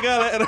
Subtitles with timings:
[0.00, 0.46] Galera!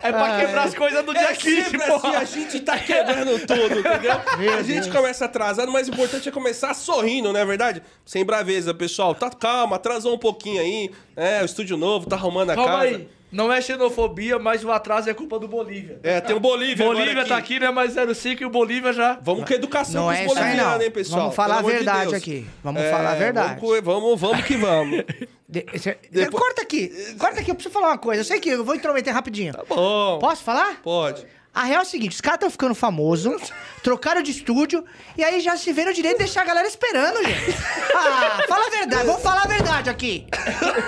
[0.00, 2.08] é pra quebrar as coisas do dia É 15, sempre porra.
[2.08, 4.12] assim, a gente tá quebrando tudo, entendeu?
[4.58, 7.82] a gente começa atrasado, mas o importante é começar sorrindo, não é verdade?
[8.04, 9.14] Sem braveza, pessoal.
[9.14, 10.90] Tá, calma, atrasou um pouquinho aí.
[11.16, 12.84] É, o estúdio novo, tá arrumando a Calma casa.
[12.84, 13.08] aí.
[13.32, 15.98] Não é xenofobia, mas o atraso é culpa do Bolívia.
[16.02, 17.70] É, tem o Bolívia Bolívia agora tá aqui, né?
[17.70, 19.18] Mas 05 e o Bolívia já.
[19.22, 20.82] Vamos com educação Não com é os isso aí, não.
[20.82, 21.20] hein, pessoal?
[21.22, 22.14] Vamos falar a de verdade Deus.
[22.14, 22.46] aqui.
[22.62, 23.58] Vamos É, falar a verdade.
[23.60, 25.04] Vamos, vamos, vamos que vamos.
[25.48, 26.88] De- esse- Depois- Corta aqui.
[27.18, 28.20] Corta aqui, eu preciso falar uma coisa.
[28.20, 29.52] Eu sei que eu vou intrometer rapidinho.
[29.52, 30.18] Tá bom.
[30.18, 30.80] Posso falar?
[30.82, 31.26] Pode.
[31.54, 34.84] A real é o seguinte, os caras estão ficando famosos, trocaram de estúdio,
[35.18, 37.52] e aí já se vê no direito de deixar a galera esperando, gente.
[37.94, 40.26] Ah, fala a verdade, vamos falar a verdade aqui.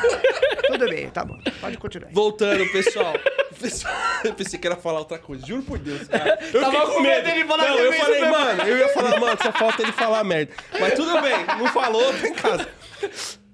[0.66, 1.36] Tudo bem, tá bom.
[1.60, 2.10] Pode continuar.
[2.12, 3.12] Voltando, pessoal.
[3.60, 6.38] Pessoal, Eu pensei que era falar outra coisa, juro por Deus, cara.
[6.52, 8.36] Eu Tava fiquei com medo dele falar Não, que eu fez falei, mesmo.
[8.38, 10.53] mano, eu ia falar, mano, só falta ele falar merda.
[10.80, 12.69] Mas tudo bem, não falou, tá em casa.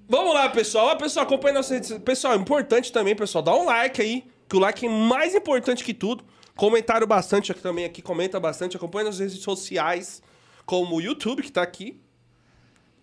[0.09, 0.87] Vamos lá, pessoal.
[0.87, 1.97] Ó, pessoal, acompanha nossas redes.
[2.03, 5.93] Pessoal, importante também, pessoal, dá um like aí, que o like é mais importante que
[5.93, 6.23] tudo.
[6.55, 8.77] Comentaram bastante aqui também, aqui comenta bastante.
[8.77, 10.21] Acompanha nas redes sociais,
[10.65, 11.99] como o YouTube, que tá aqui.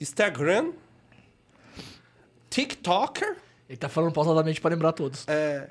[0.00, 0.72] Instagram.
[2.50, 3.36] TikToker.
[3.69, 5.26] Ele tá falando pausadamente pra lembrar todos.
[5.28, 5.66] É,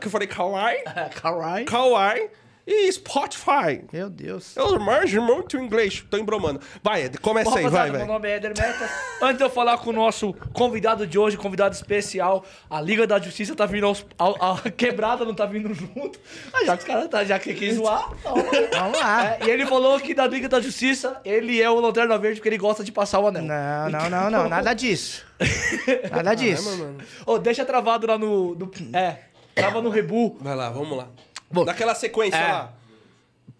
[0.00, 0.82] que eu falei Kawaii.
[1.20, 1.64] Kawaii.
[1.64, 2.30] Kawaii
[2.66, 3.84] e Spotify.
[3.92, 4.56] Meu Deus.
[4.56, 6.60] Eu manjo muito inglês, tô embromando.
[6.82, 8.06] Vai, Ed, começa Bom, aí, vai, rapaziada, vai.
[8.06, 8.90] Meu nome é Éder Metas.
[9.20, 13.18] Antes de eu falar com o nosso convidado de hoje, convidado especial, a Liga da
[13.20, 16.18] Justiça tá vindo aos, ao- a, quebrada não tá vindo junto.
[16.52, 19.24] Mas já que os caras tá, já que quis zoar, Vamos lá.
[19.34, 22.48] é, E ele falou que da Liga da Justiça, ele é o Lanterna Verde porque
[22.48, 23.42] ele gosta de passar o anel.
[23.42, 25.24] Não, não, não, não, nada disso.
[26.10, 26.94] Nada disso.
[27.26, 29.18] Ô, deixa travado lá no, no- É,
[29.54, 30.36] trava no Rebu.
[30.40, 31.08] Vai lá, vamos lá.
[31.54, 32.52] Bom, Naquela sequência é.
[32.52, 32.72] lá.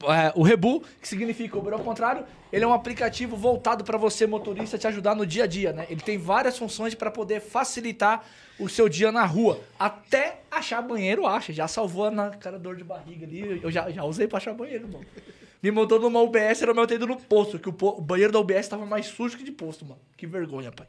[0.06, 4.26] É, o Rebu, que significa Uber ao contrário, ele é um aplicativo voltado para você,
[4.26, 5.86] motorista, te ajudar no dia a dia, né?
[5.88, 8.22] Ele tem várias funções para poder facilitar
[8.58, 9.60] o seu dia na rua.
[9.78, 11.52] Até achar banheiro, acha.
[11.52, 13.60] Já salvou na cara dor de barriga ali.
[13.62, 15.06] Eu já, já usei pra achar banheiro, mano.
[15.62, 18.38] Me montou numa UBS, era meu ido no posto, que o, po- o banheiro da
[18.40, 20.00] UBS tava mais sujo que de posto, mano.
[20.16, 20.86] Que vergonha, pai.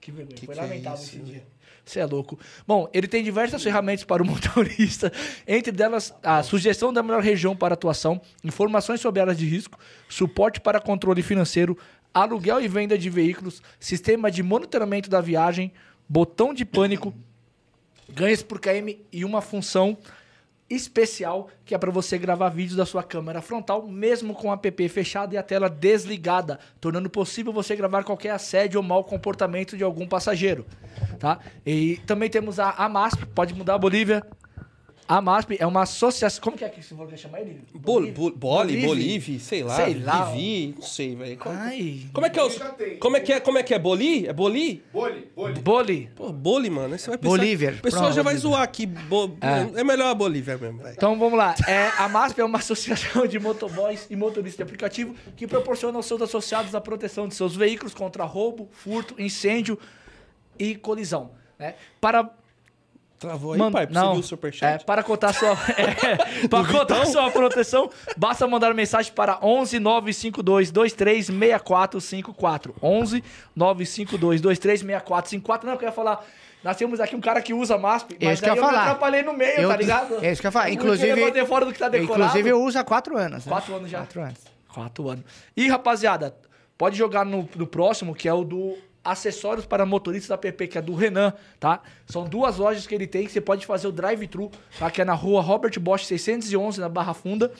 [0.00, 0.36] Que vergonha.
[0.38, 1.46] Foi que é lamentável isso, esse dia.
[1.90, 2.38] Você é louco.
[2.64, 5.12] Bom, ele tem diversas ferramentas para o motorista,
[5.46, 9.76] entre delas a sugestão da melhor região para atuação, informações sobre áreas de risco,
[10.08, 11.76] suporte para controle financeiro,
[12.14, 15.72] aluguel e venda de veículos, sistema de monitoramento da viagem,
[16.08, 17.12] botão de pânico,
[18.08, 19.98] ganhos por KM e uma função
[20.70, 24.88] especial que é para você gravar vídeos da sua câmera frontal, mesmo com o app
[24.88, 29.82] fechado e a tela desligada, tornando possível você gravar qualquer assédio ou mau comportamento de
[29.82, 30.64] algum passageiro,
[31.18, 31.40] tá?
[31.66, 34.24] E também temos a AMASP, pode mudar a Bolívia.
[35.10, 37.64] A AMASP é uma associação, como que é que você falou que chama ele?
[37.74, 38.86] Bol, bol, boli, Bolívia?
[38.86, 39.74] Bolívia, sei lá.
[39.74, 40.24] Sei lá.
[40.26, 41.36] Vivi, não sei, velho.
[41.36, 42.58] Como, Ai, como é que é os.
[43.00, 43.78] Como é que é, como é que é?
[43.80, 44.28] Boli?
[44.28, 44.84] É boli?
[44.92, 45.60] Boli, boli.
[45.60, 46.10] Boli.
[46.14, 46.96] Pô, boli, mano.
[46.96, 47.36] Você vai pensar.
[47.36, 47.70] Bolívia.
[47.76, 48.86] O pessoal Pronto, já vai zoar aqui.
[48.86, 49.82] Bo- é.
[49.82, 50.94] melhor a Bolívia mesmo, velho.
[50.96, 51.56] Então vamos lá.
[51.66, 56.06] É, a MASP é uma associação de motoboys e motoristas de aplicativo que proporciona aos
[56.06, 59.76] seus associados a proteção de seus veículos contra roubo, furto, incêndio
[60.56, 61.32] e colisão.
[61.58, 61.74] Né?
[62.00, 62.30] Para
[63.20, 63.86] Travou aí, Man- pai?
[63.86, 64.80] Viu o superchat?
[64.82, 70.70] É, para contar sua, é, para contar sua proteção, basta mandar mensagem para 11 952
[70.70, 72.74] 23 6454.
[72.82, 73.22] 11
[73.54, 75.66] 952 23 6454.
[75.66, 76.24] Não, eu queria falar.
[76.64, 78.82] Nós temos aqui um cara que usa MASP, mas Isso que eu eu me falar.
[78.84, 80.24] atrapalhei no meio, Eu- tá ligado?
[80.24, 80.66] É isso que eu ia falar.
[80.66, 82.20] não Inclusive- bater fora do que tá decorado.
[82.22, 83.44] Inclusive, eu uso há quatro anos.
[83.44, 83.52] né?
[83.52, 83.98] Quatro anos já.
[83.98, 84.38] Quatro anos.
[84.68, 85.24] Quatro anos.
[85.54, 86.34] E, rapaziada,
[86.78, 90.82] pode jogar no, no próximo, que é o do acessórios para motoristas app, que é
[90.82, 91.80] do Renan, tá?
[92.06, 94.90] São duas lojas que ele tem, que você pode fazer o drive-thru, tá?
[94.90, 97.50] Que é na rua Robert Bosch 611, na Barra Funda,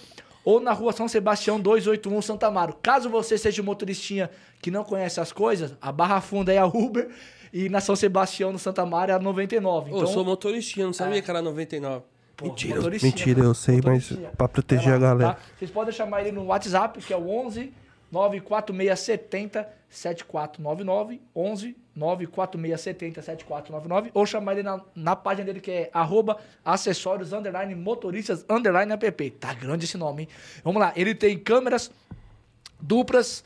[0.44, 2.74] ou na rua São Sebastião 281, Santa Amaro.
[2.82, 6.66] Caso você seja um motoristinha que não conhece as coisas, a Barra Funda é a
[6.66, 7.08] Uber,
[7.52, 9.86] e na São Sebastião, no Santa Amaro, é a 99.
[9.86, 12.04] Ô, Então, eu sou motoristinha, não sabia que era 99.
[12.36, 15.34] Pô, mentira, mentira, eu sei, mas pra proteger Vai a lá, galera.
[15.34, 15.40] tá?
[15.58, 17.70] Vocês podem chamar ele no WhatsApp, que é o 11
[18.10, 26.38] 94670 7499, 11 94670 7499, ou chamar ele na, na página dele que é arroba
[26.64, 29.30] acessórios underline motoristas underline app.
[29.32, 30.28] Tá grande esse nome, hein?
[30.62, 31.90] Vamos lá, ele tem câmeras
[32.80, 33.44] duplas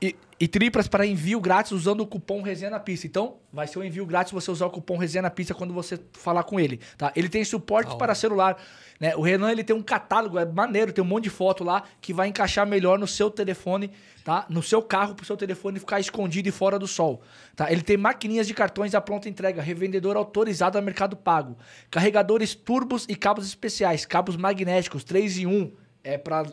[0.00, 3.06] e, e triplas para envio grátis usando o cupom Resenha na Pista.
[3.06, 5.98] Então, vai ser um envio grátis você usar o cupom Resenha na Pista quando você
[6.12, 7.12] falar com ele, tá?
[7.16, 8.56] Ele tem suporte para celular,
[9.00, 9.16] né?
[9.16, 12.12] O Renan, ele tem um catálogo, é maneiro, tem um monte de foto lá que
[12.12, 13.90] vai encaixar melhor no seu telefone,
[14.24, 14.46] tá?
[14.48, 17.20] No seu carro, pro seu telefone ficar escondido e fora do sol,
[17.56, 17.70] tá?
[17.72, 21.58] Ele tem maquininhas de cartões à pronta entrega, revendedor autorizado a Mercado Pago,
[21.90, 25.72] carregadores turbos e cabos especiais, cabos magnéticos 3 em 1,
[26.04, 26.46] é para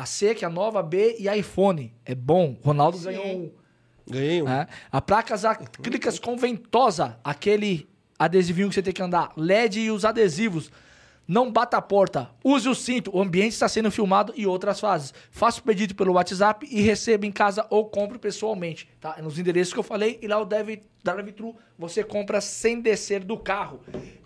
[0.00, 1.92] a C, que é a nova B e iPhone.
[2.04, 2.56] É bom.
[2.62, 3.50] Ronaldo ganhou um.
[4.08, 4.44] Ganhei um.
[4.44, 4.66] né?
[4.92, 10.04] A placas acrílicas com ventosa, aquele adesivinho que você tem que andar, LED e os
[10.04, 10.70] adesivos.
[11.26, 15.12] Não bata a porta, use o cinto, o ambiente está sendo filmado e outras fases.
[15.30, 19.16] Faça o pedido pelo WhatsApp e receba em casa ou compre pessoalmente, tá?
[19.18, 23.22] É nos endereços que eu falei e lá o Drive- drive-thru você compra sem descer
[23.24, 23.80] do carro.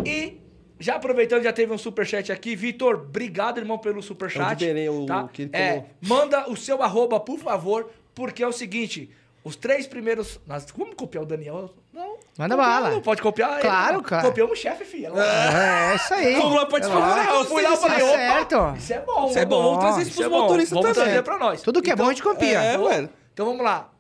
[0.04, 0.38] E
[0.82, 2.54] já aproveitando, já teve um superchat aqui.
[2.56, 4.62] Vitor, obrigado, irmão, pelo superchat.
[4.62, 5.22] Eu liberei o- tá?
[5.24, 9.10] o que ele é, manda o seu arroba, por favor, porque é o seguinte...
[9.44, 10.38] Os três primeiros...
[10.46, 11.68] Nós, vamos copiar o Daniel?
[11.92, 12.14] Não.
[12.38, 12.90] Manda copiar, bala.
[12.92, 14.02] Não pode copiar ele, Claro, não.
[14.04, 14.22] cara.
[14.22, 15.08] Copiamos o chefe, filha.
[15.08, 16.36] É, isso aí.
[16.36, 17.18] Vamos lá participar.
[17.28, 18.74] Ah, eu fui lá e Tá falei, opa, certo.
[18.78, 19.26] isso é bom.
[19.28, 21.04] Isso é bom, vamos trazer isso é pros motoristas Vamos também.
[21.08, 21.60] trazer pra nós.
[21.60, 22.62] Tudo que é bom a gente copia.
[22.62, 23.10] É, Então, velho.
[23.34, 23.90] Então vamos lá.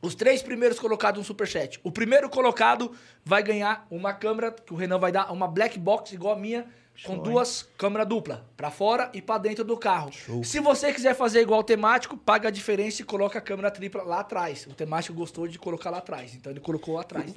[0.00, 1.80] Os três primeiros colocados no Superchat.
[1.82, 2.92] O primeiro colocado
[3.24, 6.66] vai ganhar uma câmera que o Renan vai dar, uma black box igual a minha,
[7.04, 10.10] com duas câmeras dupla, pra fora e pra dentro do carro.
[10.42, 14.02] Se você quiser fazer igual o temático, paga a diferença e coloca a câmera tripla
[14.02, 14.66] lá atrás.
[14.66, 17.32] O temático gostou de colocar lá atrás, então ele colocou lá atrás.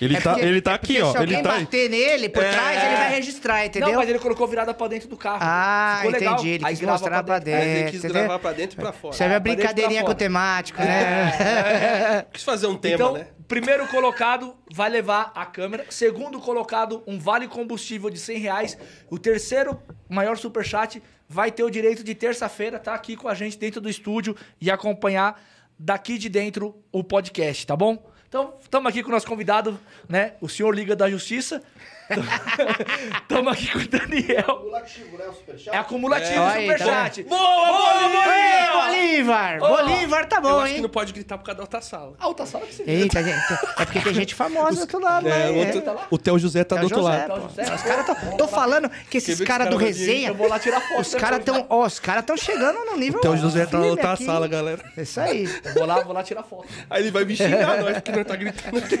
[0.00, 1.12] Ele, É tá, porque- ele tá é aqui, ó.
[1.12, 1.64] Se Ele alguém tá aí.
[1.64, 3.88] bater nele por trás, ele vai registrar, entendeu?
[3.90, 5.38] Não, mas ele colocou virada pra dentro do carro.
[5.40, 6.34] Ah, Ficou legal.
[6.34, 6.48] entendi.
[6.50, 7.60] Ele Aí quis mostrar pra dentro.
[7.62, 8.22] Aí ele quis entendeu?
[8.22, 9.14] gravar pra dentro e pra fora.
[9.14, 12.26] Isso aí é dentro pra brincadeirinha com o temático, né?
[12.32, 13.26] Quis fazer um tema, então, né?
[13.54, 15.86] Primeiro colocado vai levar a câmera.
[15.88, 18.78] Segundo colocado, um vale combustível de 100 reais.
[19.08, 23.56] O terceiro maior superchat vai ter o direito de terça-feira estar aqui com a gente
[23.56, 25.40] dentro do estúdio e acompanhar
[25.78, 28.04] daqui de dentro o podcast, tá bom?
[28.28, 29.78] Então, estamos aqui com o nosso convidado,
[30.08, 30.34] né?
[30.40, 31.62] O senhor Liga da Justiça.
[33.22, 34.40] Estamos aqui com o Daniel.
[34.50, 35.24] Acumulativo, né?
[35.28, 35.74] O superchat.
[35.74, 36.40] É acumulativo É.
[36.40, 37.22] o Aí, tá superchat.
[37.24, 37.38] Boa,
[38.08, 39.58] boa, Ei, Bolívar!
[39.62, 42.14] Ó, Bolívar tá Eu bom, acho que não pode gritar por causa da outra sala.
[42.18, 43.52] Ah, outra sala que você Eita, gente.
[43.78, 45.50] É porque tem gente famosa do outro lado, É, né?
[45.50, 46.06] o outro- Tá lá?
[46.10, 47.42] O Theo José tá É do outro José, lado.
[47.42, 47.74] José?
[47.74, 48.36] Os caras tão.
[48.36, 50.28] Tô falando que esses caras do cara vir, resenha.
[50.28, 51.00] Eu vou lá tirar foto.
[51.00, 51.66] Os caras tão.
[51.68, 53.18] Ó, os caras tão chegando no nível.
[53.18, 54.24] O Theo José tá na outra aqui.
[54.24, 54.82] sala, galera.
[54.96, 55.48] Isso aí.
[55.64, 56.66] Eu vou lá, vou lá tirar foto.
[56.90, 58.94] Aí ele vai me xingar, nós, porque nós tá gritando aqui.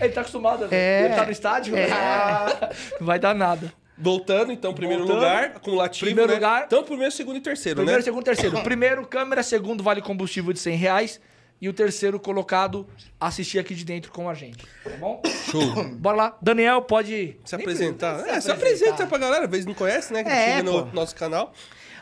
[0.00, 0.68] Ele tá acostumado, né?
[0.72, 1.04] É.
[1.06, 1.76] Ele tá no estádio.
[1.76, 1.88] É.
[2.18, 2.70] Ah,
[3.00, 3.72] não vai dar nada.
[4.00, 5.22] Voltando, então, primeiro Voltando.
[5.24, 6.34] lugar, acumulativo, Primeiro né?
[6.36, 6.64] lugar.
[6.66, 8.04] Então, primeiro, segundo e terceiro, Primeiro, né?
[8.04, 8.58] segundo, terceiro.
[8.62, 9.42] Primeiro, câmera.
[9.42, 11.20] Segundo, vale combustível de 100 reais.
[11.60, 12.86] E o terceiro colocado,
[13.18, 14.64] assistir aqui de dentro com a gente.
[14.84, 15.20] Tá bom?
[15.50, 15.60] Show.
[15.98, 16.38] Bora lá.
[16.40, 17.36] Daniel, pode...
[17.44, 18.14] Se apresentar.
[18.14, 20.22] pergunta, É, se apresenta pra galera, às vezes não conhece, né?
[20.22, 20.94] Que É, chega no pô.
[20.94, 21.52] nosso canal.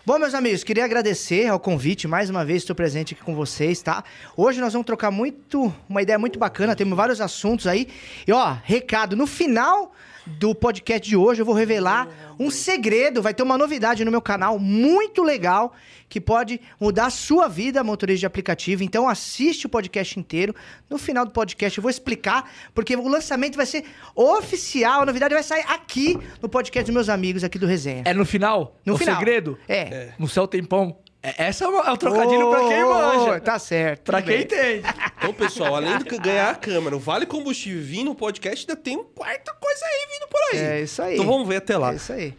[0.06, 2.06] Bom, meus amigos, queria agradecer ao convite.
[2.06, 4.04] Mais uma vez estou presente aqui com vocês, tá?
[4.36, 6.76] Hoje nós vamos trocar muito, uma ideia muito bacana.
[6.76, 7.88] Temos vários assuntos aí.
[8.24, 9.92] E ó, recado, no final
[10.26, 13.22] do podcast de hoje eu vou revelar um segredo.
[13.22, 15.74] Vai ter uma novidade no meu canal muito legal
[16.08, 18.82] que pode mudar a sua vida, motorista de aplicativo.
[18.82, 20.54] Então assiste o podcast inteiro.
[20.88, 25.02] No final do podcast eu vou explicar, porque o lançamento vai ser oficial.
[25.02, 28.02] A novidade vai sair aqui no podcast dos meus amigos aqui do Resenha.
[28.04, 28.76] É no final?
[28.84, 29.16] No o final.
[29.16, 29.58] segredo?
[29.68, 30.12] É.
[30.18, 30.98] No céu tem pão.
[31.26, 33.40] É, essa é, uma- é o trocadilho pra quem manja.
[33.40, 34.04] Tá certo.
[34.04, 34.82] Pra quem entende.
[35.18, 39.02] Então, pessoal, além de ganhar a câmera, o Vale Combustível vir no podcast, ainda tem
[39.14, 40.58] quarta coisa aí vindo por aí.
[40.58, 41.14] É isso aí.
[41.14, 41.92] Então vamos ver até lá.
[41.92, 42.34] É isso aí.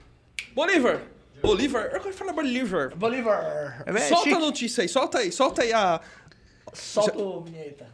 [0.54, 1.02] Bolívar!
[1.42, 1.90] Bolívar?
[1.94, 2.96] Eu quero falar Bolívar.
[2.96, 3.84] Bolívar.
[3.86, 4.36] É solta chique.
[4.36, 6.02] a notícia aí, solta aí, solta aí a.
[6.74, 7.86] Solta o vinheta.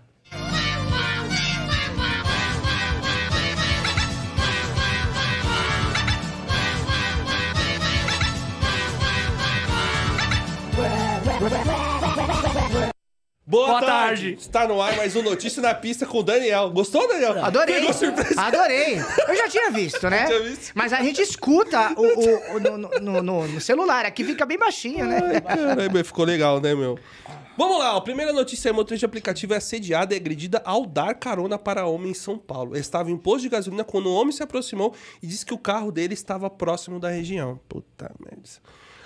[13.46, 13.90] Boa, Boa tarde.
[14.32, 14.38] tarde.
[14.40, 16.70] Está no ar mais um Notícia na Pista com o Daniel.
[16.72, 17.44] Gostou, Daniel?
[17.44, 17.76] Adorei.
[17.76, 18.40] Pegou surpresa.
[18.42, 18.96] Adorei.
[19.28, 20.28] Eu já tinha visto, né?
[20.28, 20.72] tinha visto.
[20.74, 24.06] Mas a gente escuta o, o- o- no, no- no- no celular.
[24.06, 25.42] Aqui fica bem baixinho, né?
[25.42, 26.98] Caramba, ficou legal, né, meu?
[27.58, 31.14] Vamos lá, a primeira notícia é motorista de aplicativo é assediada e agredida ao dar
[31.14, 32.72] carona para homem em São Paulo.
[32.74, 35.58] Ele estava em posto de gasolina quando o homem se aproximou e disse que o
[35.58, 37.60] carro dele estava próximo da região.
[37.68, 38.42] Puta merda.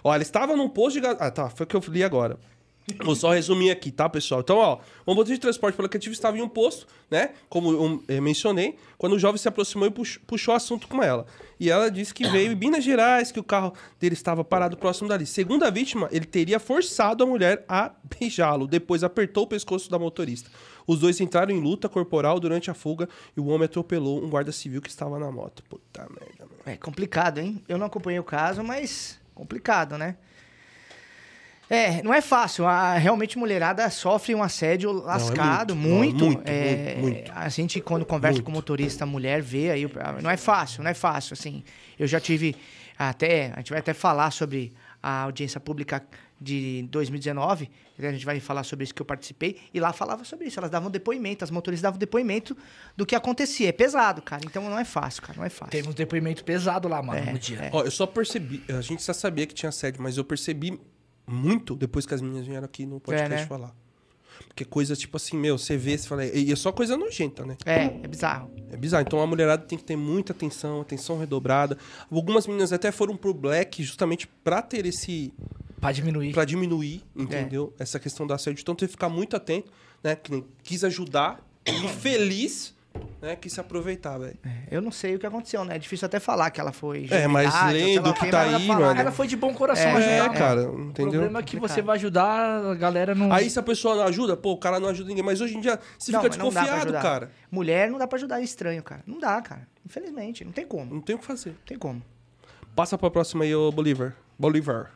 [0.03, 1.25] Ó, ele estava num posto de gasolina...
[1.27, 2.37] Ah, tá, foi o que eu li agora.
[3.03, 4.39] Vou só resumir aqui, tá, pessoal?
[4.39, 7.31] Então, ó, o motorista de transporte pelo aplicativo estava em um posto, né?
[7.49, 11.25] Como eu eh, mencionei, quando o jovem se aproximou e pux- puxou assunto com ela.
[11.59, 15.09] E ela disse que veio em Minas Gerais, que o carro dele estava parado próximo
[15.09, 15.25] dali.
[15.25, 19.99] Segundo a vítima, ele teria forçado a mulher a beijá-lo, depois apertou o pescoço da
[19.99, 20.49] motorista.
[20.87, 24.53] Os dois entraram em luta corporal durante a fuga e o homem atropelou um guarda
[24.53, 25.61] civil que estava na moto.
[25.63, 26.61] Puta merda, mano.
[26.65, 27.61] É complicado, hein?
[27.67, 30.15] Eu não acompanhei o caso, mas complicado, né?
[31.69, 32.65] É, não é fácil.
[32.65, 36.23] A, realmente, mulherada sofre um assédio lascado, muito.
[36.23, 36.23] muito.
[36.23, 37.31] Não, muito, É, muito, muito.
[37.35, 38.45] A gente, quando conversa Muito.
[38.45, 39.85] com motorista mulher, vê aí.
[39.85, 41.33] o- Não é fácil, não é fácil.
[41.33, 41.63] Assim,
[41.99, 42.55] eu já tive
[42.97, 43.51] até.
[43.53, 44.71] A gente vai até falar sobre
[45.03, 46.01] a audiência pública
[46.39, 47.69] de 2019.
[47.99, 49.57] A gente vai falar sobre isso que eu participei.
[49.73, 50.59] E lá falava sobre isso.
[50.59, 52.55] Elas davam depoimento, as motoristas davam depoimento
[52.95, 53.69] do que acontecia.
[53.69, 54.43] É pesado, cara.
[54.45, 55.33] Então não é fácil, cara.
[55.37, 55.71] Não é fácil.
[55.71, 57.69] Teve uns depoimentos pesados lá, mano, É, no dia.
[57.73, 60.79] Ó, eu só percebi, a gente já sabia que tinha assédio, mas eu percebi
[61.27, 63.45] muito depois que as meninas vieram aqui no podcast É, né?
[63.45, 63.75] falar.
[64.47, 67.57] Porque coisa tipo assim, meu, você vê, você fala, e é só coisa nojenta, né?
[67.65, 68.51] É, é bizarro.
[68.71, 69.03] É bizarro.
[69.05, 71.77] Então a mulherada tem que ter muita atenção, atenção redobrada.
[72.11, 75.33] Algumas meninas até foram pro Black justamente pra ter esse.
[75.79, 76.33] Pra diminuir.
[76.33, 77.73] Pra diminuir, entendeu?
[77.77, 78.61] Essa questão da assédio.
[78.61, 79.71] Então tem que ficar muito atento,
[80.03, 80.15] né?
[80.15, 82.73] Que nem quis ajudar e feliz,
[83.21, 83.35] né?
[83.35, 84.37] Quis se aproveitar, velho.
[84.69, 85.75] Eu não sei o que aconteceu, né?
[85.75, 87.07] É difícil até falar que ela foi.
[87.09, 88.99] É, mas lendo o que tá aí, fala, mano.
[88.99, 90.11] Ela foi de bom coração É, ajudar.
[90.25, 90.37] É, né?
[90.37, 91.11] cara, O entendeu?
[91.11, 93.31] problema é que você vai ajudar, a galera não.
[93.31, 95.23] Aí se a pessoa não ajuda, pô, o cara não ajuda ninguém.
[95.23, 97.31] Mas hoje em dia, você Não, fica desconfiado, cara.
[97.51, 99.01] Mulher não dá pra ajudar estranho, cara.
[99.05, 99.67] Não dá, cara.
[99.85, 100.93] Infelizmente, não tem como.
[100.93, 101.49] Não tem o que fazer.
[101.51, 102.01] Não tem como.
[102.75, 104.15] Passa pra próxima aí, ô Bolívar.
[104.37, 104.91] Bolívar.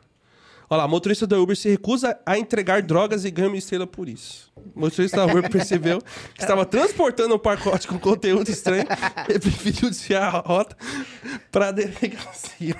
[0.72, 4.08] Olha lá, motorista da Uber se recusa a entregar drogas e ganha uma estrela por
[4.08, 4.50] isso.
[4.74, 6.00] O motorista da Uber percebeu
[6.32, 8.86] que estava transportando um pacote com conteúdo estranho
[9.28, 10.74] e preferiu desviar a rota
[11.50, 12.74] pra delegacia.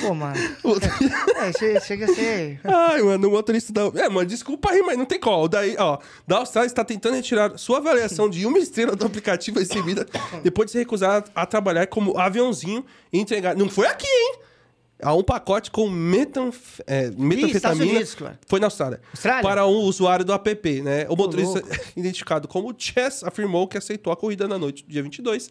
[0.00, 0.36] Pô, mano.
[1.36, 2.60] É, che- chega a ser.
[2.62, 4.04] Ai, mano, o motorista da Uber...
[4.04, 5.48] É, mano, desculpa aí, mas não tem qual.
[5.48, 5.98] Daí, ó,
[6.28, 10.06] da Austrália está tentando retirar sua avaliação de uma estrela do aplicativo recebida
[10.44, 13.56] depois de se recusar a, a trabalhar como aviãozinho e entregar...
[13.56, 14.43] Não foi aqui, hein?
[15.04, 16.80] Há um pacote com metanf...
[16.86, 17.84] é, metanfetamina...
[17.84, 18.40] Unidos, cara.
[18.46, 19.00] Foi na Austrália.
[19.12, 19.42] Austrália?
[19.42, 21.06] Para um usuário do app, né?
[21.10, 21.76] O motorista, louco.
[21.94, 25.50] identificado como Chess, afirmou que aceitou a corrida na noite do dia 22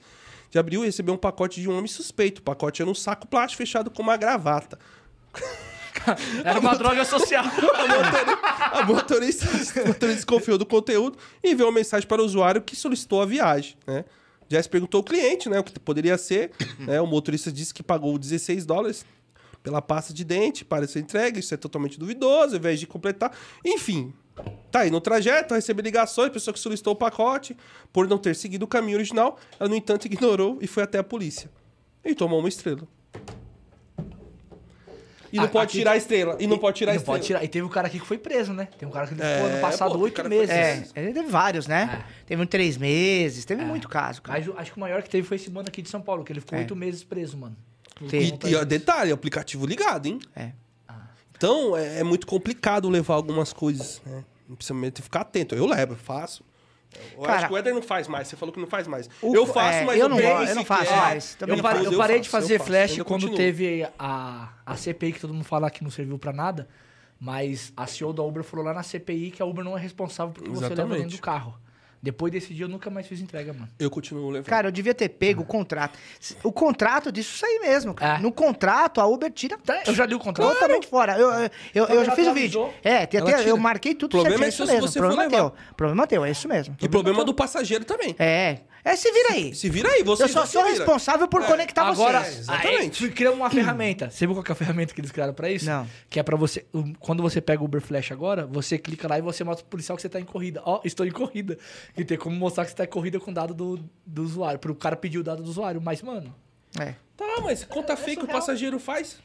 [0.49, 2.39] de abril e recebeu um pacote de um homem suspeito.
[2.39, 4.79] O pacote era um saco plástico fechado com uma gravata.
[6.43, 7.45] Era uma droga social.
[8.73, 12.25] A motorista, a motorista, a motorista desconfiou do conteúdo e enviou uma mensagem para o
[12.25, 14.03] usuário que solicitou a viagem, né?
[14.49, 16.51] Jess perguntou ao cliente, né, o que poderia ser.
[16.79, 16.99] né?
[16.99, 19.05] O motorista disse que pagou 16 dólares
[19.63, 21.39] pela pasta de dente para ser entregue.
[21.39, 23.31] Isso é totalmente duvidoso, ao invés de completar.
[23.65, 24.13] Enfim,
[24.69, 27.55] tá aí no trajeto, recebe ligações, pessoa que solicitou o pacote,
[27.91, 31.03] por não ter seguido o caminho original, ela, no entanto, ignorou e foi até a
[31.03, 31.49] polícia.
[32.03, 32.85] E tomou uma estrela.
[35.31, 36.37] E não Ah, pode aqui- tirar a estrela.
[36.39, 37.17] E não pode tirar a não estrela.
[37.17, 37.43] pode tirar.
[37.43, 38.67] E teve um cara aqui que foi preso, né?
[38.77, 40.49] Tem um cara que ele É, ficou ano passado oito meses.
[40.51, 42.03] É, ele teve vários, né?
[42.27, 44.37] Teve um três meses, teve muito caso, cara.
[44.39, 46.31] Mas acho que o maior que teve foi esse mano aqui de São Paulo, que
[46.31, 46.61] ele ficou É.
[46.61, 47.55] oito meses preso, mano.
[48.03, 50.19] Conta E, e detalhe, aplicativo ligado, hein?
[50.35, 50.51] É.
[51.35, 54.23] Então é, é muito complicado levar algumas coisas, né?
[54.55, 55.55] Precisa mesmo ficar atento.
[55.55, 56.43] Eu levo, eu faço.
[57.17, 58.27] Eu Cara, acho que o Éder não faz mais.
[58.27, 59.09] Você falou que não faz mais.
[59.21, 60.95] O- eu faço, é, mas eu não eu não faço é.
[60.95, 61.33] mais.
[61.35, 63.35] Também Eu, parei, faço, eu parei de fazer flash quando continuo.
[63.35, 66.67] teve a, a CPI, que todo mundo fala que não serviu pra nada.
[67.19, 70.33] Mas a CEO da Uber falou lá na CPI que a Uber não é responsável
[70.33, 71.01] porque você leva Exatamente.
[71.03, 71.57] dentro do carro.
[72.03, 73.69] Depois desse dia eu nunca mais fiz entrega, mano.
[73.79, 74.49] Eu continuo levando.
[74.49, 75.97] Cara, eu devia ter pego o contrato.
[76.43, 78.19] O contrato disso isso aí mesmo, cara.
[78.19, 78.21] É.
[78.21, 79.57] No contrato, a Uber tira
[79.87, 80.51] Eu já li o contrato.
[80.51, 81.17] totalmente fora.
[81.17, 82.69] Eu, eu, eu, eu já fiz o vídeo.
[82.83, 84.87] É, tem até, eu marquei tudo O problema certinho, é isso se mesmo.
[84.89, 85.49] você problema for levar.
[85.51, 85.75] teu.
[85.77, 86.75] Problema teu, é isso mesmo.
[86.81, 88.13] E problema do passageiro também.
[88.19, 88.59] É.
[88.85, 89.55] É, se vira aí.
[89.55, 91.47] Se vira aí, você eu só sou responsável por É.
[91.47, 92.39] conectar Agora, vocês.
[92.39, 93.05] exatamente.
[93.05, 94.09] aí, criar uma ferramenta.
[94.09, 95.65] Você viu qual que é a ferramenta que eles criaram pra isso?
[95.65, 95.87] Não.
[96.09, 96.65] Que é pra você.
[96.99, 99.95] Quando você pega o Uber Flash agora, você clica lá e você mostra pro policial
[99.95, 100.61] que você tá em corrida.
[100.65, 101.57] Ó, estou em corrida.
[101.97, 104.59] E tem como mostrar que você tá em corrida com o dado do, do usuário.
[104.59, 105.79] Pro cara pedir o dado do usuário.
[105.81, 106.35] Mas, mano,
[106.77, 106.95] É.
[107.15, 109.17] Tá, mas conta fake o passageiro faz.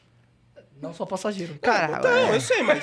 [0.80, 1.58] Não só passageiro.
[1.60, 2.36] Cara, Então, é.
[2.36, 2.78] eu sei, mas.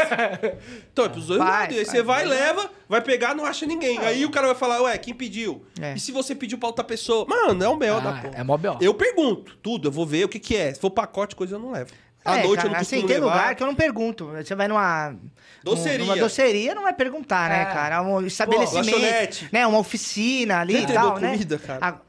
[0.92, 1.78] Então, é pros dois Vai, lados.
[1.78, 3.98] Aí vai, você vai, leva, vai pegar, não acha ninguém.
[4.00, 5.66] Aí o cara vai falar, ué, quem pediu?
[5.82, 5.94] É.
[5.96, 7.25] E se você pediu pra outra pessoa?
[7.28, 8.00] Mano, é um B.O.
[8.02, 8.34] da Ah, porra.
[8.36, 8.78] é mó B.O.
[8.82, 10.74] Eu pergunto tudo, eu vou ver o que que é.
[10.74, 11.92] Se for pacote, coisa eu não levo.
[12.24, 13.25] À É, noite cara, eu não assim, tem levar.
[13.25, 14.25] lugar que eu não pergunto.
[14.32, 15.16] Você vai numa.
[15.64, 16.00] Doceria.
[16.00, 17.66] Numa doceria, não vai perguntar, né, É.
[17.66, 18.02] cara?
[18.02, 18.86] Um estabelecimento.
[18.96, 19.50] lanchonete.
[19.52, 21.32] né, uma oficina ali Já e tal, né?
[21.34, 21.86] comida, cara?
[21.86, 22.00] A-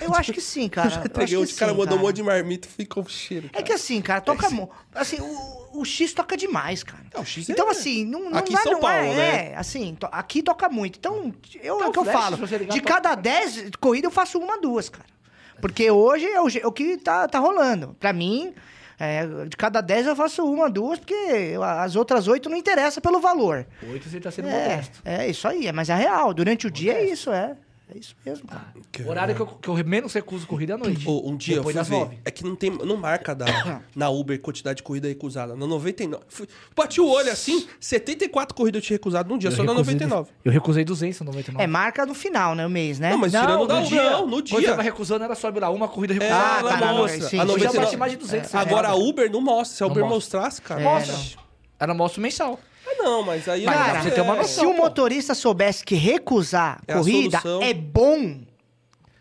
[0.00, 1.02] Eu acho que sim, cara.
[1.30, 1.96] Eu que o cara sim, mandou um cara.
[1.98, 3.50] monte de marmita e ficou cheiro.
[3.52, 4.48] É que assim, cara, toca.
[4.50, 7.02] mo- Assim, o, o X toca demais, cara.
[7.14, 9.14] É, o X é- então, assim, não, não Aqui em dá, São não Paulo, é,
[9.14, 9.52] né?
[9.52, 10.98] é, assim, to- aqui toca muito.
[10.98, 12.36] Então, eu, Então, é o que eu falo.
[12.70, 15.06] De cada 10 corridas, eu faço uma, duas, cara.
[15.60, 17.96] Porque hoje é o, je- o que tá, tá rolando.
[18.00, 18.52] Pra mim,
[18.98, 23.20] é, de cada 10 eu faço uma, duas, porque as outras oito não interessa pelo
[23.20, 23.64] valor.
[23.90, 25.00] Oito você tá sendo É, modesto.
[25.04, 26.34] é isso aí, é, mas é real.
[26.34, 27.56] Durante o dia é isso, é.
[27.94, 28.72] É isso mesmo, cara.
[29.04, 31.06] O horário que eu, que eu menos recuso corrida é à noite.
[31.08, 32.04] Ô, um dia Depois eu das fui ver.
[32.04, 32.18] nove.
[32.24, 33.44] É que não tem, não marca da,
[33.94, 35.54] na Uber quantidade de corrida recusada.
[35.54, 36.22] Na 99.
[36.28, 39.72] Fui, bati o olho assim, 74 corridas eu tinha recusado num dia, Eu só na
[39.72, 40.30] recusei 99.
[40.30, 41.62] du- Eu recusei 200 na 99.
[41.62, 42.66] É marca no final, né?
[42.66, 43.10] O mês, né?
[43.10, 44.10] Não, mas tirando da no Uber, dia.
[44.10, 44.70] não, no Quando dia.
[44.70, 46.44] tava recusando, era sobe lá, uma corrida É, recusada.
[46.44, 47.20] Ah, ela tá, não, mostra.
[47.20, 47.36] sim, a sim.
[47.52, 48.54] Hoje 99 aparece mais de 200.
[48.54, 48.94] Agora a.
[48.94, 49.76] Uber não mostra.
[49.76, 50.14] Se a Não Uber mostra.
[50.40, 50.80] mostrasse, cara.
[50.80, 51.12] É, Mostra.
[51.16, 51.42] não.
[51.80, 52.58] Era mostro mensal.
[53.02, 53.64] Não, mas aí.
[53.64, 54.64] Mas não- dá pra você ter uma noção.
[54.64, 54.82] Se o pô.
[54.82, 57.62] motorista soubesse que recusar É a corrida solução.
[57.68, 58.40] é bom,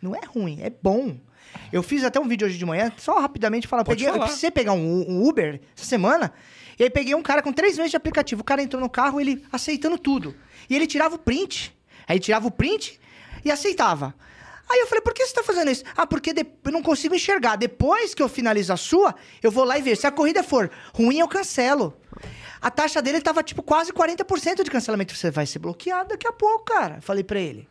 [0.01, 1.15] não é ruim, é bom.
[1.71, 3.83] Eu fiz até um vídeo hoje de manhã, só rapidamente falar.
[3.83, 4.25] Pode Peguei, eu falar.
[4.25, 6.31] precisei pegar um, um Uber essa semana,
[6.79, 8.41] e aí peguei um cara com três meses de aplicativo.
[8.41, 10.35] O cara entrou no carro, ele aceitando tudo.
[10.69, 11.75] E ele tirava o print.
[12.07, 13.00] Aí tirava o print
[13.43, 14.13] e aceitava.
[14.69, 15.83] Aí eu falei, por que você tá fazendo isso?
[15.97, 17.57] Ah, porque de- eu não consigo enxergar.
[17.57, 20.00] Depois que eu finalizo a sua, eu vou lá e vejo.
[20.00, 21.93] Se a corrida for ruim, eu cancelo.
[22.62, 25.15] A taxa dele tava tipo quase 40% de cancelamento.
[25.15, 27.01] Você vai ser bloqueado daqui a pouco, cara.
[27.01, 27.68] Falei pra ele.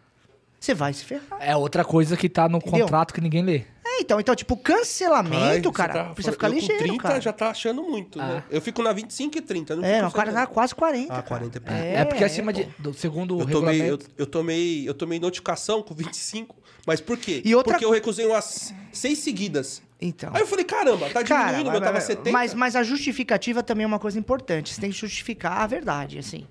[0.58, 1.38] Você vai se ferrar.
[1.40, 2.80] É outra coisa que tá no Entendeu?
[2.80, 3.62] contrato que ninguém lê.
[4.00, 7.20] É, então, então, tipo, cancelamento, Ai, cara, tá- precisa eu ficar com ligeiro, 30 cara.
[7.20, 8.42] já tá achando muito, né?
[8.50, 9.76] Eu fico na 25 e 30.
[9.76, 10.34] Não É, o cara sabendo.
[10.34, 11.12] tá quase 40.
[11.12, 11.22] Ah, cara.
[11.28, 11.80] 40 é pouco.
[11.82, 12.58] É, porque acima pô.
[12.60, 12.68] de.
[12.78, 14.06] do- segundo o Eu tomei, eu, regulamento.
[14.16, 17.42] eu tomei, eu tomei notificação com 25, mas por quê?
[17.44, 19.82] E outra- Porque eu recusei umas seis seguidas.
[20.02, 20.30] Então.
[20.32, 22.30] Aí eu falei, caramba, tá Cara, diminuindo, meu mas- tava 70.
[22.32, 24.72] mas, mas a justificativa também é uma coisa importante.
[24.72, 26.46] Você tem que justificar a verdade, assim.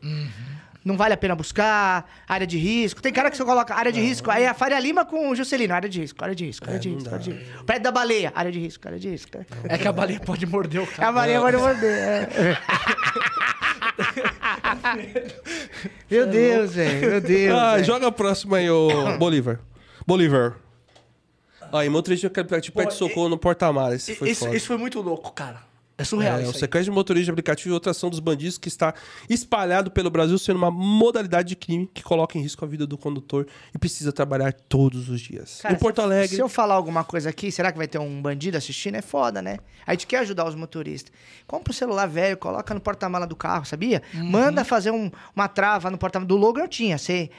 [0.83, 3.01] Não vale a pena buscar área de risco.
[3.01, 5.35] Tem cara que você coloca área de risco, aí é a Faria Lima com o
[5.35, 7.63] Juscelino, área de risco, área de risco, área de não risco, área de risco.
[7.65, 9.37] Prédio da baleia, área de risco, área de risco.
[9.65, 11.11] É que a baleia pode morder o A cara.
[11.11, 11.91] baleia vai morder.
[11.91, 12.29] é.
[16.09, 17.57] Meu Deus, velho, meu Deus.
[17.57, 19.59] Ah, joga a próxima aí, ô Bolívar.
[20.07, 20.55] Bolívar.
[21.71, 23.95] Aí, motorista de aplicativo pede socorro no porta-malas.
[24.09, 25.61] Esse foi Isso, isso foi muito louco, cara.
[25.99, 26.59] É surreal É, o isso aí.
[26.61, 28.93] sequestro de motorista de aplicativo e outra ação dos bandidos que está
[29.29, 32.97] espalhado pelo Brasil sendo uma modalidade de crime que coloca em risco a vida do
[32.97, 35.59] condutor e precisa trabalhar todos os dias.
[35.61, 38.21] Cara, em Porto Alegre, Se eu falar alguma coisa aqui, será que vai ter um
[38.21, 38.95] bandido assistindo?
[38.95, 39.57] É foda, né?
[39.85, 41.11] A gente quer ajudar os motoristas.
[41.45, 44.01] Compra o celular velho, coloca no porta-mala do carro, sabia?
[44.13, 44.23] Uhum.
[44.29, 46.27] Manda fazer um- uma trava no porta-mala.
[46.27, 46.97] Do logo eu tinha.
[46.97, 47.29] Você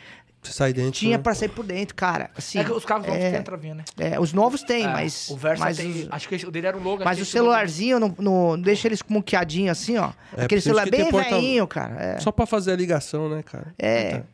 [0.42, 0.92] você sai dentro.
[0.92, 1.22] tinha né?
[1.22, 2.31] pra sair por dentro, cara.
[2.37, 3.85] Assim, É que os carros novos é, têm a travinha, né?
[3.98, 5.29] é, os novos tem, É, mas.
[5.29, 5.90] O Versa mas tem.
[5.90, 7.05] os- Acho que o dele era o logo.
[7.05, 10.11] mas o celularzinho, no, no- deixa eles muqueadinho assim, ó.
[10.37, 11.94] É, Aquele celular bem porta- velhinho, cara.
[12.03, 12.18] é.
[12.20, 13.74] Só pra fazer a ligação, né, cara?
[13.79, 14.18] É.
[14.18, 14.24] Tá.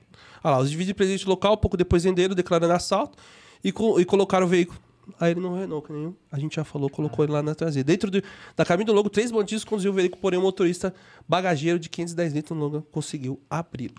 [0.45, 3.19] Olha lá, os de presente local, pouco depois venderam, declarando assalto
[3.65, 4.79] e, co- e colocaram o veículo.
[5.21, 7.85] Aí ele não Renault, que nem a gente já falou, colocou ele lá na traseira.
[7.87, 8.23] Dentro do-
[8.57, 10.93] da cabine do logo, três bandidos conduziam o veículo, porém o motorista
[11.29, 13.95] bagageiro de 510 litros no logo conseguiu abri-lo.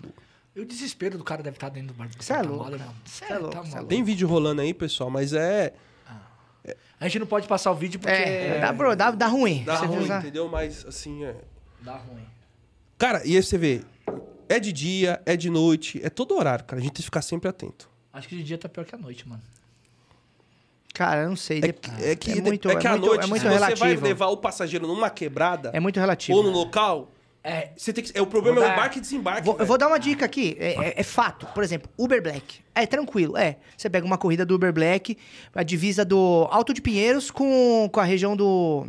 [0.58, 2.08] E o desespero do cara deve estar dentro do bar.
[2.18, 2.78] Cê é louco, mano.
[2.78, 2.90] cara.
[3.04, 3.88] Cê Cê é louco, tá cê é maluco.
[3.88, 5.72] Tem vídeo rolando aí, pessoal, mas é.
[7.00, 8.12] A gente não pode passar o vídeo porque.
[8.12, 9.62] É, dá, bro, dá, dá ruim.
[9.64, 10.48] Dá Você ruim, usar- entendeu?
[10.48, 11.36] Mas assim, é.
[11.80, 12.26] Dá ruim.
[12.98, 13.82] Cara, e aí você vê,
[14.48, 16.80] é de dia, é de noite, é todo horário, cara.
[16.80, 17.88] A gente tem que ficar sempre atento.
[18.12, 19.40] Acho que de dia tá pior que a noite, mano.
[20.92, 21.58] Cara, eu não sei.
[21.62, 23.58] É que, é que, é muito, é que é muito, noite, é muito se você
[23.60, 24.04] vai relativo.
[24.04, 26.36] levar o passageiro numa quebrada É muito relativo.
[26.36, 27.08] ou no local,
[27.48, 27.72] É.
[27.76, 28.16] você tem que.
[28.16, 29.42] É, o problema Vou é o dar- embarque e desembarque.
[29.44, 29.68] Vou- eu velho.
[29.68, 30.56] vou dar uma dica aqui.
[30.60, 31.46] É, é- é fato.
[31.54, 32.60] Por exemplo, Uber Black.
[32.74, 33.36] É tranquilo.
[33.36, 33.56] É.
[33.76, 35.16] Você pega uma corrida do Uber Black,
[35.54, 38.86] a divisa do Alto de Pinheiros com, com a região do.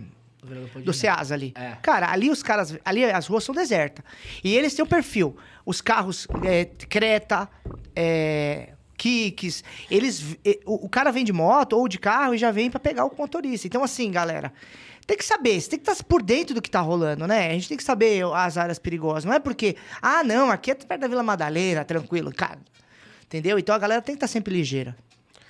[0.84, 1.54] Do Ceasa ali.
[1.56, 1.74] É.
[1.82, 2.76] Cara, ali os caras.
[2.86, 4.04] Ali as ruas são desertas.
[4.44, 5.36] E eles têm um perfil.
[5.66, 7.48] Os carros é, Creta,
[7.96, 9.64] é, Kicks.
[9.92, 10.38] Eles.
[10.66, 13.12] O, o cara vem de moto ou de carro e já vem pra pegar o
[13.18, 13.68] motorista.
[13.68, 14.52] Então, assim, galera.
[15.10, 17.50] Tem que saber, você tem que estar por dentro do que tá rolando, né?
[17.50, 19.26] A gente tem que saber as áreas perigosas.
[19.26, 22.60] Não é porque, ah, não, aqui é perto da Vila Madalena, tranquilo, cara.
[23.26, 23.58] Entendeu?
[23.58, 24.96] Então a galera tem que estar sempre ligeira.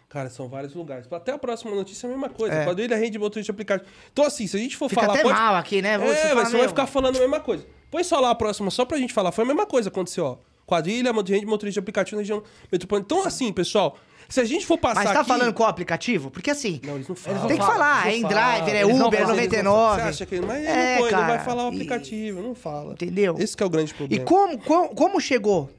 [0.07, 1.11] Cara, são vários lugares.
[1.11, 2.55] Até a próxima notícia é a mesma coisa.
[2.55, 2.63] É.
[2.63, 3.91] Quadrilha rende motorista aplicativo.
[4.13, 5.13] Então, assim, se a gente for Fica falar.
[5.15, 5.95] até pode- mal aqui, né?
[5.95, 7.67] É, Você você, vai ficar falando a mesma coisa.
[7.91, 9.33] Põe só lá a próxima, só pra gente falar.
[9.33, 10.37] Foi a mesma coisa que aconteceu, ó.
[10.65, 12.41] Quadrilha, rende motorista aplicativo na região
[12.71, 13.19] metropolitana.
[13.19, 13.97] Então, assim, pessoal,
[14.29, 15.27] se a gente for passar Mas tá aqui...
[15.27, 16.29] falando qual aplicativo?
[16.31, 17.47] Porque assim, Não, eles não falam.
[17.47, 18.75] tem que falam, falar, é eles não InDrive, falam.
[18.77, 20.01] é Uber, Você 99.
[20.01, 20.39] acha que...
[20.41, 22.93] Mas ele É, não, põe, não vai cara, falar o e- aplicativo, não fala.
[22.93, 23.35] Entendeu?
[23.39, 24.23] Esse que é o grande problema.
[24.23, 25.69] E como, como, como chegou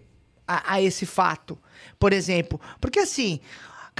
[0.46, 1.56] a, a esse fato,
[1.98, 2.60] por exemplo?
[2.80, 3.38] Porque assim,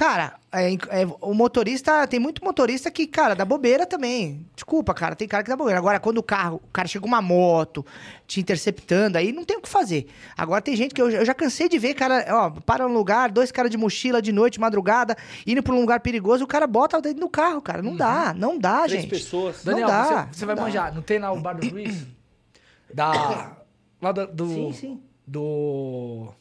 [0.01, 4.43] cara, é, é, o motorista, tem muito motorista que, cara, dá bobeira também.
[4.55, 5.77] Desculpa, cara, tem cara que dá bobeira.
[5.77, 7.85] Agora, quando o carro, o cara chega com uma moto
[8.25, 10.07] te interceptando, aí não tem o que fazer.
[10.35, 13.29] Agora tem gente que eu, eu já cansei de ver, cara, ó, para um lugar,
[13.29, 16.99] dois caras de mochila de noite, madrugada, indo pra um lugar perigoso, o cara bota
[16.99, 17.83] dentro do carro, cara.
[17.83, 19.09] Não dá, não dá, Três gente.
[19.11, 19.63] pessoas.
[19.63, 20.61] Não Daniel, dá, você, não você vai dá.
[20.63, 20.95] manjar.
[20.95, 22.07] Não tem lá o bar do Luiz?
[22.91, 23.55] Da.
[24.01, 24.27] Lá do.
[24.27, 25.03] do Sim, sim.
[25.27, 26.33] Do.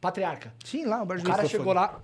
[0.00, 0.54] Patriarca.
[0.64, 2.00] Sim, lá, o bar O cara chegou lá.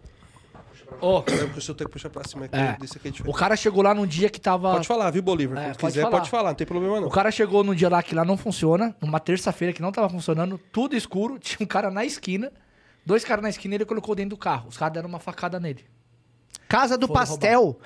[1.01, 2.57] Ó, porque o senhor tem que puxar pra cima aqui.
[2.57, 2.77] É.
[2.81, 3.39] Desse aqui é o diferente.
[3.39, 4.73] cara chegou lá num dia que tava.
[4.73, 5.59] Pode falar, viu, Bolívar?
[5.59, 6.17] É, Quando pode quiser, falar.
[6.19, 7.09] pode falar, não tem problema não.
[7.09, 10.09] O cara chegou num dia lá que lá não funciona, numa terça-feira que não tava
[10.09, 12.53] funcionando, tudo escuro, tinha um cara na esquina,
[13.05, 14.69] dois caras na esquina e ele colocou dentro do carro.
[14.69, 15.85] Os caras deram uma facada nele.
[16.69, 17.79] Casa do Foram Pastel.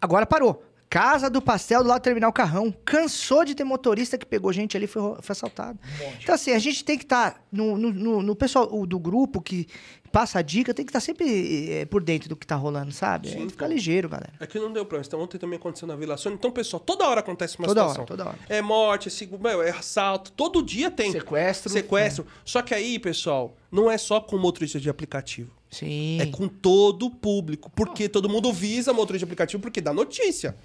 [0.00, 0.62] Agora parou.
[0.88, 2.72] Casa do Pastel do lado do terminal Carrão.
[2.84, 5.76] Cansou de ter motorista que pegou gente ali e foi, foi assaltado.
[6.22, 9.40] Então, assim, a gente tem que estar no, no, no- no pessoal o do grupo
[9.42, 9.66] que
[10.14, 13.28] passa a dica, tem que estar sempre eh, por dentro do que tá rolando, sabe?
[13.30, 14.32] Sim, É, Fica ligeiro, galera.
[14.38, 15.04] Aqui não deu problema.
[15.06, 16.36] Então, ontem também aconteceu na Vila Sônia.
[16.36, 18.02] Então, pessoal, toda hora acontece uma Toda situação.
[18.02, 18.38] hora, toda hora.
[18.48, 20.30] É morte, é, é assalto.
[20.30, 21.10] Todo dia tem.
[21.10, 21.68] Sequestro.
[21.72, 22.26] Sequestro.
[22.44, 25.50] Só que aí, pessoal, não é só com motorista de aplicativo.
[25.68, 26.20] Sim.
[26.20, 27.68] É com todo o público.
[27.74, 30.56] Porque todo mundo visa motorista de aplicativo porque dá notícia.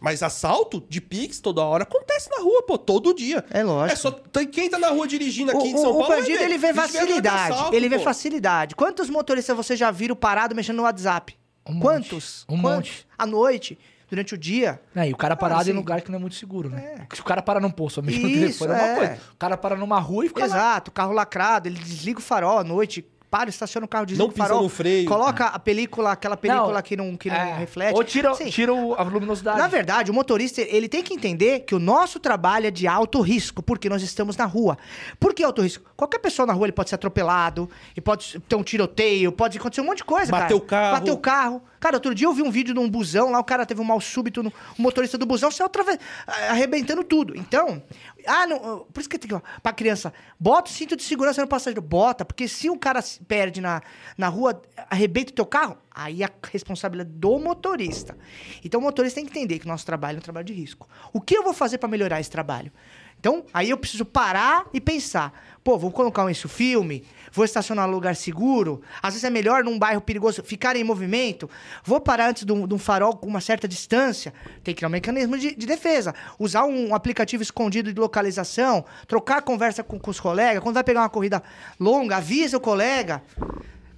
[0.00, 3.44] Mas assalto de Pix toda hora acontece na rua, pô, todo dia.
[3.50, 3.92] É lógico.
[3.92, 6.06] É só tem- quem tá na rua dirigindo aqui O, em São o- o Paulo.
[6.08, 7.52] vai bandido, ele vê A facilidade.
[7.52, 8.04] assalto, ele vê pô.
[8.04, 8.74] facilidade.
[8.76, 11.36] Quantos motoristas você já viram parado mexendo no WhatsApp?
[11.68, 11.82] Um monte.
[11.82, 12.44] Quantos?
[12.48, 12.90] Um Quantos?
[12.90, 13.06] monte.
[13.18, 13.78] À noite.
[14.10, 14.80] durante o dia.
[14.96, 17.06] É, e o cara parado assim, em lugar que não é muito seguro, né?
[17.10, 17.14] É.
[17.14, 18.22] Se o cara para num posto, no Isso,
[18.64, 18.96] telefone é uma é.
[18.96, 19.18] coisa.
[19.34, 20.46] O cara para numa rua e fica lá.
[20.46, 24.32] Exato, carro lacrado, ele desliga o farol à noite, para, estaciona o carro, desliga Não
[24.32, 24.62] o farol.
[24.62, 25.06] no freio.
[25.08, 27.58] Coloca a película, aquela película Não, que não, que não É.
[27.58, 27.94] reflete.
[27.94, 28.48] Ou tira, Sim.
[28.50, 29.58] tira o- a luminosidade.
[29.58, 33.20] Na verdade, o motorista, ele tem que entender que o nosso trabalho é de alto
[33.20, 34.78] risco, porque nós estamos na rua.
[35.20, 35.84] Por que alto risco?
[35.96, 39.80] Qualquer pessoa na rua, ele pode ser atropelado, e pode ter um tiroteio, pode acontecer
[39.80, 40.56] um monte de coisa, Bater cara.
[40.56, 40.92] o carro.
[40.98, 41.62] Bater o carro.
[41.80, 43.84] Cara, outro dia eu vi um vídeo de um busão, lá o cara teve um
[43.84, 47.36] mal súbito, no, o motorista do busão saiu atrave- arrebentando tudo.
[47.36, 47.82] Então,
[48.26, 51.48] ah, não, por isso que tem que, pra criança, bota o cinto de segurança no
[51.48, 53.80] passageiro, bota, porque se o cara se perde na,
[54.16, 54.60] na rua,
[54.90, 58.16] arrebenta o teu carro, aí a responsabilidade do motorista.
[58.64, 60.88] Então o motorista tem que entender que o nosso trabalho é um trabalho de risco.
[61.12, 62.72] O que eu vou fazer pra melhorar esse trabalho?
[63.20, 65.32] Então, aí eu preciso parar e pensar.
[65.64, 68.80] Pô, vou colocar um isso filme, vou estacionar num lugar seguro.
[69.02, 71.50] Às vezes é melhor num bairro perigoso ficar em movimento.
[71.84, 74.32] Vou parar antes de um, de um farol com uma certa distância.
[74.62, 76.14] Tem que criar um mecanismo de, de defesa.
[76.38, 78.84] Usar um aplicativo escondido de localização.
[79.06, 80.62] Trocar conversa com, com os colegas.
[80.62, 81.42] Quando vai pegar uma corrida
[81.78, 83.22] longa, avisa o colega.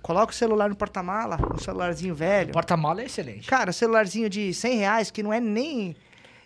[0.03, 2.53] Coloca o celular no porta-mala, um celularzinho velho.
[2.53, 3.47] Porta-mala é excelente.
[3.47, 5.95] Cara, celularzinho de 100 reais, que não é nem.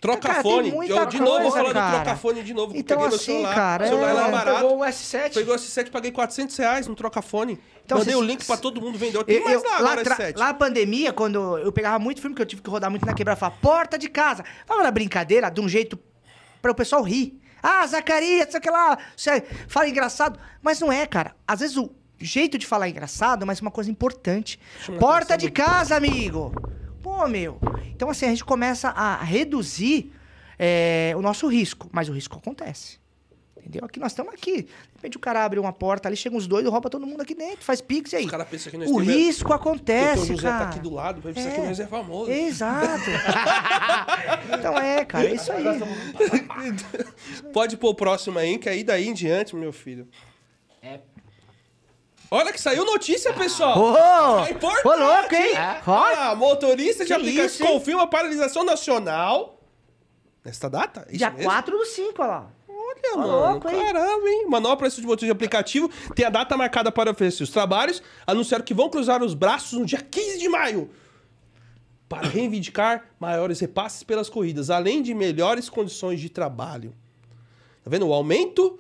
[0.05, 0.69] Troca Cara, fone.
[0.87, 2.03] Eu, de novo, vou coisa, falar do cara.
[2.05, 2.77] troca fone de novo.
[2.77, 3.55] Então, peguei meu assim, celular.
[3.55, 4.57] cara, O celular é- lá barato.
[4.61, 5.33] Pegou um S7.
[5.33, 7.59] Pegou esse 7, paguei 400 reais no troca fone.
[7.83, 9.25] Então, Mandei vocês- o link pra todo mundo, vendeu.
[9.25, 10.37] Tem Eu- mais eu- lá lá, agora tra- esse 7.
[10.39, 13.15] lá na pandemia, quando eu pegava muito filme, que eu tive que rodar muito na
[13.15, 14.45] quebrada, falava, porta de casa.
[14.67, 15.99] Falava na brincadeira, de um jeito
[16.61, 17.41] para o pessoal rir.
[17.63, 20.39] Ah, Zacarias, sei que lá, você fala engraçado.
[20.61, 21.35] Mas não é, cara.
[21.49, 24.61] Às vezes o jeito de falar é engraçado, mas uma coisa importante.
[25.01, 26.53] Porta de casa, amigo.
[27.05, 27.59] Pô, meu.
[27.95, 30.11] Então, assim, a gente começa a reduzir
[30.59, 31.89] é, o nosso risco.
[31.93, 32.99] Mas o risco acontece.
[33.59, 33.85] Entendeu?
[33.85, 34.63] Aqui nós estamos aqui.
[34.63, 37.35] De repente o cara abre uma porta ali, chega uns dois, rouba todo mundo aqui
[37.35, 38.25] dentro, faz pix e aí.
[38.27, 40.65] O cara pensa que nós O temos- risco Doutor acontece, José cara.
[40.65, 41.67] tá aqui do lado, vai pensar que É.
[41.67, 42.31] nós é famoso.
[42.31, 43.05] Exato.
[44.59, 45.65] então é, cara, é isso aí.
[47.55, 50.07] Pode pôr o próximo aí, que aí daí em diante, meu filho.
[52.35, 52.39] É.
[52.39, 53.79] Olha que saiu notícia, pessoal.
[53.79, 54.87] Ô, É importante.
[54.87, 55.55] ô, louco, hein?
[55.55, 55.81] É.
[55.87, 59.61] Olha lá, motorista de Que aplicativo isso, confirma a paralisação nacional.
[60.45, 61.07] Nesta data?
[61.09, 61.45] Isso dia mesmo?
[61.45, 62.51] 4 do 5, olha lá.
[62.69, 63.51] Olha, mano.
[63.51, 63.81] louco, hein?
[63.81, 64.47] Caramba, hein?
[64.49, 68.03] Manopla de motor de aplicativo tem a data marcada para oferecer os trabalhos.
[68.27, 70.91] Anunciaram que vão cruzar os braços no dia 15 de maio.
[72.09, 76.95] Para reivindicar maiores repasses pelas corridas, além de melhores condições de trabalho.
[77.83, 78.07] Tá vendo?
[78.07, 78.79] O aumento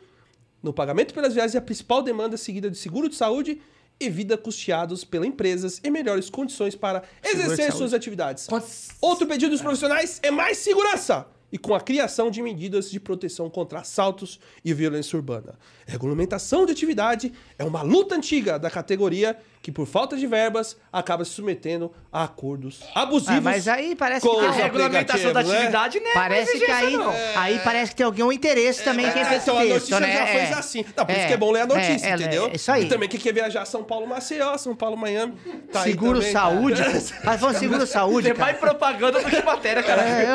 [0.64, 3.60] no pagamento pelas viagens é a principal demanda seguida de seguro de saúde
[4.00, 8.46] e vida custeados pelas empresas e melhores condições para exercer suas atividades.
[8.48, 12.98] Quantos- Outro pedido dos profissionais é mais segurança e com a criação de medidas de
[12.98, 15.56] proteção contra assaltos e violência urbana.
[15.86, 21.24] Regulamentação de atividade é uma luta antiga da categoria que, por falta de verbas, acaba
[21.24, 23.38] se submetendo a acordos abusivos.
[23.38, 25.56] Ah, mas aí parece que A regulamentação da né?
[25.56, 26.10] atividade, né?
[26.12, 27.10] Parece que aí, não.
[27.34, 30.00] aí parece que tem algum interesse também que É, é esse então a texto, notícia
[30.00, 30.12] né?
[30.12, 30.46] já É.
[30.46, 30.84] foi assim.
[30.94, 32.50] Não, por isso É, que é bom ler a notícia, é, é, entendeu?
[32.52, 32.84] É isso aí.
[32.84, 35.32] E também quem quer viajar São Paulo Maceió, São Paulo Miami.
[35.72, 36.32] Tá aí seguro também.
[36.32, 36.82] saúde.
[37.24, 38.68] Mas falando seguro saúde, Tem mais cara.
[38.74, 40.02] propaganda do que matéria, cara.
[40.02, 40.26] É,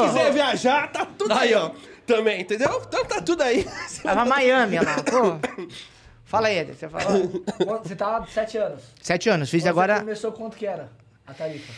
[0.00, 1.72] Quem quiser viajar, tá tudo aí, ó.
[2.06, 2.82] Também, entendeu?
[2.88, 3.68] Então tá tudo aí.
[4.02, 4.96] Vai pra Miami, lá.
[5.02, 5.36] Pô.
[6.28, 6.76] Fala aí, Eder.
[6.76, 7.42] Você falou.
[7.82, 8.82] Você tá há 7 anos.
[9.00, 9.94] Sete anos, fiz Quando agora.
[9.94, 10.90] Você começou quanto que era
[11.26, 11.72] a tarifa?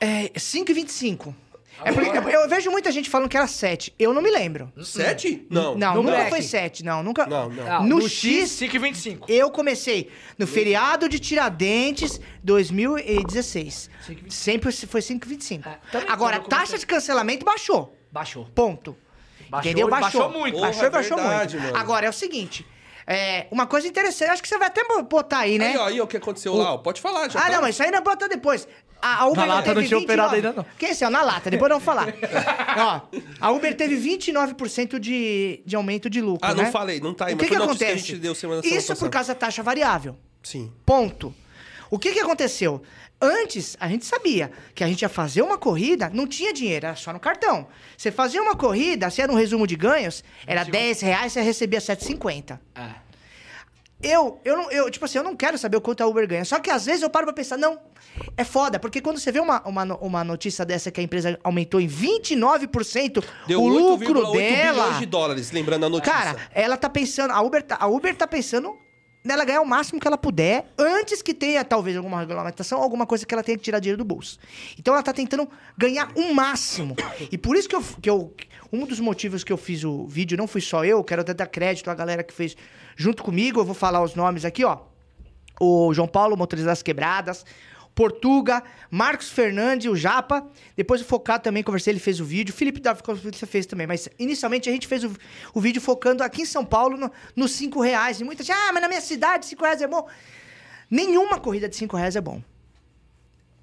[0.00, 1.34] É, 5,25.
[1.84, 3.92] É porque eu, eu vejo muita gente falando que era 7.
[3.98, 4.72] Eu não me lembro.
[4.82, 5.46] Sete?
[5.50, 5.74] Não.
[5.76, 6.30] Não, nunca Black.
[6.30, 7.02] foi 7, não.
[7.02, 7.26] Nunca.
[7.26, 7.70] Não, não.
[7.70, 9.24] Ah, No no X, X, 5,25.
[9.28, 13.90] Eu comecei no feriado de Tiradentes 2016.
[14.08, 14.30] 5,25.
[14.30, 15.66] Sempre foi 5,25.
[15.66, 17.94] É, Agora, a taxa de cancelamento baixou.
[18.10, 18.46] Baixou.
[18.54, 18.96] Ponto.
[19.50, 19.88] Baixou, Entendeu?
[19.90, 20.20] Baixou.
[20.22, 20.54] baixou muito.
[20.54, 21.66] Porra, Baixou e baixou verdade, muito.
[21.72, 21.78] mano.
[21.78, 22.64] Agora, é o seguinte.
[23.06, 25.70] É, uma coisa interessante, acho que você vai até botar aí, né?
[25.72, 26.78] Aí, ó, aí, ó, o que aconteceu lá, ó.
[26.78, 27.52] Pode falar, já Ah, tá.
[27.52, 28.66] não, mas isso aí não bota depois.
[29.02, 30.36] A, a Uber Na lata teve não tinha operado 29.
[30.48, 30.78] ainda, não.
[30.78, 32.06] Que esse é, ó, na lata, depois vamos falar.
[32.78, 33.00] ó,
[33.40, 36.70] a Uber teve 29% de, de aumento de lucro, Ah, não né?
[36.70, 37.98] falei, não tá aí, O mas que, que que acontece?
[37.98, 40.16] gente deu semana- semana Isso por causa da taxa variável.
[40.42, 40.72] Sim.
[40.86, 41.34] Ponto.
[41.90, 42.82] O que que aconteceu?
[43.24, 46.94] Antes, a gente sabia que a gente ia fazer uma corrida, não tinha dinheiro, era
[46.94, 47.66] só no cartão.
[47.96, 51.78] Você fazia uma corrida, se era um resumo de ganhos, era 10 reais, você recebia
[51.78, 52.60] 7,50.
[52.74, 53.04] É.
[54.02, 56.44] Eu, eu, não, eu, tipo assim, eu não quero saber o quanto a Uber ganha.
[56.44, 57.80] Só que às vezes eu paro pra pensar, não,
[58.36, 61.80] é foda, porque quando você vê uma, uma, uma notícia dessa que a empresa aumentou
[61.80, 64.98] em 29% Deu o 8,8 lucro bilhões dela.
[64.98, 66.12] de dólares, lembrando a notícia.
[66.12, 68.76] Cara, ela tá pensando, a Uber tá, a Uber tá pensando
[69.24, 73.24] nela ganhar o máximo que ela puder, antes que tenha talvez alguma regulamentação, alguma coisa
[73.24, 74.38] que ela tenha que tirar dinheiro do bolso.
[74.78, 76.94] Então ela tá tentando ganhar o máximo.
[77.32, 78.34] E por isso que eu, que eu
[78.70, 81.46] um dos motivos que eu fiz o vídeo não fui só eu, quero até dar
[81.46, 82.54] crédito à galera que fez
[82.96, 84.78] junto comigo, eu vou falar os nomes aqui, ó.
[85.58, 87.46] O João Paulo, motorista das quebradas,
[87.94, 90.46] Portuga, Marcos Fernandes, o Japa.
[90.76, 92.52] Depois o Focado também, conversei, ele fez o vídeo.
[92.52, 93.86] Felipe da você fez também.
[93.86, 95.14] Mas inicialmente a gente fez o,
[95.54, 98.20] o vídeo focando aqui em São Paulo no, nos 5 reais.
[98.20, 100.08] E muita gente, ah, mas na minha cidade 5 reais é bom.
[100.90, 102.42] Nenhuma corrida de 5 reais é bom.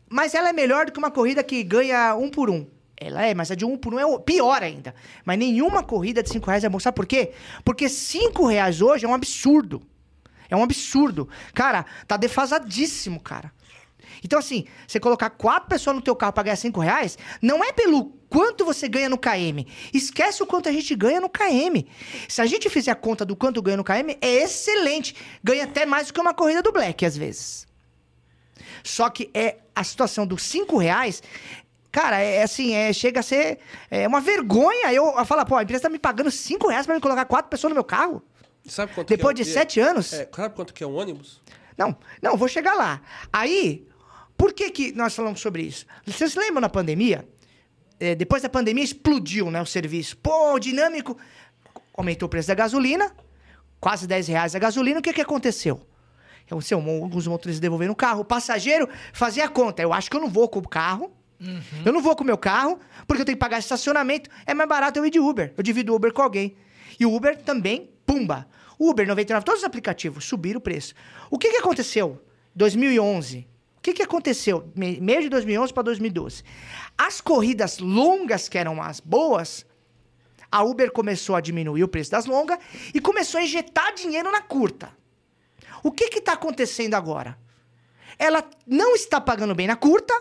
[0.10, 2.65] Mas ela é melhor do que uma corrida que ganha um por um.
[2.98, 4.94] Ela é, mas a de um por um é pior ainda.
[5.26, 6.80] Mas nenhuma corrida de 5 reais é bom.
[6.80, 7.32] Sabe por quê?
[7.65, 9.82] Porque 5 reais hoje é um absurdo.
[10.50, 11.28] É um absurdo.
[11.54, 13.52] Cara, tá defasadíssimo, cara.
[14.23, 17.71] Então, assim, você colocar quatro pessoas no teu carro pra ganhar cinco reais, não é
[17.71, 19.65] pelo quanto você ganha no KM.
[19.93, 21.86] Esquece o quanto a gente ganha no KM.
[22.29, 25.15] Se a gente fizer a conta do quanto ganha no KM, é excelente.
[25.43, 27.67] Ganha até mais do que uma corrida do Black, às vezes.
[28.84, 31.21] Só que é a situação dos cinco reais
[31.91, 35.84] Cara, é assim, é, chega a ser é uma vergonha eu, falar, pô, a empresa
[35.84, 38.23] tá me pagando cinco reais pra me colocar quatro pessoas no meu carro.
[38.65, 40.13] Sabe quanto Depois que é, de sete anos?
[40.13, 41.41] É, sabe quanto que é um ônibus?
[41.77, 43.01] Não, não, vou chegar lá.
[43.34, 43.86] Aí,
[44.41, 45.86] por que, que nós falamos sobre isso?
[46.04, 47.30] Vocês lembram na pandemia?
[47.99, 50.17] É, depois da pandemia explodiu né, o serviço.
[50.17, 51.15] Pô, dinâmico.
[51.93, 53.15] Aumentou o preço da gasolina,
[53.80, 54.99] quase 10 reais a gasolina.
[54.99, 55.86] O que, que aconteceu?
[56.47, 58.21] Aconteceu, alguns motoristas devolveram o carro.
[58.21, 59.84] O passageiro fazia a conta.
[59.84, 61.15] Eu acho que eu não vou com o carro.
[61.39, 61.84] Uhum.
[61.86, 64.27] Eu não vou com o meu carro, porque eu tenho que pagar estacionamento.
[64.47, 65.54] É mais barato eu ir de Uber.
[65.56, 66.56] Eu divido o Uber com alguém.
[66.99, 68.47] E o Uber também, pumba.
[68.80, 70.95] Uber 99, todos os aplicativos subiram o preço.
[71.30, 72.19] O que, que aconteceu?
[72.56, 73.51] 2011,
[73.82, 74.72] o que, que aconteceu?
[74.76, 76.44] Meio de 2011 para 2012.
[76.96, 79.65] As corridas longas, que eram as boas,
[80.52, 82.60] a Uber começou a diminuir o preço das longas
[82.94, 84.96] e começou a injetar dinheiro na curta.
[85.82, 87.36] O que está acontecendo agora?
[88.20, 90.13] Ela não está pagando bem na curta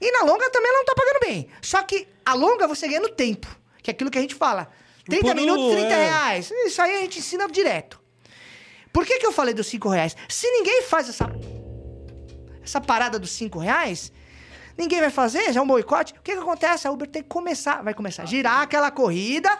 [0.00, 1.48] e na longa também ela não está pagando bem.
[1.60, 3.48] Só que a longa você ganha no tempo,
[3.82, 4.70] que é aquilo que a gente fala.
[5.06, 6.04] 30 Por minutos, 30 é.
[6.04, 6.52] reais.
[6.66, 8.00] Isso aí a gente ensina direto.
[8.92, 10.16] Por que, que eu falei dos 5 reais?
[10.28, 11.26] Se ninguém faz essa
[12.62, 14.12] essa parada dos 5 reais,
[14.76, 16.12] ninguém vai fazer, já é um boicote.
[16.12, 16.86] O que, que acontece?
[16.86, 19.50] A Uber tem que começar, vai começar a girar aquela corrida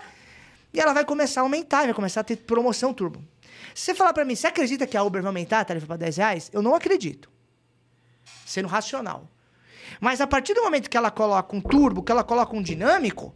[0.73, 3.23] e ela vai começar a aumentar, vai começar a ter promoção turbo.
[3.75, 5.97] Se você falar para mim, você acredita que a Uber vai aumentar a tarifa para
[5.97, 6.51] 10 reais?
[6.53, 7.31] Eu não acredito.
[8.45, 9.29] Sendo racional.
[10.01, 13.35] Mas a partir do momento que ela coloca um turbo, que ela coloca um dinâmico,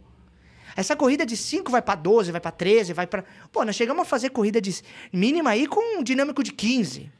[0.75, 3.23] essa corrida de 5 vai para 12, vai para 13, vai para.
[3.51, 4.79] Pô, nós chegamos a fazer corrida de
[5.11, 7.11] mínima aí com um dinâmico de 15.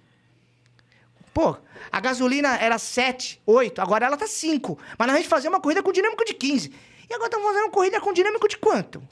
[1.38, 1.56] Pô,
[1.92, 4.76] a gasolina era 7, 8, agora ela tá 5.
[4.98, 6.74] Mas a gente fazia uma corrida com dinâmico de 15.
[7.08, 9.04] E agora estamos fazendo uma corrida com dinâmico de quanto?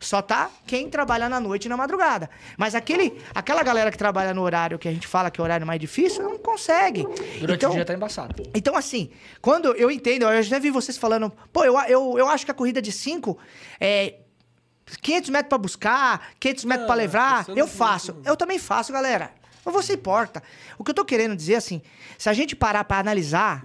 [0.00, 2.30] Só tá quem trabalha na noite e na madrugada.
[2.56, 5.44] Mas aquele, aquela galera que trabalha no horário que a gente fala que é o
[5.44, 7.02] horário mais difícil, não consegue.
[7.38, 8.42] Durante então, o dia tá embaçado.
[8.54, 9.10] Então, assim,
[9.42, 12.54] quando eu entendo, eu já vi vocês falando, pô, eu, eu, eu acho que a
[12.54, 13.36] corrida de 5
[13.78, 14.20] é
[15.02, 18.16] 500 metros para buscar, 500 metros ah, para levar, eu faço.
[18.24, 19.32] Eu também faço, galera.
[19.66, 20.40] Mas você importa.
[20.78, 21.82] O que eu tô querendo dizer, assim,
[22.16, 23.64] se a gente parar pra analisar,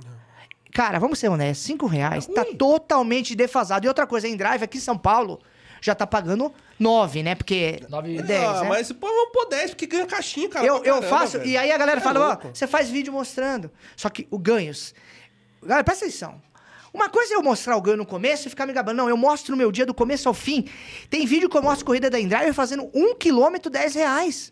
[0.73, 3.85] cara, vamos ser honestos, 5 reais tá totalmente defasado.
[3.85, 5.39] E outra coisa, em drive aqui em São Paulo,
[5.79, 7.35] já tá pagando 9, né?
[7.35, 7.81] Porque.
[7.87, 8.43] 9 e 10.
[8.43, 8.69] Ah, né?
[8.69, 10.65] mas pô, vamos pôr 10, porque ganha caixinha, cara.
[10.65, 11.51] Eu, caramba, eu faço, velho.
[11.51, 13.69] e aí a galera É fala, ó, você faz vídeo mostrando.
[13.95, 14.95] Só que o ganhos.
[15.61, 16.41] Galera, presta atenção.
[16.91, 18.97] Uma coisa é eu mostrar o ganho no começo e ficar me gabando.
[18.97, 20.65] Não, eu mostro no meu dia do começo ao fim.
[21.11, 24.51] Tem vídeo que eu mostro corrida da Endriver fazendo um quilômetro 10 reais.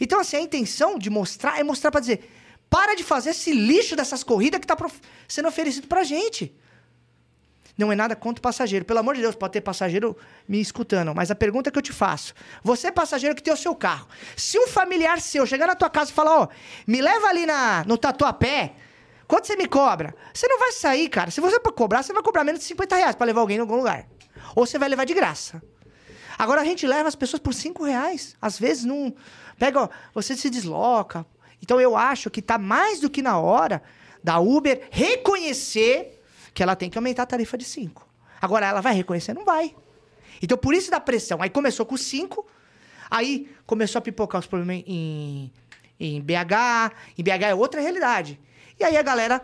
[0.00, 2.30] Então, assim, a intenção de mostrar é mostrar pra dizer:
[2.68, 4.76] para de fazer esse lixo dessas corridas que tá
[5.28, 6.54] sendo oferecido pra gente.
[7.76, 8.84] Não é nada contra o passageiro.
[8.86, 10.16] Pelo amor de Deus, pode ter passageiro
[10.48, 11.14] me escutando.
[11.14, 14.58] Mas a pergunta que eu te faço: você, passageiro que tem o seu carro, se
[14.58, 16.48] um familiar seu chegar na tua casa e falar, ó,
[16.86, 18.72] me leva ali na, no tatuapé,
[19.28, 20.14] quanto você me cobra?
[20.32, 21.30] Você não vai sair, cara.
[21.30, 23.76] Se você cobrar, você vai cobrar menos de 50 reais pra levar alguém em algum
[23.76, 24.06] lugar.
[24.54, 25.62] Ou você vai levar de graça.
[26.38, 28.36] Agora a gente leva as pessoas por 5 reais.
[28.40, 29.14] Às vezes não.
[29.58, 31.26] Pega, você se desloca.
[31.62, 33.82] Então eu acho que tá mais do que na hora
[34.22, 36.20] da Uber reconhecer
[36.52, 38.06] que ela tem que aumentar a tarifa de 5.
[38.40, 39.34] Agora ela vai reconhecer?
[39.34, 39.74] Não vai.
[40.42, 41.42] Então por isso dá pressão.
[41.42, 42.46] Aí começou com 5,
[43.10, 45.52] aí começou a pipocar os problemas em,
[45.98, 46.92] em BH.
[47.18, 48.38] Em BH é outra realidade.
[48.78, 49.42] E aí a galera,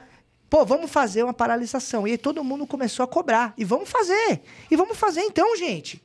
[0.51, 2.07] pô, vamos fazer uma paralisação.
[2.07, 3.55] E aí todo mundo começou a cobrar.
[3.57, 4.42] E vamos fazer.
[4.70, 6.03] E vamos fazer então, gente.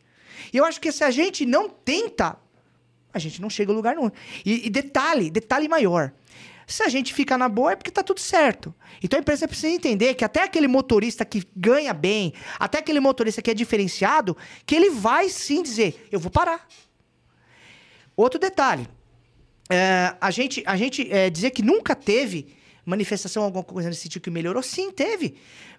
[0.53, 2.37] E eu acho que se a gente não tenta,
[3.13, 4.11] a gente não chega a lugar nenhum.
[4.45, 6.11] E, e detalhe, detalhe maior.
[6.67, 8.75] Se a gente fica na boa é porque tá tudo certo.
[9.01, 13.41] Então a empresa precisa entender que até aquele motorista que ganha bem, até aquele motorista
[13.41, 16.67] que é diferenciado, que ele vai sim dizer, eu vou parar.
[18.15, 18.87] Outro detalhe.
[19.69, 24.21] é, a gente, a gente é, dizer que nunca teve manifestação, alguma coisa nesse sentido
[24.23, 25.35] que melhorou, sim, teve.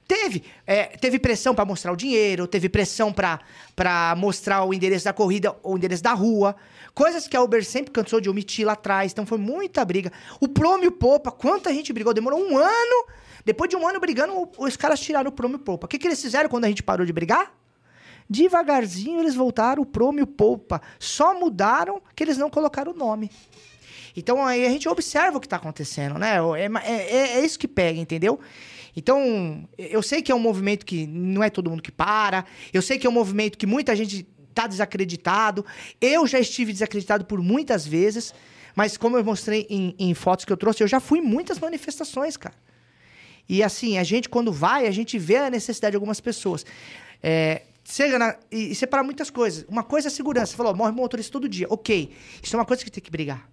[0.08, 0.42] Teve.
[0.66, 5.54] É, teve pressão pra mostrar o dinheiro, teve pressão pra mostrar o endereço da corrida,
[5.62, 6.56] o endereço da rua.
[6.94, 9.12] Coisas que a Uber sempre cansou de omitir lá atrás.
[9.12, 10.10] Então foi muita briga.
[10.40, 12.14] O Promo e Popa, quanta gente brigou?
[12.14, 13.06] Demorou um ano.
[13.44, 15.84] Depois de um ano brigando, os caras tiraram o Promo o Popa.
[15.84, 17.52] O que, que eles fizeram quando a gente parou de brigar?
[18.30, 20.80] Devagarzinho eles voltaram o Promo o Poupa.
[20.98, 23.30] Só mudaram que eles não colocaram o nome.
[24.16, 26.36] Então aí a gente observa o que está acontecendo, né?
[26.58, 28.40] É- é- é isso que pega, entendeu?
[28.98, 32.44] Então, eu sei que é um movimento que não é todo mundo que para.
[32.72, 35.64] Eu sei que é um movimento que muita gente está desacreditado.
[36.00, 38.34] Eu já estive desacreditado por muitas vezes.
[38.74, 41.60] Mas como eu mostrei em, em fotos que eu trouxe, eu já fui em muitas
[41.60, 42.56] manifestações, cara.
[43.48, 46.66] E assim, a gente, quando vai, a gente vê a necessidade de algumas pessoas.
[47.22, 49.64] É, chega na- e, e separa muitas coisas.
[49.68, 50.46] Uma coisa é a segurança.
[50.52, 51.68] Você falou, morre motorista todo dia.
[51.70, 52.10] Ok,
[52.42, 53.48] isso é uma coisa que tem que brigar.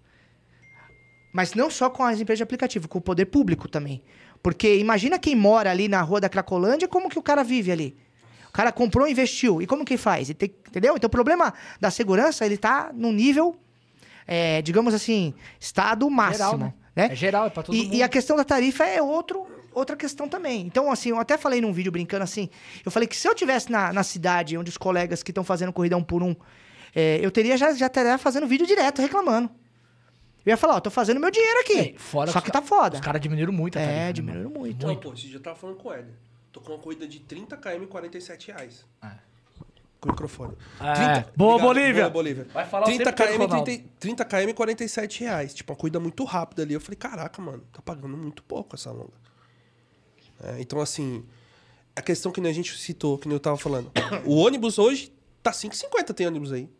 [1.32, 4.02] Mas não só com as empresas de aplicativo, com o poder público também.
[4.42, 7.96] Porque imagina quem mora ali na rua da Cracolândia, como que o cara vive ali?
[8.48, 9.60] O cara comprou e investiu.
[9.60, 10.28] E como que faz?
[10.28, 10.96] Tem- entendeu?
[10.96, 13.56] Então o problema da segurança, ele tá num nível,
[14.26, 16.38] é, digamos assim, estado máximo.
[16.38, 16.74] Geral, né?
[16.94, 17.08] né?
[17.12, 17.94] É geral, é pra todo e, mundo.
[17.94, 20.62] e a questão da tarifa é outro, outra questão também.
[20.62, 22.48] Então, assim, eu até falei num vídeo brincando assim,
[22.84, 25.72] eu falei que se eu tivesse na, na cidade onde os colegas que estão fazendo
[25.72, 26.34] corrida um por um,
[26.94, 29.50] é, eu teria já, já estaria fazendo vídeo direto reclamando.
[30.46, 31.94] Eu ia falar, ó, tô fazendo meu dinheiro aqui.
[31.96, 32.94] É, fora só que tá foda.
[32.94, 34.86] Os caras diminuíram muito a tarifa, É, diminuíram muito.
[34.86, 36.14] Não, pô, esse dia eu tava falando com o Éder.
[36.52, 38.86] Tô com uma corrida de 30 km e 47 reais.
[39.02, 39.10] É.
[40.00, 40.56] Com o microfone.
[40.80, 41.24] É.
[41.36, 42.04] Boa, Bolívia.
[42.04, 42.46] Boa, Bolívia.
[42.54, 43.64] Vai falar o 30 tempo todo, km, Ronaldo.
[43.64, 45.52] 30, 30 km e 47 reais.
[45.52, 46.74] Tipo, uma corrida muito rápida ali.
[46.74, 49.12] Eu falei, caraca, mano, tá pagando muito pouco essa longa.
[50.44, 51.26] É, então, assim,
[51.96, 53.90] a questão que nem a gente citou, que nem eu tava falando.
[54.24, 56.70] o ônibus hoje tá 5,50 tem ônibus aí.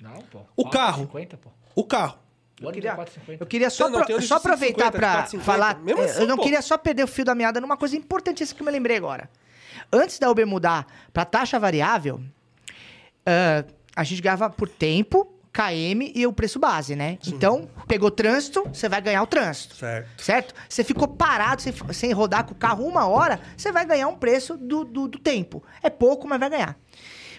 [0.00, 0.40] Não, pô.
[0.56, 1.06] O carro.
[1.06, 1.50] 4,50, pô.
[1.74, 2.18] O carro.
[2.60, 3.36] Eu queria, é 4,50.
[3.40, 5.40] eu queria só, Não, não, pro- só aproveitar 150, pra 4,50.
[5.40, 5.78] falar.
[5.80, 6.42] Mesmo é, assim, eu não pô.
[6.42, 9.30] queria só perder o fio da meada numa coisa importantíssima que eu me lembrei agora.
[9.92, 12.20] Antes da Uber mudar pra taxa variável,
[13.26, 13.64] ah,
[13.96, 17.18] a gente ganhava por tempo, KM e o preço base, né?
[17.26, 19.74] Então, pegou trânsito, você vai ganhar o trânsito.
[19.74, 20.22] Certo.
[20.22, 20.54] Certo?
[20.68, 24.14] Você ficou parado sem, sem rodar com o carro uma hora, você vai ganhar um
[24.16, 25.62] preço do, do, do tempo.
[25.82, 26.78] É pouco, mas vai ganhar.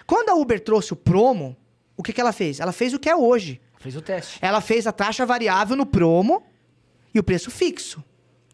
[0.06, 1.56] Quando a Uber trouxe o promo,
[1.96, 2.60] o que, que ela fez?
[2.60, 3.60] Ela fez o que é hoje.
[3.82, 4.38] Fez o teste.
[4.40, 6.42] Ela fez a taxa variável no promo
[7.12, 8.02] e o preço fixo.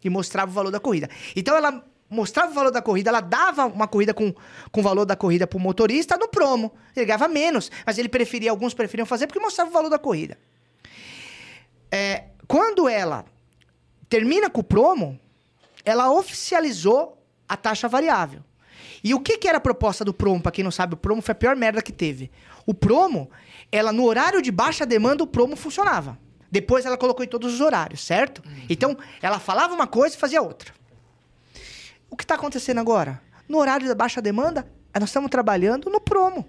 [0.03, 1.07] E mostrava o valor da corrida.
[1.35, 4.33] Então ela mostrava o valor da corrida, ela dava uma corrida com,
[4.71, 6.73] com o valor da corrida pro motorista no promo.
[6.95, 10.37] Ele ganhava menos, mas ele preferia, alguns preferiam fazer porque mostrava o valor da corrida.
[11.91, 13.25] É, quando ela
[14.09, 15.19] termina com o promo,
[15.85, 18.43] ela oficializou a taxa variável.
[19.03, 20.41] E o que, que era a proposta do promo?
[20.41, 22.31] Pra quem não sabe, o promo foi a pior merda que teve.
[22.65, 23.29] O promo,
[23.71, 26.17] ela no horário de baixa demanda, o promo funcionava.
[26.51, 28.41] Depois ela colocou em todos os horários, certo?
[28.67, 30.73] Então, ela falava uma coisa e fazia outra.
[32.09, 33.21] O que está acontecendo agora?
[33.47, 34.67] No horário da baixa demanda,
[34.99, 36.47] nós estamos trabalhando no promo.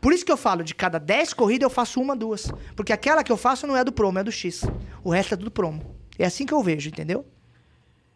[0.00, 2.50] Por isso que eu falo, de cada 10 corridas eu faço uma, duas.
[2.76, 4.62] Porque aquela que eu faço não é do promo, é do X.
[5.02, 5.96] O resto é tudo promo.
[6.18, 7.26] É assim que eu vejo, entendeu?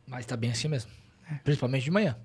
[0.06, 0.90] Mas tá bem assim mesmo.
[1.42, 2.16] Principalmente de manhã.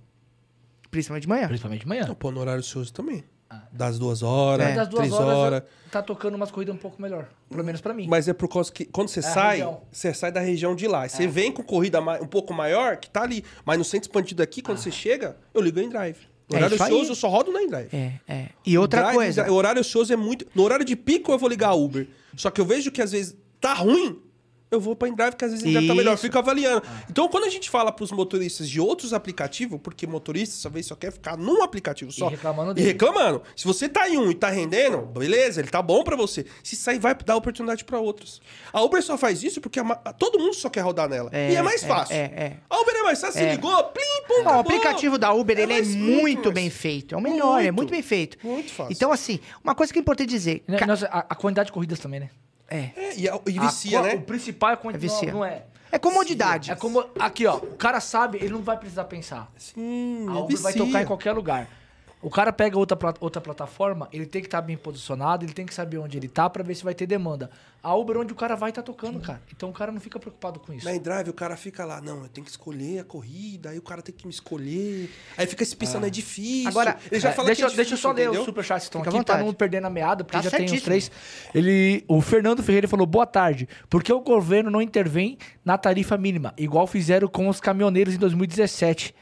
[0.91, 1.47] Principalmente de manhã.
[1.47, 2.05] Principalmente de manhã.
[2.07, 3.23] Não, pô, no horário ocioso também.
[3.71, 4.75] Das duas horas, É.
[4.75, 5.63] Das duas três horas, horas.
[5.91, 7.27] tá tocando umas corridas um pouco melhor.
[7.49, 8.05] Pelo menos pra mim.
[8.07, 10.87] Mas é por causa que quando você É a sai, você sai da região de
[10.87, 11.07] lá.
[11.07, 13.43] Você vem com corrida um pouco maior, que tá ali.
[13.65, 16.17] Mas no centro expandido aqui, quando você chega, eu ligo em drive.
[16.49, 16.91] No É horário aí.
[16.93, 17.89] ocioso, eu só rodo na drive.
[17.93, 18.49] É, é.
[18.65, 19.51] E outra Drive, coisa.
[19.51, 20.45] O horário ocioso é muito.
[20.55, 22.07] No horário de pico, eu vou ligar a Uber.
[22.35, 24.19] Só que eu vejo que às vezes tá ruim.
[24.71, 26.15] Eu vou pra Endrive, que às vezes ainda tá melhor.
[26.17, 26.83] Fico avaliando.
[27.09, 31.11] Então, quando a gente fala pros motoristas de outros aplicativos, porque motorista, talvez só quer
[31.11, 32.27] ficar num aplicativo só.
[32.27, 32.87] E reclamando E dele.
[32.89, 33.41] reclamando.
[33.55, 36.45] Se você tá em um e tá rendendo, beleza, ele tá bom pra você.
[36.63, 38.41] Se sair, vai dar oportunidade pra outros.
[38.71, 41.29] A Uber só faz isso porque ma- todo mundo só quer rodar nela.
[41.33, 42.15] É, e é mais é, fácil.
[42.15, 42.57] é, é.
[42.69, 43.49] A Uber é mais fácil, É.
[43.49, 47.15] se ligou, plim, pum, Ó, o aplicativo da Uber, ele é muito, mais- bem feito.
[47.15, 47.75] É o melhor, é Muito.
[47.77, 48.37] muito bem feito.
[48.45, 48.93] Muito fácil.
[48.93, 50.63] Então, assim, uma coisa que é importante dizer.
[50.67, 52.29] Né, ca- nossa, a, a quantidade de corridas também, né?
[52.69, 52.89] É.
[52.95, 54.15] É, e, a- e vicia, A- né?
[54.15, 55.05] O principal é a quantidade.
[55.05, 55.31] É vicia.
[55.31, 55.63] Não, não é.
[55.91, 56.71] É comodidade.
[56.71, 57.03] É como.
[57.19, 57.55] Aqui, ó.
[57.57, 59.51] O cara sabe, ele não vai precisar pensar.
[59.57, 61.67] Sim, A é Uber vai tocar em qualquer lugar.
[62.21, 65.73] O cara pega outra, outra plataforma, ele tem que estar bem posicionado, ele tem que
[65.73, 67.49] saber onde ele tá pra ver se vai ter demanda.
[67.81, 69.41] A Uber, onde o cara vai, tá tocando, cara.
[69.55, 70.85] Então o cara não fica preocupado com isso.
[70.85, 73.81] Na Drive o cara fica lá, não, eu tenho que escolher a corrida, aí o
[73.81, 75.09] cara tem que me escolher.
[75.37, 76.67] Aí fica se pensando, é difícil.
[76.67, 78.41] Agora, ele já É, fala deixa, que é eu- deixa eu só difícil, ler entendeu?
[78.41, 79.45] os superchats que estão aqui vontade.
[79.45, 80.85] não perder na meada, porque Tá já tem uns certíssimo.
[80.87, 81.11] três.
[81.55, 83.69] Ele, o Fernando Ferreira falou, boa tarde.
[83.89, 88.17] Por que o governo não intervém na tarifa mínima, igual fizeram com os caminhoneiros em
[88.17, 89.15] 2017?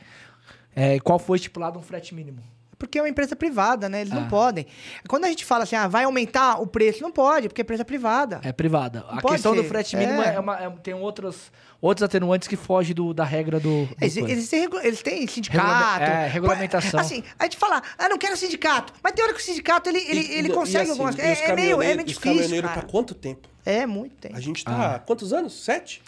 [0.76, 2.42] É, qual foi estipulado um frete mínimo?
[2.78, 4.02] Porque é uma empresa privada, né?
[4.02, 4.16] Eles Ah.
[4.16, 4.68] não podem.
[5.08, 7.84] Quando a gente fala assim, ah, vai aumentar o preço, não pode, porque é empresa
[7.84, 8.40] privada.
[8.44, 9.00] É privada.
[9.10, 9.68] A Pode questão do ser.
[9.68, 10.36] frete mínimo É.
[10.36, 10.40] é.
[10.40, 11.52] uma- é- tem outros,
[11.82, 13.86] outros atenuantes que fogem do, da regra do.
[13.86, 16.00] do Eles, eles têm, eles têm sindicato.
[16.00, 17.00] Regulame- é, regulamentação.
[17.00, 18.94] Assim, a gente fala, ah, não quero sindicato.
[19.04, 21.16] Mas tem hora que o sindicato, ele, ele, E- ele e- consegue e assim, algumas
[21.16, 21.38] coisas.
[21.40, 22.82] É, é meio, é meio caminhoneiros- os difícil, caminhoneiros cara.
[22.82, 23.48] tá quanto tempo?
[23.66, 24.36] É, muito tempo.
[24.36, 25.54] A gente tá há quantos anos?
[25.54, 26.02] Sete?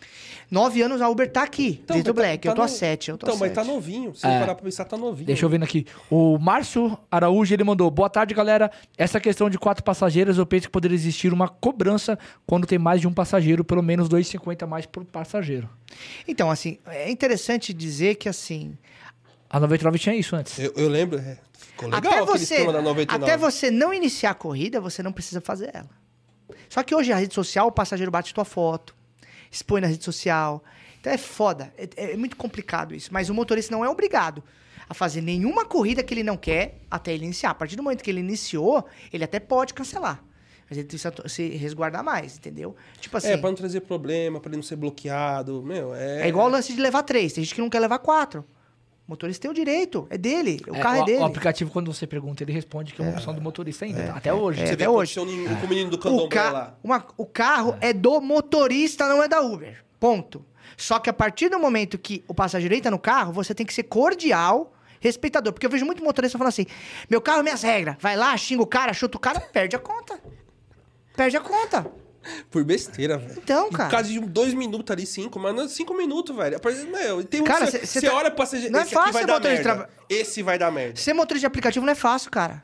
[0.49, 2.43] Nove anos a Uber tá aqui, Então, dentro do tá- Black.
[2.47, 4.15] tá eu tô a no- sete, eu tô Então, a mas tá novinho.
[4.15, 4.39] Se É.
[4.39, 5.27] parar pra pensar, tá novinho.
[5.27, 5.85] Deixa eu ver aqui.
[6.09, 7.91] O Márcio Araújo, ele mandou.
[7.91, 8.71] Boa tarde, galera.
[8.97, 12.17] Essa questão de quatro passageiros, eu penso que poderia existir uma cobrança
[12.47, 15.58] quando tem mais de um passageiro, pelo menos 2,50 mais por passageiro.
[16.27, 18.77] Então, assim, é interessante dizer que, assim,
[19.49, 20.57] A 99 tinha isso antes.
[20.59, 21.19] Eu, eu lembro.
[21.19, 23.23] é, ficou legal até você, esquema da 99.
[23.23, 25.89] até você não iniciar a corrida, você não precisa fazer ela.
[26.69, 28.95] Só que hoje a rede social, o passageiro bate tua foto,
[29.51, 30.63] expõe na rede social.
[30.99, 31.73] Então é foda.
[31.77, 33.09] É, é muito complicado isso.
[33.11, 34.43] Mas o motorista não é obrigado
[34.87, 37.51] a fazer nenhuma corrida que ele não quer até ele iniciar.
[37.51, 40.23] A partir do momento que ele iniciou, ele até pode cancelar.
[40.69, 42.75] Mas ele precisa se resguardar mais, entendeu?
[42.99, 43.29] Tipo assim.
[43.29, 45.63] É, pra não trazer problema, pra ele não ser bloqueado.
[45.63, 46.21] Meu, é.
[46.21, 47.33] É igual o lance de levar três.
[47.33, 48.45] Tem gente que não quer levar quatro.
[49.07, 50.61] O motorista tem o direito, é dele.
[50.67, 51.17] O carro é, o, dele.
[51.19, 54.03] O aplicativo, quando você pergunta, ele responde que é uma opção do motorista ainda.
[54.03, 54.13] tá?
[54.17, 54.61] Até hoje.
[54.61, 54.67] é.
[54.67, 55.15] Você até vê hoje.
[55.15, 56.77] com o menino do O, ca- lá.
[56.83, 59.83] uma- o carro é do motorista, não é da Uber.
[59.99, 60.45] Ponto.
[60.77, 63.73] Só que a partir do momento que o passageiro entra no carro, você tem que
[63.73, 65.53] ser cordial, respeitador.
[65.53, 66.67] Porque eu vejo muito motorista falando assim:
[67.09, 67.95] meu carro, minhas regras.
[67.99, 70.19] Vai lá, xinga o cara, chuta o cara, perde a conta.
[71.19, 71.85] Perde a conta.
[72.49, 73.33] Por besteira, velho.
[73.43, 73.89] Então, cara.
[73.89, 76.57] caso de dois minutos ali, cinco, mas cinco minutos, velho.
[76.89, 78.71] Meu, tem um Cara, você cê você tá- olha pra passageiro.
[78.71, 79.89] Não é fácil vai ser dar merda.
[80.09, 80.95] Esse vai dar merda.
[80.95, 82.63] Ser motorista de aplicativo não é fácil, cara.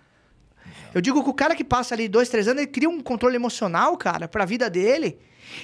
[0.94, 3.36] Eu digo que o cara que passa ali dois, três anos, ele cria um controle
[3.36, 5.20] emocional, cara, pra vida dele.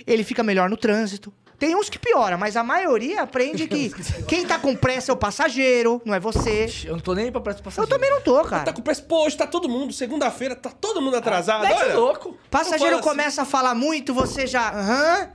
[0.06, 1.34] Ele fica melhor no trânsito.
[1.62, 3.92] Tem uns que piora, mas a maioria aprende que
[4.24, 6.66] quem tá com pressa é o passageiro, não é você.
[6.86, 7.88] Eu não tô nem pra prestar Eu passageiro.
[7.88, 8.74] também não tô, Tá cara.
[8.74, 9.04] com pressa.
[9.04, 9.94] Pô, hoje tá todo mundo.
[9.94, 11.62] Segunda-feira, tá todo mundo atrasado.
[11.62, 11.96] Mete olha.
[11.96, 12.36] louco.
[12.50, 14.72] Passageiro Eu assim- começa a falar muito, você já.
[14.72, 15.30] Aham.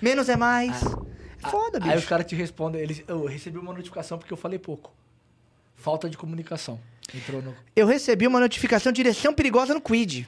[0.00, 0.70] Menos é mais.
[0.82, 2.08] É foda, Aí os bicho.
[2.08, 2.80] caras te respondem.
[2.80, 4.90] Eles, eu recebi uma notificação porque eu falei pouco.
[5.76, 6.80] Falta de comunicação.
[7.14, 7.54] Entrou no.
[7.76, 10.26] Eu recebi uma notificação de direção perigosa no Quid.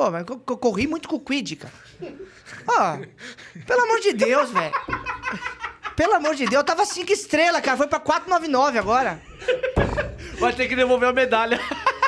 [0.00, 1.74] Pô, mas eu, eu corri muito com o Quid, cara.
[2.66, 2.98] Ó,
[3.66, 4.72] pelo amor de Deus, velho.
[5.94, 7.76] Pelo amor de Deus, eu tava 5 estrelas, cara.
[7.76, 9.20] Foi pra 499 agora.
[10.38, 11.60] Vai ter que devolver a medalha.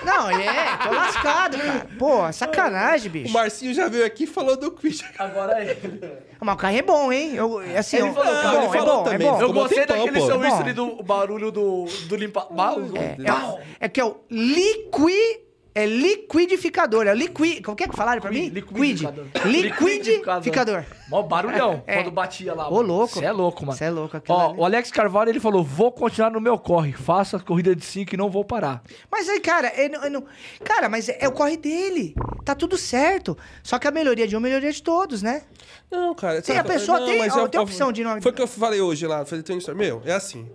[0.05, 1.87] Não, é, tô lascado, cara.
[1.99, 3.33] Pô, sacanagem, O bicho.
[3.35, 5.05] Marcinho já veio aqui e falou do quiz.
[5.19, 6.13] Agora é ele.
[6.41, 7.35] Mas o carro é bom, hein?
[7.35, 9.29] Eu, assim, Ele eu- falou, é bom, ele é falou bom, é também.
[9.31, 9.41] bom.
[9.43, 10.27] Eu gostei tempão, daquele pô.
[10.27, 10.45] seu Bom.
[10.47, 12.47] whistle do barulho do, do limpa.
[12.51, 12.97] Barulho.
[12.97, 15.43] É, é, é que é o liqui...
[15.75, 17.63] É liquidificador, é liqui...
[17.63, 18.49] Como que é que falaram pra mim?
[18.51, 19.25] Liquidificador.
[19.43, 19.47] Quid.
[19.51, 20.85] Liquidificador.
[21.09, 21.97] Mó barulhão, É.
[22.03, 22.69] quando batia lá.
[22.71, 23.15] Ô, louco.
[23.15, 23.79] Você é louco, mano.
[23.79, 24.59] Você é louco, Ó, ali.
[24.61, 26.93] o Alex Carvalho, ele falou, vou continuar no meu corre.
[26.93, 28.83] Faça a corrida de 5 e não vou parar.
[29.11, 30.25] Mas aí, cara, é, não- é não-
[30.63, 32.15] cara, mas é, é o corre dele.
[32.45, 33.37] Tá tudo certo.
[33.63, 35.43] Só que a melhoria de um, a melhoria de todos, né?
[35.91, 36.43] Não, cara.
[36.43, 38.43] Sim, a pessoa tem- mas ó, é- tem a opção de não- Foi o que
[38.43, 39.75] eu falei hoje lá, falei Instagram.
[39.83, 40.47] Meu, é assim.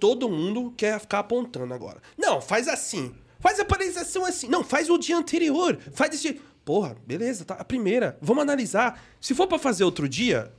[0.00, 1.98] Todo mundo quer ficar apontando agora.
[2.16, 3.14] Não, faz assim.
[3.38, 4.48] Faz a paralisação assim.
[4.48, 5.78] Não, faz o dia anterior.
[5.92, 6.40] Faz esse.
[6.64, 7.54] Porra, beleza, tá.
[7.54, 8.18] A primeira.
[8.20, 9.00] Vamos analisar.
[9.20, 10.52] Se for pra fazer outro dia,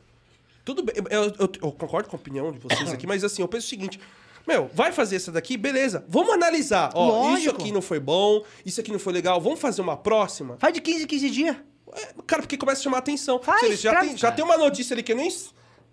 [0.63, 0.95] tudo bem.
[1.09, 3.69] Eu, eu- eu concordo com a opinião de vocês aqui, mas assim, eu penso o
[3.69, 3.99] seguinte.
[4.47, 5.57] Meu, vai fazer essa daqui?
[5.57, 6.05] Beleza.
[6.07, 6.91] Vamos analisar.
[6.93, 7.61] Ó, isso Lógico.
[7.61, 9.41] aqui não foi bom, isso aqui não foi legal.
[9.41, 10.55] Vamos fazer uma próxima?
[10.57, 11.55] Faz de 15 em 15 dias.
[11.93, 13.39] É, Cara, porque começa a chamar atenção.
[13.41, 15.49] Faz, ele já, pra- tem, já tem uma notícia ali que nem s-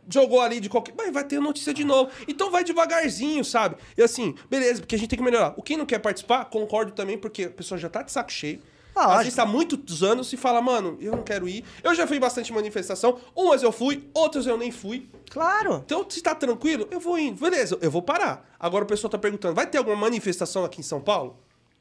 [0.09, 0.95] jogou ali de qualquer.
[0.97, 2.11] Mas vai ter notícia de novo.
[2.27, 3.77] Então vai devagarzinho, sabe?
[3.97, 5.55] E assim, beleza, porque a gente tem que melhorar.
[5.57, 8.61] O quem não quer participar, concordo também, porque a pessoa já tá de saco cheio.
[8.95, 9.19] Ah, lógico.
[9.23, 11.65] vezes tá há muitos anos e fala, mano, eu não quero ir.
[11.83, 13.19] Eu já fui bastante manifestação.
[13.35, 15.09] Umas eu fui, outras eu nem fui.
[15.31, 15.83] Claro.
[15.85, 17.41] Então, se tá tranquilo, eu vou indo.
[17.41, 18.49] Beleza, eu vou parar.
[18.59, 21.37] Agora o pessoal tá perguntando, vai ter alguma manifestação aqui em São Paulo?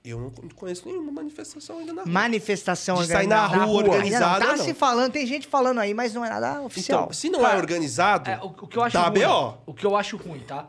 [0.05, 2.11] Eu não conheço nenhuma manifestação ainda na rua.
[2.11, 3.65] Manifestação De sair na organizada.
[3.65, 4.65] rua Ainda organizada, Não, tá não.
[4.65, 7.03] se falando, tem gente falando aí, mas não é nada oficial.
[7.03, 9.57] Então, se não é organizado, É, o, o que eu acho dá ruim, BO.
[9.65, 10.67] O que eu acho ruim, tá?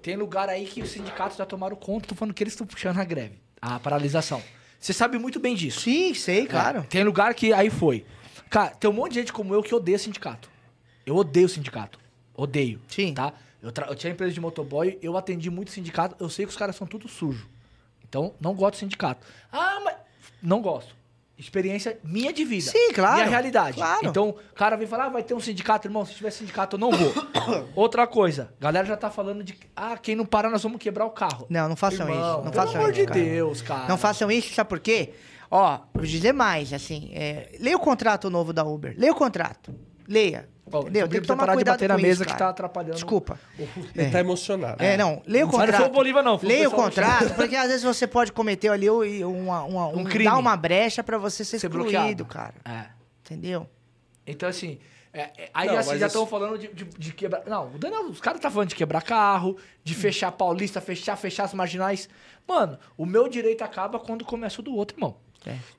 [0.00, 2.98] Tem lugar aí que os sindicatos já tomaram conta, tô falando que eles estão puxando
[2.98, 4.40] a greve, a paralisação.
[4.78, 5.80] Você sabe muito bem disso.
[5.80, 6.78] Sim, sei, claro.
[6.80, 8.06] É, tem lugar que aí foi.
[8.48, 10.48] Cara, tem um monte de gente como eu que odeia sindicato.
[11.04, 11.98] Eu odeio sindicato.
[12.36, 12.80] Odeio.
[12.86, 13.14] Sim.
[13.14, 13.32] Tá?
[13.60, 16.56] Eu, tra- eu tinha empresa de motoboy, eu atendi muito sindicato, eu sei que os
[16.56, 17.48] caras são tudo sujo.
[18.16, 19.26] Então, não gosto de sindicato.
[19.52, 19.94] Ah, mas.
[20.42, 20.96] Não gosto.
[21.38, 22.70] Experiência minha de vida.
[22.70, 23.16] Sim, claro.
[23.16, 23.76] Minha realidade.
[23.76, 24.06] Claro.
[24.06, 26.06] Então, o cara vem falar, ah, vai ter um sindicato, irmão.
[26.06, 27.12] Se tiver sindicato, eu não vou.
[27.76, 29.54] Outra coisa, galera já tá falando de.
[29.76, 31.46] Ah, quem não parar, nós vamos quebrar o carro.
[31.50, 32.44] Não, não façam Irmão, isso.
[32.44, 33.20] Não pelo façam amor isso, de cara.
[33.20, 33.88] Deus, cara.
[33.88, 35.12] Não façam isso, sabe por quê?
[35.50, 38.94] Ó, vou dizer mais, assim, é, leia o contrato novo da Uber.
[38.96, 39.74] Leia o contrato.
[40.08, 40.48] Leia.
[40.72, 41.06] Ó, entendeu?
[41.06, 42.38] então Tem que parar tomar de cuidado bater na mesa isso, que cara.
[42.38, 42.94] tá atrapalhando.
[42.94, 43.38] Desculpa.
[43.94, 44.82] Ele tá emocionado.
[44.82, 45.22] É, não.
[45.24, 45.80] Leia o Mas não contrato.
[45.80, 48.90] foi o Bolívar, não, foi Leia o contrato, porque às vezes você pode cometer ali
[48.90, 50.24] uma, uma, um, Um crime.
[50.24, 52.24] dar uma brecha pra você ser, Ser excluído, bloqueado.
[52.24, 52.54] cara.
[52.64, 52.86] É.
[53.24, 53.68] Entendeu?
[54.26, 54.78] Então, assim,
[55.12, 57.42] é, é, aí Não, assim, já isso- estão falando de, de, de quebrar.
[57.46, 61.44] Não, o Daniel, os caras tá falando de quebrar carro, de fechar Paulista, fechar, fechar
[61.44, 62.08] as marginais.
[62.46, 65.16] Mano, o meu direito acaba quando começa o do outro, irmão.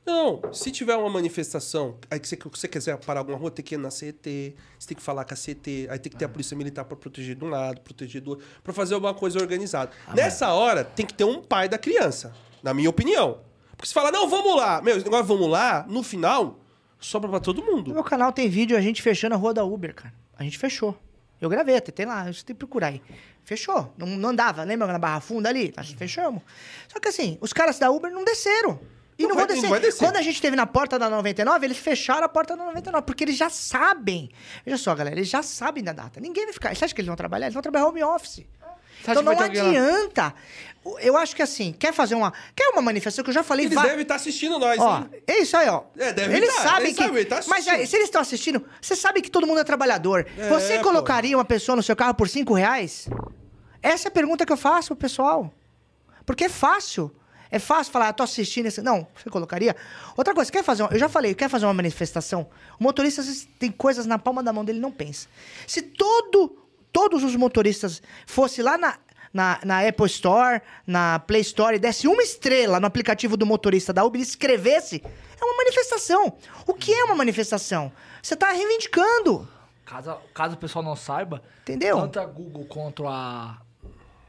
[0.05, 3.63] Não, se tiver uma manifestação, aí que você, que você quiser parar alguma rua, tem
[3.63, 6.26] que ir na CET, você tem que falar com a CET, aí tem que ter
[6.26, 9.39] a polícia militar pra proteger de um lado, proteger do outro, pra fazer alguma coisa
[9.39, 9.91] organizada.
[10.13, 13.39] Nessa hora, tem que ter um pai da criança, na minha opinião.
[13.76, 16.59] Porque se fala, não, vamos lá, meu, esse negócio vamos lá, no final,
[16.99, 17.93] sobra pra todo No mundo.
[17.93, 20.13] meu canal tem vídeo a gente fechando a rua da Uber, cara.
[20.38, 20.97] A gente fechou.
[21.39, 23.01] Eu gravei, até tem lá, você tem que procurar aí.
[23.43, 23.93] Fechou.
[23.97, 25.72] Não, não andava, lembra na Barra Funda ali?
[25.78, 26.41] Nós fechamos.
[26.88, 28.80] Só que assim, os caras da Uber não desceram.
[29.18, 29.70] E Não não, vai- vão descer.
[29.70, 30.05] não descer.
[30.05, 33.24] Quando a gente teve na porta da 99, eles fecharam a porta da 99, porque
[33.24, 34.30] eles já sabem.
[34.65, 36.20] Veja só, galera, eles já sabem da data.
[36.20, 36.76] Ninguém vai ficar.
[36.76, 37.47] Você acha que eles vão trabalhar?
[37.47, 38.45] Eles vão trabalhar home office.
[39.03, 40.34] Você Então não adianta.
[40.99, 42.32] Eu acho que assim, quer fazer uma.
[42.55, 45.09] Quer uma manifestação que eu já falei Eles devem estar assistindo nós, Ó, hein?
[45.28, 45.84] é isso aí, ó.
[45.97, 47.03] É, deve eles tá, sabem eles que.
[47.03, 50.26] sabem, tá mas aí, se eles estão assistindo, você sabe que todo mundo é trabalhador.
[50.38, 50.86] É, você pô.
[50.86, 53.07] colocaria uma pessoa no seu carro por cinco reais?
[53.84, 55.51] Essa é a pergunta que eu faço pro pessoal.
[56.26, 57.11] Porque é fácil.
[57.51, 58.81] É fácil falar, ah, tô assistindo esse.
[58.81, 59.75] Não, você colocaria.
[60.15, 60.91] Outra coisa, quer fazer uma...
[60.91, 62.47] Eu já falei, quer fazer uma manifestação?
[62.79, 65.27] O motorista vezes, tem coisas na palma da mão dele e não pensa.
[65.65, 66.57] Se todo,
[66.91, 68.97] todos os motoristas fossem lá na,
[69.33, 73.93] na, na Apple Store, na Play Store e desse uma estrela no aplicativo do motorista
[73.93, 75.01] da Uber e escrevesse,
[75.39, 76.33] é uma manifestação.
[76.65, 77.91] O que é uma manifestação?
[78.21, 79.47] Você tá reivindicando.
[79.85, 81.97] Caso, caso o pessoal não saiba, Entendeu?
[82.01, 83.61] tanto a Google quanto a,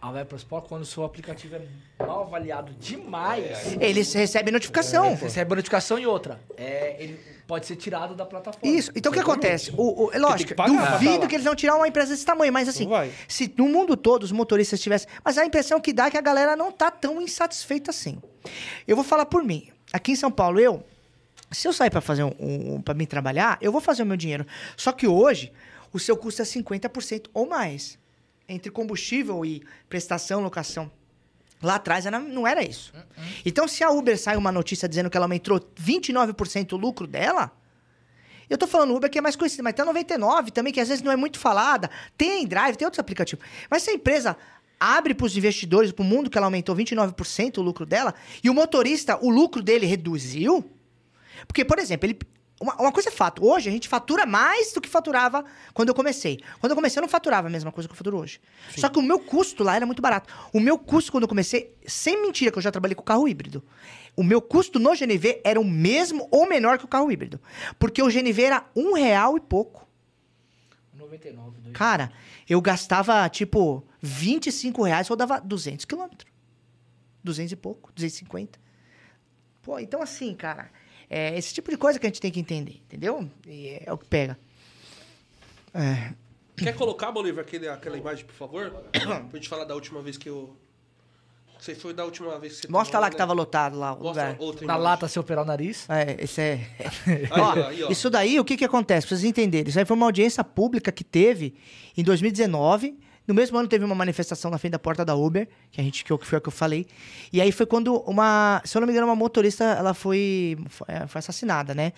[0.01, 5.17] a Store, quando o seu aplicativo é mal avaliado demais, Eles recebem notificação.
[5.17, 6.41] você recebe notificação e outra.
[6.57, 8.69] É, ele pode ser tirado da plataforma.
[8.77, 8.93] Isso.
[8.95, 9.73] Então o que acontece?
[9.77, 12.69] O, o- é lógico, que duvido que eles vão tirar uma empresa desse tamanho, mas
[12.69, 12.89] assim,
[13.27, 15.09] se no mundo todo os motoristas tivessem.
[15.25, 18.21] Mas a impressão que dá é que a galera não tá tão insatisfeita assim.
[18.87, 19.69] Eu vou falar por mim.
[19.93, 20.83] Aqui em São Paulo, eu.
[21.51, 24.17] Se eu sair pra fazer um, um para mim trabalhar, eu vou fazer o meu
[24.19, 24.47] dinheiro.
[24.77, 25.51] Só que hoje,
[25.93, 27.99] o seu custo é 50% ou mais.
[28.49, 30.91] Entre combustível e prestação, locação.
[31.63, 32.93] Lá atrás não era isso.
[33.45, 37.53] Então, se a Uber sai uma notícia dizendo que ela aumentou 29% o lucro dela,
[38.49, 40.89] eu tô falando Uber que é mais conhecido, mas tem a 99 também, que às
[40.89, 41.91] vezes não é muito falada.
[42.17, 43.45] Tem Drive, tem outros aplicativos.
[43.69, 44.37] Mas se a empresa
[44.81, 48.49] abre para os investidores, para o mundo, que ela aumentou 29% o lucro dela, e
[48.49, 50.65] o motorista, o lucro dele reduziu,
[51.47, 52.19] porque, por exemplo, ele.
[52.61, 53.47] Uma, uma coisa é fato.
[53.47, 56.41] Hoje a gente fatura mais do que faturava quando eu comecei.
[56.61, 58.41] Quando eu comecei, eu não faturava a mesma coisa que eu faturo hoje.
[58.77, 60.33] Só que o meu custo lá era muito barato.
[60.53, 63.63] O meu custo, quando eu comecei, sem mentira, que eu já trabalhei com carro híbrido.
[64.17, 67.41] O meu custo no GNV era o mesmo ou menor que o carro híbrido.
[67.79, 69.87] Porque o GNV era um real e pouco.
[70.95, 71.77] 99, dois.
[71.77, 72.11] Cara,
[72.49, 76.29] eu gastava, tipo, 25 reais, rodava 200 quilômetros.
[77.23, 78.59] 200 e pouco, 250.
[79.63, 80.71] Pô, então assim, cara,
[81.11, 83.29] é esse tipo de coisa que a gente tem que entender, entendeu?
[83.47, 84.39] E é o que pega.
[85.75, 86.13] É,
[86.57, 88.71] Quer colocar, Bolívar, aquele, aquela imagem, por favor?
[88.71, 90.57] pra gente falar da última vez que eu...
[91.61, 92.69] Você foi da última vez que você...
[92.73, 93.19] mostra tomou, lá que né?
[93.19, 94.37] tava lotado lá o Mostra lugar.
[94.41, 94.83] outra Na imagem.
[94.85, 95.87] lata, se operar o nariz.
[95.91, 96.67] É, esse é.
[97.07, 97.91] Aí, ó, aí, ó.
[97.91, 99.07] Isso daí, o que que acontece?
[99.09, 99.69] Pra vocês entenderem.
[99.69, 101.55] Isso aí foi uma audiência pública que teve
[101.97, 102.97] em 2019.
[103.29, 106.03] No mesmo ano teve uma manifestação na frente da porta da Uber, que a gente
[106.03, 106.87] que foi a que eu falei.
[107.31, 110.87] E aí foi quando uma, se eu não me engano, uma motorista, ela foi foi,
[110.89, 111.93] é, assassinada, né?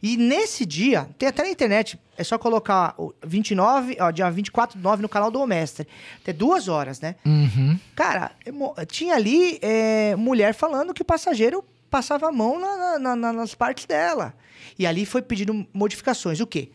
[0.00, 4.78] E nesse dia, tem até na internet, é só colocar o 29, ó, dia 24
[4.78, 5.88] de 9 no canal do O Mestre.
[6.22, 7.16] Tem duas horas, né?
[7.26, 7.76] Uhum.
[7.96, 13.16] Cara, mo- tinha ali é, mulher falando que o passageiro passava a mão na- na-
[13.16, 14.32] na- nas partes dela.
[14.78, 16.38] E ali foi pedido modificações.
[16.40, 16.70] O quê?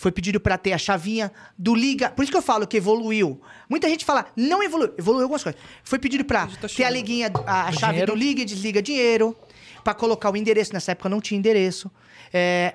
[0.00, 2.08] Foi pedido para ter a chavinha do liga.
[2.08, 3.38] Por isso que eu falo que evoluiu.
[3.68, 4.94] Muita gente fala, não evoluiu.
[4.96, 5.60] Evoluiu algumas coisas.
[5.84, 8.12] Foi pedido para tá ter a liguinha, a, a chave dinheiro.
[8.12, 9.36] do liga e desliga dinheiro.
[9.84, 10.72] Para colocar o endereço.
[10.72, 11.90] Nessa época não tinha endereço.
[12.32, 12.72] É,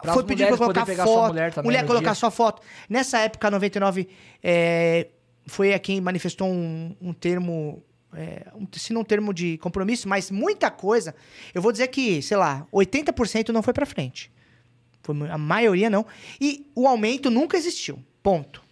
[0.00, 1.28] Pra foi pedido para mulheres colocar foto.
[1.28, 2.14] mulher também mulher colocar dia.
[2.14, 2.62] sua foto.
[2.88, 4.08] Nessa época, 99,
[4.42, 5.08] é,
[5.46, 7.82] foi a quem manifestou um, um termo,
[8.14, 11.14] é, um, se não um termo de compromisso, mas muita coisa.
[11.52, 14.32] Eu vou dizer que, sei lá, 80% não foi pra frente.
[15.14, 16.04] Foi a maioria não.
[16.40, 17.98] E o aumento nunca existiu.
[18.22, 18.62] Ponto.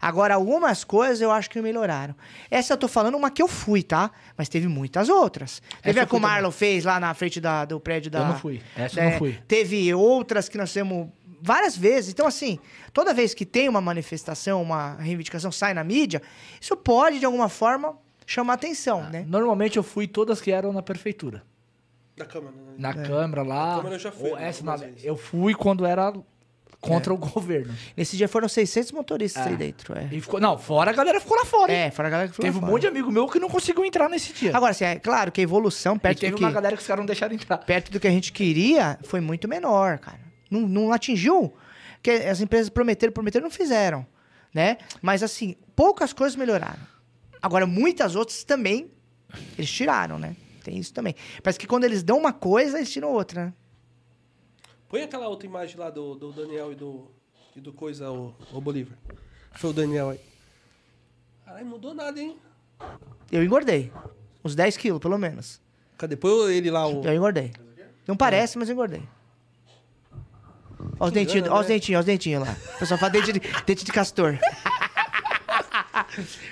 [0.00, 2.14] Agora, algumas coisas eu acho que melhoraram.
[2.50, 4.10] Essa eu tô falando uma que eu fui, tá?
[4.36, 5.62] Mas teve muitas outras.
[5.82, 6.34] Teve eu a que o fui também.
[6.34, 8.18] Marlon fez lá na frente da- do prédio da.
[8.20, 8.60] Eu não fui.
[8.76, 9.38] Essa eu não fui.
[9.48, 11.08] Teve outras que nós temos
[11.40, 12.12] várias vezes.
[12.12, 12.58] Então, assim,
[12.92, 16.20] toda vez que tem uma manifestação, uma reivindicação, sai na mídia,
[16.60, 17.94] isso pode, de alguma forma,
[18.26, 19.24] chamar atenção, né?
[19.26, 21.42] Normalmente eu fui todas que eram na prefeitura.
[22.16, 22.72] Da Câmara, né?
[22.78, 23.66] Na Câmara lá.
[23.70, 26.12] Na Câmara eu já fui ou essa algumas na- eu fui quando era
[26.80, 27.74] contra o governo.
[27.96, 29.48] Nesse dia foram 600 motoristas É.
[29.50, 29.96] aí dentro.
[29.98, 31.72] É, E ficou, não, fora a galera ficou lá fora.
[31.72, 31.78] hein?
[31.78, 32.98] é fora a galera que ficou Teve um lá monte de fora.
[32.98, 34.56] amigo meu que não conseguiu entrar nesse dia.
[34.56, 36.44] Agora, assim, é claro que a evolução e perto teve do que...
[36.44, 37.58] uma galera que os caras não deixaram entrar.
[37.58, 40.20] perto do que a gente queria, foi muito menor, cara.
[40.50, 41.52] Não, não atingiu.
[41.94, 44.06] Porque as empresas prometeram, prometeram, não fizeram,
[44.54, 44.78] né?
[45.02, 46.80] Mas assim, poucas coisas melhoraram.
[47.42, 48.90] Agora, muitas outras também,
[49.58, 50.36] eles tiraram, né?
[50.66, 51.14] Tem isso também.
[51.44, 53.52] Parece que quando eles dão uma coisa, eles tiram outra, né?
[54.88, 57.08] Põe aquela outra imagem lá do, do Daniel e do,
[57.54, 58.98] e do coisa, o, o Bolívar.
[59.52, 60.18] Foi o Daniel aí.
[61.44, 62.36] Caralho, mudou nada, hein?
[63.30, 63.92] Eu engordei.
[64.44, 65.60] Uns 10 quilos, pelo menos.
[65.96, 66.16] Cadê?
[66.16, 67.04] Põe ele lá, o...
[67.04, 67.52] Eu engordei.
[68.04, 69.04] Não parece, mas eu engordei.
[70.98, 71.74] Olha os dentinhos, olha os né?
[71.74, 72.56] dentinhos, olha os dentinhos lá.
[72.74, 74.36] O pessoal fala dente de, dente de castor.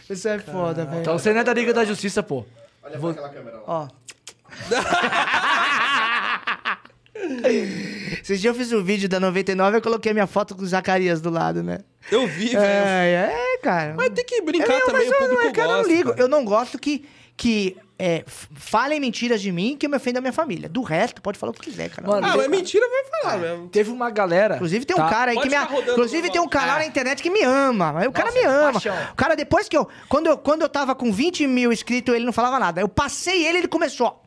[0.09, 1.01] Isso é foda, velho.
[1.01, 2.47] Então você não é da Liga da Justiça, pô.
[2.85, 3.62] Olha pra aquela câmera lá.
[3.67, 3.89] Ó.
[8.21, 11.21] Esses dias eu fiz um vídeo da 99 eu coloquei minha foto com o Zacarias
[11.21, 11.79] do lado, né?
[12.11, 12.61] Eu vi, velho.
[12.63, 13.95] É, é, cara.
[13.97, 15.93] Mas tem que brincar Eu- também, mas o eu- público é que eu não gosta.
[15.93, 16.09] ligo.
[16.11, 16.23] cara.
[16.23, 17.05] Eu não gosto que,
[17.37, 20.69] que é, falem mentiras de mim que eu me ofenda a minha família.
[20.69, 22.07] Do resto, pode falar o que quiser, cara.
[22.09, 23.69] Mano, Ah, mas mentira vai falar mesmo.
[23.69, 24.57] Teve uma galera.
[24.57, 25.09] Inclusive tem um tá?
[25.09, 25.91] cara aí Pode que me.
[25.93, 26.81] Inclusive tem um canal É.
[26.81, 27.93] na internet que me ama.
[27.93, 28.73] Mas o cara Nossa, me ama.
[28.73, 28.97] paixão.
[29.13, 29.89] O cara, depois que eu.
[30.09, 30.37] Quando, eu.
[30.37, 32.81] quando eu tava com 20 mil inscritos, ele não falava nada.
[32.81, 34.21] Eu passei ele, ele começou.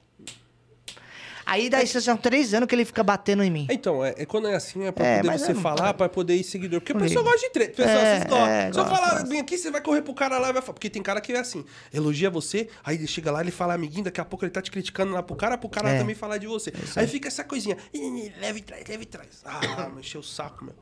[1.50, 3.68] Aí daí são três anos que ele fica batendo em mim.
[3.72, 6.44] Então, é, é quando é assim, é pra É, poder você falar, pra poder ir
[6.44, 6.82] seguidor.
[6.82, 7.74] Porque o pessoal gosta de treta.
[7.78, 8.48] Pessoal, É, vocês gostam.
[8.48, 9.28] é, Se eu falar, gosto.
[9.30, 10.74] vem aqui, você vai correr pro cara lá e vai falar.
[10.74, 14.04] Porque tem cara que é assim, elogia você, aí ele chega lá, ele fala amiguinho,
[14.04, 15.98] daqui a pouco ele tá te criticando lá pro cara, pro cara É.
[16.00, 16.74] também falar de você.
[16.98, 19.42] Aí fica essa coisinha, "Ih, ih, leve e traz, leve e traz.
[19.46, 20.76] Ah, me encheu o saco, meu.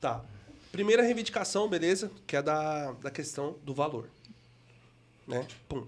[0.00, 0.22] Tá.
[0.72, 2.10] Primeira reivindicação, beleza?
[2.26, 4.08] Que é da, da questão do valor.
[5.26, 5.46] Né?
[5.68, 5.86] Pum.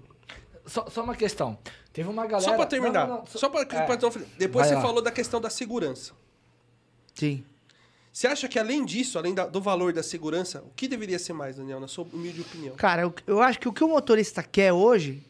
[0.67, 1.59] Só, só uma questão.
[1.97, 2.51] Teve uma galera.
[2.51, 3.09] Só pra terminar.
[3.09, 3.65] Não, não, não, Só pra, É.
[3.65, 4.83] pra- Depois Vai você lá.
[4.83, 6.13] falou da questão da segurança.
[7.15, 7.43] Sim.
[8.13, 11.33] Você acha que além disso, além da- do valor da segurança, o que deveria ser
[11.33, 12.77] mais, Daniel, na sua humilde opinião?
[12.77, 15.23] Cara, eu, eu acho que o que o motorista quer hoje,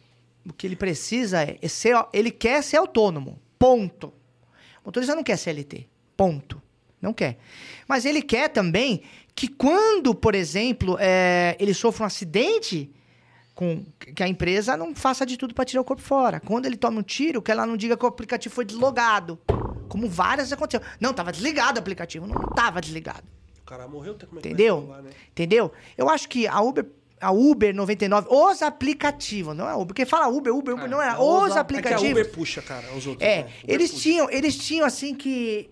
[0.45, 1.95] o que ele precisa é, é ser.
[2.13, 3.41] Ele quer ser autônomo.
[3.57, 4.09] Ponto.
[4.83, 5.87] O motorista não quer CLT.
[6.17, 6.61] Ponto.
[7.01, 7.39] Não quer.
[7.87, 9.03] Mas ele quer também
[9.37, 12.91] que quando, por exemplo, é, ele sofre um acidente,
[13.57, 13.83] com,
[14.15, 16.39] que a empresa não faça de tudo para tirar o corpo fora.
[16.39, 19.39] Quando ele toma um tiro, que ela não diga que o aplicativo foi deslogado.
[19.89, 20.87] Como várias aconteceu.
[21.01, 22.27] Não, tava desligado o aplicativo.
[22.27, 23.25] Não tava desligado.
[23.63, 24.77] O cara morreu, tem como é Entendeu?
[24.81, 25.11] regular, né?
[25.31, 25.73] Entendeu?
[25.97, 26.87] Eu acho que a Uber,
[27.19, 31.03] a Uber 99, os aplicativos, não é Uber, porque fala Uber, Uber, Uber, É, não
[31.03, 31.19] é.
[31.19, 32.11] Os os- é que a É que a aplicativos.
[32.13, 33.27] Uber puxa, cara, os outros.
[33.27, 33.51] É, né?
[33.67, 34.03] Eles puxa.
[34.03, 35.71] tinham, eles tinham assim que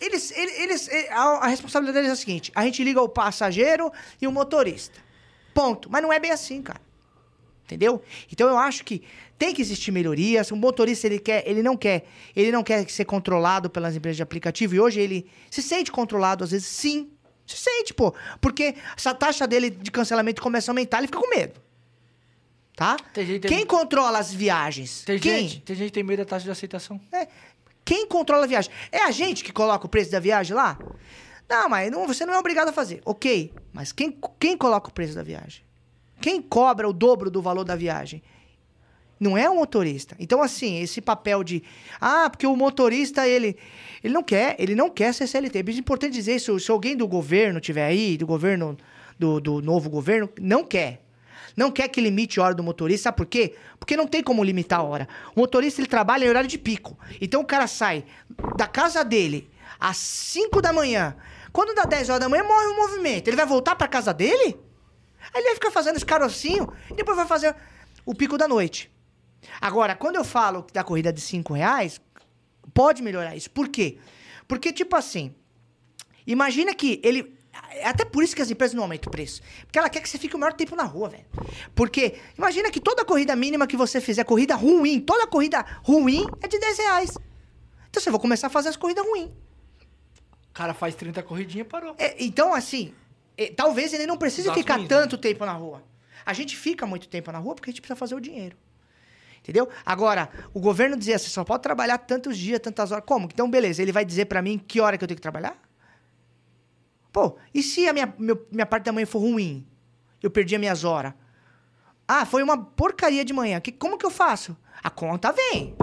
[0.00, 3.08] eles, eles, eles- eh, a, a responsabilidade deles é a seguinte: a gente liga o
[3.08, 4.98] passageiro e o motorista.
[5.54, 5.88] Ponto.
[5.90, 6.80] Mas não é bem assim, cara.
[7.66, 8.00] Entendeu?
[8.32, 9.02] Então eu acho que
[9.36, 10.50] tem que existir melhorias.
[10.52, 14.22] O motorista ele quer, ele não quer, ele não quer ser controlado pelas empresas de
[14.22, 17.10] aplicativo e hoje ele se sente controlado às vezes, sim.
[17.44, 21.28] Se sente, pô, porque essa taxa dele de cancelamento começa a aumentar, ele fica com
[21.28, 21.60] medo.
[22.76, 22.96] Tá?
[23.12, 25.02] Tem gente- Quem controla as viagens?
[25.04, 25.48] Tem Quem?
[25.48, 27.00] gente, tem gente que tem medo da taxa de aceitação.
[27.10, 27.26] É.
[27.84, 28.70] Quem controla a viagem?
[28.92, 30.78] É a gente que coloca o preço da viagem lá?
[31.48, 33.00] Não, mas não- você não é obrigado a fazer.
[33.04, 35.62] Ok, mas quem, quem coloca o preço da viagem?
[36.20, 38.22] Quem cobra o dobro do valor da viagem?
[39.18, 40.14] Não é o motorista.
[40.18, 41.62] Então, assim, esse papel de.
[42.00, 43.56] Ah, porque o motorista, ele.
[44.04, 45.58] Ele não quer, ele não quer ser CLT.
[45.58, 46.58] É importante dizer isso.
[46.60, 48.76] Se alguém do governo tiver aí, do governo,
[49.18, 51.02] do, do novo governo, não quer.
[51.56, 53.54] Não quer que limite a hora do motorista, sabe por quê?
[53.80, 55.08] Porque não tem como limitar a hora.
[55.34, 56.98] O motorista ele trabalha em horário de pico.
[57.18, 58.04] Então o cara sai
[58.58, 59.48] da casa dele
[59.80, 61.16] às 5 da manhã.
[61.52, 63.28] Quando dá 10 horas da manhã, morre o movimento.
[63.28, 64.54] Ele vai voltar pra casa dele?
[65.32, 67.54] Aí ele vai ficar fazendo esse carocinho e depois vai fazer
[68.04, 68.90] o pico da noite.
[69.60, 72.00] Agora, quando eu falo da corrida de 5 reais,
[72.72, 73.50] pode melhorar isso.
[73.50, 73.98] Por quê?
[74.46, 75.34] Porque, tipo assim,
[76.26, 77.34] imagina que ele.
[77.70, 79.40] É até por isso que as empresas não aumentam o preço.
[79.62, 81.24] Porque ela quer que você fique o maior tempo na rua, velho.
[81.74, 86.48] Porque, imagina que toda corrida mínima que você fizer, corrida ruim, toda corrida ruim é
[86.48, 87.10] de 10 reais.
[87.88, 89.30] Então você vai começar a fazer as corridas ruins.
[90.50, 91.94] O cara faz 30 corridinhas e parou.
[91.98, 92.94] É, então, assim,
[93.56, 94.86] talvez ele não precise Os ficar né?
[94.88, 95.82] tanto tempo na rua.
[96.24, 98.56] A gente fica muito tempo na rua porque a gente precisa fazer o dinheiro.
[99.38, 99.68] Entendeu?
[99.84, 103.04] Agora, o governo dizia, você só pode trabalhar tantos dias, tantas horas.
[103.06, 103.26] Como?
[103.32, 105.56] Então, beleza, ele vai dizer pra mim que hora que eu tenho que trabalhar?
[107.12, 109.66] Pô, e se a minha, meu- minha parte da manhã for ruim?
[110.22, 111.14] Eu perdi as minhas horas.
[112.08, 113.60] Ah, foi uma porcaria de manhã.
[113.60, 114.56] Que, como que eu faço?
[114.82, 115.76] A conta vem.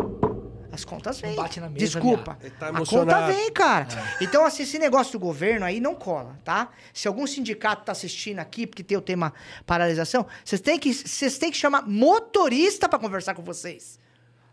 [0.73, 1.35] As contas vêm.
[1.35, 2.35] bate na mesa, Desculpa.
[2.59, 3.87] Tá a conta vem, cara.
[4.19, 6.69] Então, assim, esse negócio do governo aí não cola, tá?
[6.91, 9.31] Se algum sindicato tá assistindo aqui, porque tem o tema
[9.67, 13.99] paralisação, vocês têm que, vocês têm que chamar motorista pra conversar com vocês.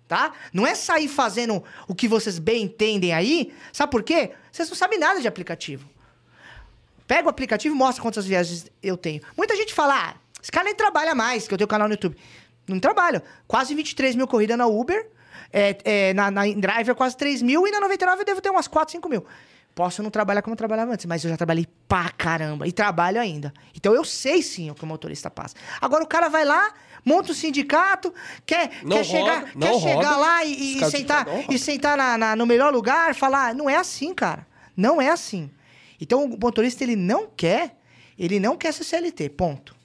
[0.06, 0.32] tá?
[0.52, 3.54] Não é sair fazendo o que vocês bem entendem aí.
[3.72, 4.32] Sabe por quê?
[4.52, 5.88] Vocês não sabem nada de aplicativo.
[7.06, 9.22] Pega o aplicativo e mostra quantas viagens eu tenho.
[9.36, 12.16] Muita gente fala, ah, esse cara nem trabalha mais, que eu tenho canal no YouTube.
[12.68, 13.22] Não trabalho.
[13.48, 15.08] Quase 23 mil corridas na Uber,
[15.52, 18.68] é, é, na, na Driver quase 3 mil, e na 99 eu devo ter umas
[18.68, 19.24] 4, 5 mil.
[19.74, 22.66] Posso não trabalhar como eu trabalhava antes, mas eu já trabalhei pra caramba.
[22.66, 23.52] E trabalho ainda.
[23.74, 25.54] Então eu sei sim o que o motorista passa.
[25.80, 26.74] Agora o cara vai lá,
[27.04, 28.12] monta um sindicato,
[28.44, 32.18] quer, Não quer chegar, roda, quer não chegar lá e, e- sentar, e sentar na-
[32.18, 33.54] na- no melhor lugar, falar.
[33.54, 34.44] Não é assim, cara.
[34.76, 35.48] Não é assim.
[36.00, 37.76] Então o motorista ele não quer,
[38.18, 39.76] ele não quer ser CLT, ponto.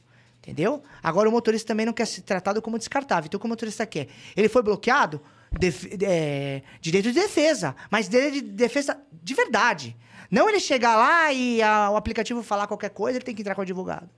[0.41, 0.81] Entendeu?
[1.01, 3.27] Agora o motorista também não quer ser tratado como descartável.
[3.27, 4.07] Então o que o motorista quer?
[4.35, 5.21] Ele foi bloqueado?
[5.59, 7.75] Def- é, direito de defesa.
[7.89, 9.95] Mas direito de defesa de verdade.
[10.29, 13.55] Não ele chegar lá e a- o aplicativo falar qualquer coisa, ele tem que entrar
[13.55, 14.09] com o advogado.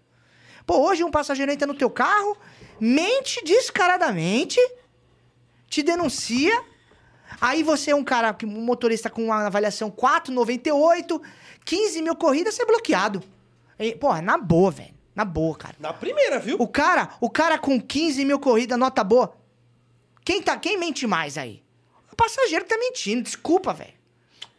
[0.66, 2.36] Pô, hoje um passageiro entra no teu carro,
[2.80, 4.60] mente descaradamente,
[5.70, 6.62] te denuncia.
[7.40, 11.22] Aí você é um cara, um motorista com uma avaliação 4,98,
[11.66, 13.22] 15 mil corridas, você é bloqueado.
[13.80, 14.96] E, Porra, na boa, velho.
[15.14, 15.76] Na boa, cara.
[15.80, 16.58] Na primeira, viu?
[16.60, 19.36] O cara, o cara com 15 mil corridas, nota boa.
[20.28, 21.64] Quem, tá, quem mente mais aí?
[22.12, 23.94] O passageiro que tá mentindo, desculpa, velho.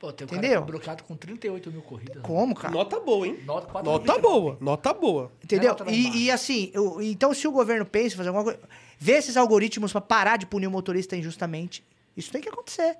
[0.00, 0.52] Pô, tem um Entendeu?
[0.60, 2.22] cara bloqueado com 38 mil corridas.
[2.22, 2.72] Como, cara?
[2.72, 3.38] Nota boa, hein?
[3.44, 5.30] Nota Nota boa, nota boa.
[5.44, 5.66] Entendeu?
[5.66, 5.90] É nota.
[5.90, 8.58] E, e assim, eu- então se o governo pensa em fazer alguma coisa,
[8.98, 11.84] ver esses algoritmos pra parar de punir o motorista injustamente,
[12.16, 12.96] isso tem que acontecer.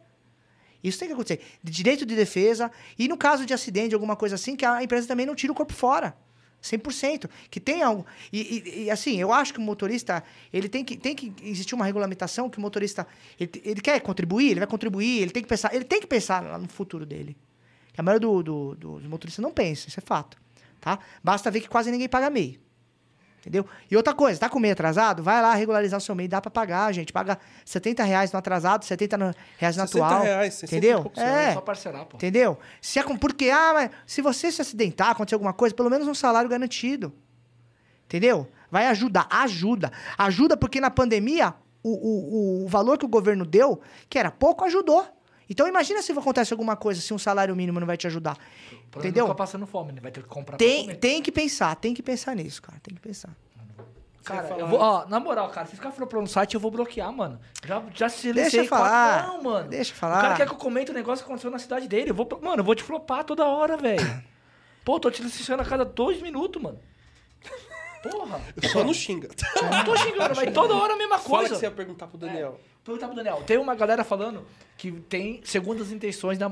[0.85, 1.41] Isso tem que acontecer.
[1.65, 5.25] Direito de defesa e no caso de acidente, alguma coisa assim, que a empresa também
[5.25, 6.15] não tira o corpo fora.
[6.63, 7.29] 100%.
[7.51, 8.05] Que tem algo.
[8.33, 11.75] E, e- e, assim, eu acho que o motorista, ele tem que, tem que existir
[11.75, 13.07] uma regulamentação que o motorista,
[13.39, 16.59] ele, ele quer contribuir, ele vai contribuir, ele tem que pensar, ele tem que pensar
[16.59, 17.37] no futuro dele.
[17.93, 20.37] Que a maioria do, do- dos motoristas não pensa, isso é fato.
[20.81, 20.99] Tá?
[21.23, 22.61] Basta ver que quase ninguém paga MEI.
[23.49, 23.65] Entendeu?
[23.91, 25.23] E outra coisa, tá com MEI atrasado?
[25.23, 27.15] Vai lá regularizar o seu MEI, dá pra pagar, gente.
[27.15, 30.23] Paga 70 reais no atrasado, 70 no- reais no 60 atual.
[30.23, 31.13] reais, 60 e entendeu?
[31.17, 32.17] É É, só parcelar, pô.
[32.19, 32.59] entendeu?
[32.83, 36.07] Se é com- porque, ah, mas se você se acidentar, acontecer alguma coisa, pelo menos
[36.07, 37.11] um salário garantido.
[38.05, 38.47] Entendeu?
[38.71, 39.91] Vai ajudar, ajuda.
[40.19, 43.81] Ajuda porque na pandemia, o, o, o valor que o governo deu,
[44.11, 45.07] que era pouco, ajudou.
[45.51, 48.37] Então imagina se acontece alguma coisa, se um salário mínimo não vai te ajudar.
[48.91, 49.25] Pra Entendeu?
[49.25, 50.01] Não ficar passando fome, né?
[50.01, 50.97] Vai ter que comprar pra Tem, comer.
[50.97, 52.79] tem que pensar, tem que pensar nisso, cara.
[52.83, 53.31] Tem que pensar.
[54.25, 56.71] Cara, eu falar- vou, ó, na moral, cara, se ficar falando no site, eu vou
[56.71, 57.41] bloquear, mano.
[57.65, 59.27] Já, já silenciei Deixa eu quatro- falar.
[59.27, 59.69] Não, mano.
[59.71, 60.21] Deixa eu O falar.
[60.21, 62.11] cara quer que eu comente o negócio que aconteceu na cidade dele.
[62.11, 63.99] Eu vou, mano, eu vou te flopar toda hora, velho.
[64.85, 66.79] Pô, tô te licenciando a cada dois minutos, mano.
[68.03, 68.41] Porra.
[68.63, 69.29] Eu só não xinga.
[69.57, 71.55] Eu não tô xingando, mas toda hora a mesma Fala coisa.
[71.55, 72.61] que você ia perguntar pro Daniel.
[72.89, 73.43] Perguntar pro Daniel.
[73.47, 74.45] Tem uma galera falando
[74.77, 76.51] que tem segundas intenções da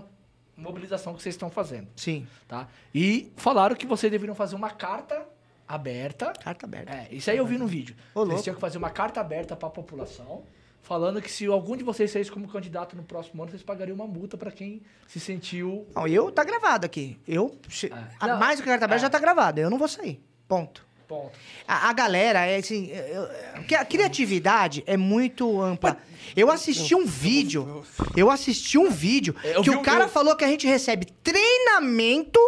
[0.57, 2.26] mobilização que vocês estão fazendo, Sim.
[2.47, 2.68] tá?
[2.95, 5.26] E falaram que vocês deveriam fazer uma carta
[5.68, 6.93] aberta Carta aberta.
[6.93, 7.95] É, isso aí eu vi no vídeo.
[8.14, 8.43] Ô, Vocês louco.
[8.43, 10.45] tinham que fazer uma carta aberta pra população,
[10.82, 14.07] falando que se algum de vocês saísse como candidato no próximo ano, vocês pagariam uma
[14.07, 15.87] multa pra quem se sentiu.
[15.95, 17.18] Não, eu tá gravado aqui.
[17.26, 17.59] Eu.
[17.84, 17.93] É.
[18.20, 19.07] a- Não, mais do que carta aberta é.
[19.07, 19.61] já tá gravado.
[19.61, 20.22] Eu não vou sair.
[20.47, 20.86] Ponto.
[21.09, 21.31] Ponto.
[21.69, 22.91] A, a galera é assim.
[22.91, 23.29] eu-
[23.79, 25.97] a criatividade é muito ampla.
[26.35, 27.85] Eu assisti um vídeo.
[28.17, 32.41] Eu assisti um vídeo Eu que o cara falou que a gente recebe treinamento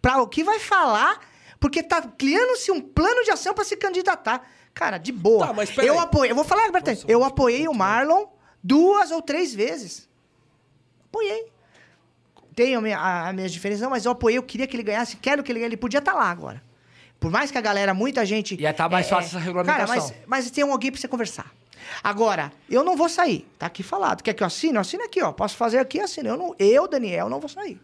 [0.00, 1.20] pra o que vai falar,
[1.60, 4.48] porque tá criando-se um plano de ação pra se candidatar.
[4.72, 5.48] Cara, de boa.
[5.48, 6.30] Tá, mas eu apoiei.
[6.30, 8.26] Eu vou falar, Bertão, Nossa, eu apoiei o Marlon
[8.62, 10.08] duas ou três vezes.
[11.08, 11.52] Apoiei.
[12.54, 15.16] Tenho a minha, a, a minha diferença, mas eu apoiei, eu queria que ele ganhasse,
[15.16, 16.62] quero que ele ganhe, ele podia estar lá agora.
[17.20, 18.54] Por mais que a galera, muita gente.
[18.60, 19.86] Ia tá mais fácil essa regulamentação.
[19.86, 21.52] Cara, mas, mas tem um alguém pra você conversar.
[22.02, 23.46] Agora, eu não vou sair.
[23.58, 24.22] Tá aqui falado.
[24.22, 24.74] Quer que eu assine?
[24.74, 25.32] Eu assino aqui, ó.
[25.32, 26.28] Posso fazer aqui, assino.
[26.28, 27.80] Eu, não, eu, Daniel, não vou sair.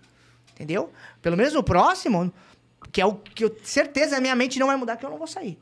[0.53, 0.93] Entendeu?
[1.21, 2.33] Pelo menos no próximo,
[2.93, 5.19] que é o que eu certeza a minha mente não vai mudar, que eu não
[5.19, 5.59] vou sair.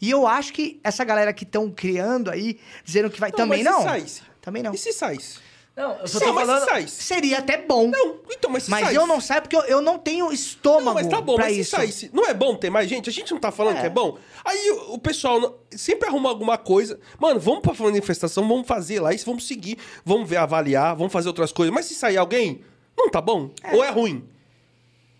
[0.00, 3.32] E eu acho que essa galera que estão criando aí, dizendo que vai.
[3.32, 3.80] também mas não.
[3.80, 4.22] se saísse?
[4.40, 4.72] Também não.
[4.72, 5.38] E se saísse?
[5.80, 6.60] Não, eu só tô mas falando.
[6.64, 7.02] se saísse?
[7.02, 7.88] Seria até bom.
[7.88, 10.94] Não, então, mas se mas eu não saio porque eu, eu não tenho estômago Não,
[10.94, 11.70] mas tá bom, pra mas isso.
[11.70, 12.10] se saísse.
[12.12, 13.08] Não é bom ter mais gente?
[13.08, 13.80] A gente não tá falando É.
[13.80, 14.18] que é bom?
[14.44, 17.00] Aí o, o pessoal não- sempre arruma alguma coisa.
[17.18, 21.28] Mano, vamos pra manifestação, vamos fazer lá isso, vamos seguir, vamos ver, avaliar, vamos fazer
[21.28, 21.74] outras coisas.
[21.74, 22.60] Mas se sair alguém,
[22.96, 23.50] não tá bom?
[23.72, 24.28] Ou é ruim?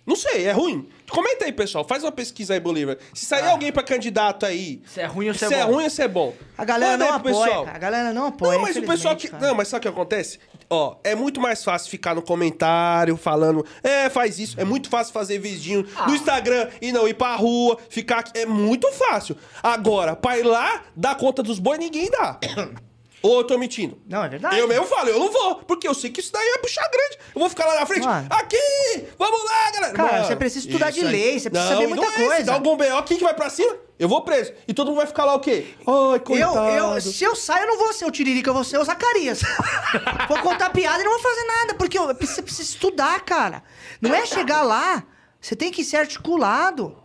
[0.06, 0.88] Não sei, é ruim?
[1.08, 1.84] Comenta aí, pessoal.
[1.84, 2.96] Faz uma pesquisa aí, Bolívar.
[3.14, 4.80] Se sair alguém pra candidato aí.
[4.86, 5.72] Se é ruim ou se é se é bom.
[5.72, 6.34] ruim ou se é bom.
[6.56, 7.66] A galera Manda não aí apoia, pessoal.
[7.68, 8.52] A galera não apoia.
[8.54, 9.28] Não, mas o pessoal que.
[9.28, 9.46] cara.
[9.46, 10.38] Não, mas sabe o que acontece?
[10.72, 14.58] Ó, é muito mais fácil ficar no comentário falando, é, faz isso.
[14.60, 16.06] É muito fácil fazer vidinho Ah.
[16.06, 18.30] no Instagram e não ir pra rua, ficar aqui.
[18.38, 19.36] É muito fácil.
[19.62, 22.38] Agora, pra ir lá, dar conta dos boi, ninguém dá.
[23.22, 23.98] Ou eu tô mentindo?
[24.08, 24.58] Não, é verdade.
[24.58, 27.18] Eu mesmo falo, eu não vou, porque eu sei que isso daí é puxar grande.
[27.34, 28.06] Eu vou ficar lá na frente.
[28.06, 28.26] Mano.
[28.30, 29.04] Aqui!
[29.18, 29.92] Vamos lá, galera!
[29.94, 32.26] Cara, Mano, você precisa estudar de aí- lei, você precisa Não, saber muita não é,
[32.26, 32.42] coisa.
[32.44, 33.76] dá um BO, quem que vai pra cima?
[33.98, 34.54] Eu vou preso.
[34.66, 35.74] E todo mundo vai ficar lá o quê?
[35.86, 36.70] Ai, Eu, coitado.
[36.70, 39.42] eu, se eu sair, eu não vou ser o Tiririca, eu vou ser o Zacarias.
[40.26, 43.62] vou contar piada e não vou fazer nada, porque eu, você precisa estudar, cara.
[44.00, 45.04] Não é chegar lá,
[45.38, 46.96] você tem que ser articulado,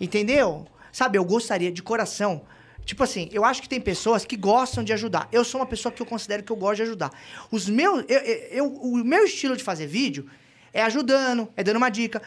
[0.00, 0.66] entendeu?
[0.92, 2.42] Sabe, eu gostaria de coração.
[2.86, 5.28] Tipo assim, eu acho que tem pessoas que gostam de ajudar.
[5.32, 7.10] Eu sou uma pessoa que eu considero que eu gosto de ajudar.
[7.50, 10.30] Os meus, eu, eu- o meu estilo de fazer vídeo
[10.72, 12.22] é ajudando, é dando uma dica.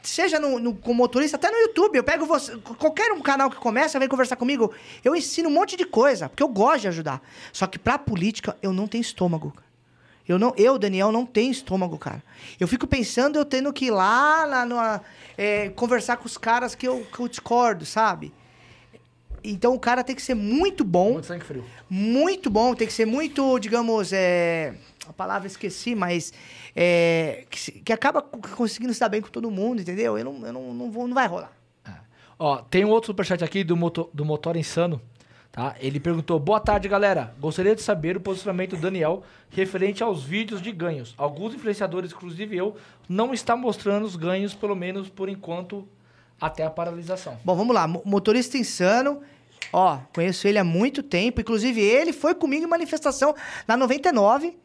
[0.00, 1.96] Seja no, no, motorista, até no YouTube.
[1.96, 2.56] Eu pego você.
[2.58, 4.72] Qualquer um canal que começa, vem conversar comigo.
[5.04, 7.20] Eu ensino um monte de coisa, porque eu gosto de ajudar.
[7.52, 9.52] Só que pra política, eu não tenho estômago.
[10.28, 12.22] Eu, não, eu, Daniel, não tenho estômago, cara.
[12.60, 15.00] Eu fico pensando eu tendo que ir lá na,
[15.36, 18.32] é, conversar com os caras que eu, que eu discordo, sabe?
[19.44, 21.64] Então o cara tem que ser muito bom Muito sangue frio.
[21.88, 24.74] muito bom, tem que ser muito, digamos, é,
[25.08, 26.32] a palavra esqueci, mas
[26.74, 30.18] é, que, que acaba co- conseguindo se dar bem com todo mundo, entendeu?
[30.18, 31.52] Eu não, eu não, não, vou, não vai rolar.
[32.38, 35.00] Ó, tem um outro superchat aqui do, motor, do Motor Insano,
[35.50, 35.74] tá?
[35.80, 37.34] Ele perguntou, boa tarde, galera.
[37.40, 41.14] Gostaria de saber o posicionamento do Daniel referente aos vídeos de ganhos.
[41.18, 42.76] Alguns influenciadores, inclusive eu,
[43.08, 45.84] não está mostrando os ganhos, pelo menos por enquanto,
[46.40, 47.36] até a paralisação.
[47.44, 49.20] Bom, vamos lá, mo- motorista insano,
[49.72, 53.34] ó, conheço ele há muito tempo, inclusive ele foi comigo em manifestação
[53.66, 54.56] na 99,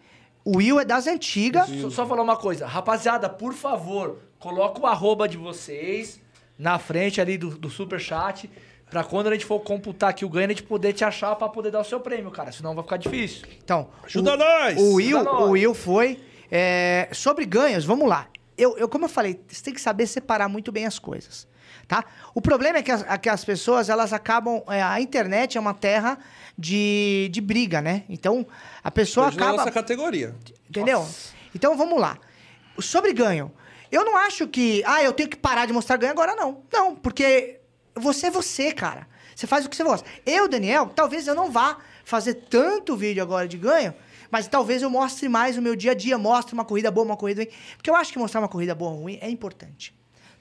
[0.45, 4.85] o Will é das antigas, Só, só falar uma coisa, rapaziada, por favor, coloca o
[4.85, 6.19] arroba de vocês
[6.59, 8.49] na frente ali do, do superchat,
[8.89, 11.49] pra quando a gente for computar aqui o ganho, a gente poder te achar pra
[11.49, 13.47] poder dar o seu prêmio, cara, senão vai ficar difícil.
[13.63, 14.79] Então, Ajuda o, nós!
[14.79, 15.43] O Will, Ajuda nós!
[15.47, 16.19] o Will foi.
[16.51, 18.27] é, sobre ganhos, vamos lá.
[18.55, 21.47] Eu, eu, como eu falei, você tem que saber separar muito bem as coisas.
[21.87, 22.03] Tá?
[22.33, 24.63] O problema é que as, é que as pessoas, elas acabam.
[24.67, 26.17] é, a internet é uma terra
[26.57, 28.03] de, de briga, né?
[28.09, 28.45] Então,
[28.83, 29.57] a pessoa Hoje na acaba.
[29.57, 30.35] nossa categoria.
[30.69, 31.05] Entendeu?
[31.53, 32.17] Então vamos lá.
[32.79, 33.51] Sobre ganho.
[33.91, 34.81] Eu não acho que.
[34.85, 36.63] Ah, eu tenho que parar de mostrar ganho agora, não.
[36.71, 37.59] Não, porque
[37.95, 39.07] você é você, cara.
[39.35, 40.07] Você faz o que você gosta.
[40.25, 43.93] Eu, Daniel, talvez eu não vá fazer tanto vídeo agora de ganho,
[44.31, 47.17] mas talvez eu mostre mais o meu dia a dia, mostre uma corrida boa, uma
[47.17, 47.51] corrida ruim.
[47.77, 49.93] Porque eu acho que mostrar uma corrida boa ou ruim é importante.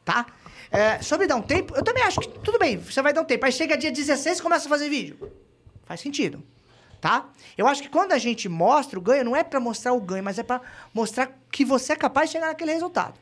[0.04, 0.26] Tá?
[0.72, 3.24] É, sobre dar um tempo, eu também acho que tudo bem, você vai dar um
[3.24, 3.44] tempo.
[3.44, 5.30] Aí chega dia 16 e começa a fazer vídeo.
[5.84, 6.42] Faz sentido
[7.02, 7.28] tá?
[7.58, 10.22] Eu acho que quando a gente mostra o ganho, não é pra mostrar o ganho,
[10.22, 10.60] mas é pra
[10.94, 13.18] mostrar que você é capaz de chegar naquele resultado,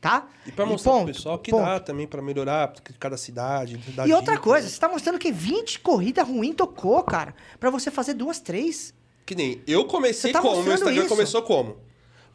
[0.00, 0.28] tá?
[0.46, 1.64] E pra mostrar pro ponto, pessoal que ponto.
[1.64, 3.78] dá também pra melhorar cada cidade.
[4.06, 4.44] E outra dica.
[4.44, 8.94] coisa, você tá mostrando que 20 corridas ruins tocou, cara, pra você fazer duas, três.
[9.26, 10.62] Que nem eu comecei tá como?
[10.62, 11.08] Meu Instagram isso.
[11.08, 11.76] começou como?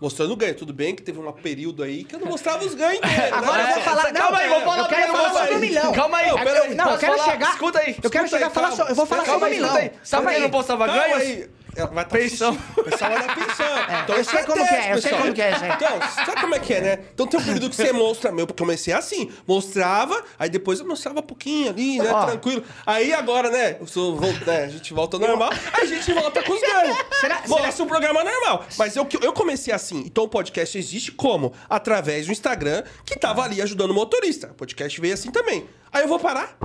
[0.04, 0.54] Mostrando ganho.
[0.54, 3.00] Tudo bem que teve um período aí que eu não mostrava os ganhos
[3.32, 3.70] Agora né?
[3.70, 5.56] eu vou falar- não, calma aí, vou falar eu quero falar sobre aí.
[5.56, 5.92] o milhão.
[5.94, 6.76] Calma aí, pera aí.
[6.76, 7.32] Não, eu Posso quero falar?
[7.32, 7.50] chegar.
[7.52, 7.96] Escuta aí.
[8.04, 8.84] Eu quero chegar a falar calma.
[8.84, 9.90] so- Eu vou falar sobre o milhão.
[10.04, 10.42] Sabe aí.
[10.42, 11.48] não postava Calma ganhos?
[11.76, 12.58] Ela vai tá Pensão.
[12.78, 13.66] O pessoal vai dar pensão.
[14.04, 15.72] Então, eu sei isso como que é, eu sei como que é aí.
[15.72, 17.00] Então, sabe como é que é, né?
[17.14, 21.20] Então tem um período que você mostra, meu, comecei assim, mostrava, aí depois eu mostrava
[21.20, 22.26] um pouquinho ali, né, Ó.
[22.26, 22.64] tranquilo.
[22.86, 26.44] Aí agora, né, eu sou, vol- né, a gente volta ao normal, a gente volta
[26.44, 26.98] com os ganhos.
[27.20, 28.66] Será- Mostra será- um programa normal.
[28.78, 31.54] Mas eu, eu comecei assim, então o podcast existe como?
[31.70, 34.48] Através do Instagram, que tava ali ajudando o motorista.
[34.52, 35.68] O podcast veio assim também.
[35.92, 36.56] Aí eu vou parar.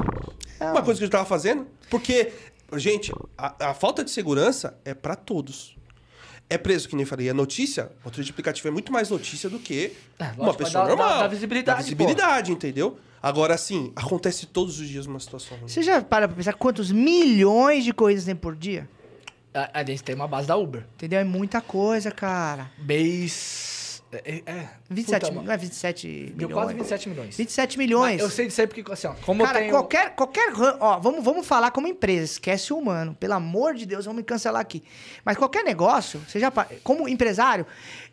[0.61, 2.33] Uma coisa que eu tava fazendo, porque,
[2.77, 5.77] gente, a, a falta de segurança é pra todos.
[6.51, 7.29] É preso, que nem falei.
[7.29, 10.55] A notícia, o motorista de aplicativo é muito mais notícia do que É, lógico, uma
[10.55, 11.09] pessoa dar- normal.
[11.09, 12.99] dá- dá visibilidade, Dá visibilidade, entendeu?
[13.23, 15.69] Agora, assim, acontece todos os dias uma situação ruim.
[15.69, 18.89] Você já para pra pensar quantos milhões de coisas tem por dia?
[19.53, 20.87] A, a gente tem uma base da Uber.
[20.95, 21.19] Entendeu?
[21.19, 22.71] É muita coisa, cara.
[22.79, 23.78] Mês...
[24.11, 26.53] É, é, 27, puta, não é 27 Deu milhões?
[26.55, 27.37] quase 27 milhões.
[27.37, 28.13] 27 milhões.
[28.15, 29.73] Mas eu sei disso aí porque, assim, ó, como Cara, eu tenho...
[29.75, 30.53] qualquer, qualquer.
[30.81, 33.15] Ó, vamos, vamos falar como empresa, esquece o humano.
[33.21, 34.83] Pelo amor de Deus, vamos me cancelar aqui.
[35.25, 36.51] Mas qualquer negócio, você já.
[36.51, 37.67] pa- Como empresário,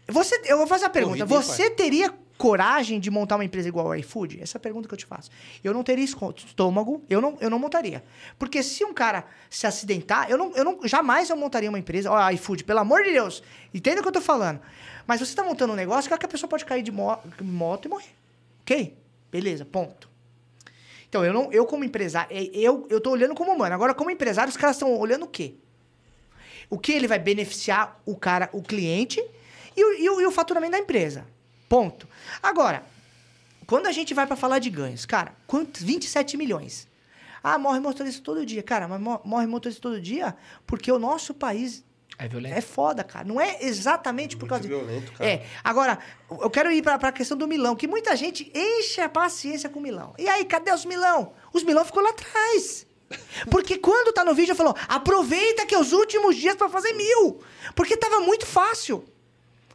[0.08, 1.26] você, eu vou fazer a pergunta.
[1.26, 4.40] Corrida, você teria coragem de montar uma empresa igual a iFood?
[4.42, 5.32] Essa é a pergunta que eu te faço.
[5.64, 8.04] Eu não teria estômago, eu não, eu não montaria.
[8.38, 12.12] Porque se um cara se acidentar, eu não, eu não jamais eu montaria uma empresa.
[12.12, 13.42] Ó, iFood, pelo amor de Deus,
[13.74, 14.60] entenda o que eu tô falando.
[15.08, 17.90] Mas você tá montando um negócio que a pessoa pode cair de mo- moto e
[17.90, 18.10] morrer.
[18.62, 18.98] Ok?
[19.32, 20.10] Beleza, ponto.
[21.08, 23.74] Então, eu, não, eu como empresário, é, eu, eu tô olhando como humano.
[23.76, 25.56] Agora, como empresário, os caras estão olhando o quê?
[26.70, 29.24] O que ele vai beneficiar o cara, o cliente
[29.78, 31.26] e o, e o, e o faturamento da empresa.
[31.70, 32.08] Ponto.
[32.42, 32.84] Agora,
[33.68, 35.84] quando a gente vai para falar de ganhos, cara, quantos?
[35.84, 36.88] 27 milhões.
[37.44, 38.64] Ah, morre motorista todo dia.
[38.64, 40.36] Cara, mas mo- morre motorista todo dia
[40.66, 41.84] porque o nosso país
[42.18, 42.58] É violento.
[42.58, 43.26] é foda, cara.
[43.28, 44.68] Não é exatamente por Muito causa de...
[44.70, 45.30] violento, cara.
[45.30, 45.46] É.
[45.64, 46.00] Agora,
[46.30, 49.80] eu quero ir pra, pra questão do Milão, que muita gente enche a paciência com
[49.80, 50.14] o Milão.
[50.18, 51.34] E aí, cadê os Milão?
[51.52, 52.86] Os Milão ficou lá atrás.
[53.52, 57.40] Porque quando tá no vídeo, falou, aproveita que é os últimos dias pra fazer mil.
[57.76, 59.06] Porque tava muito fácil.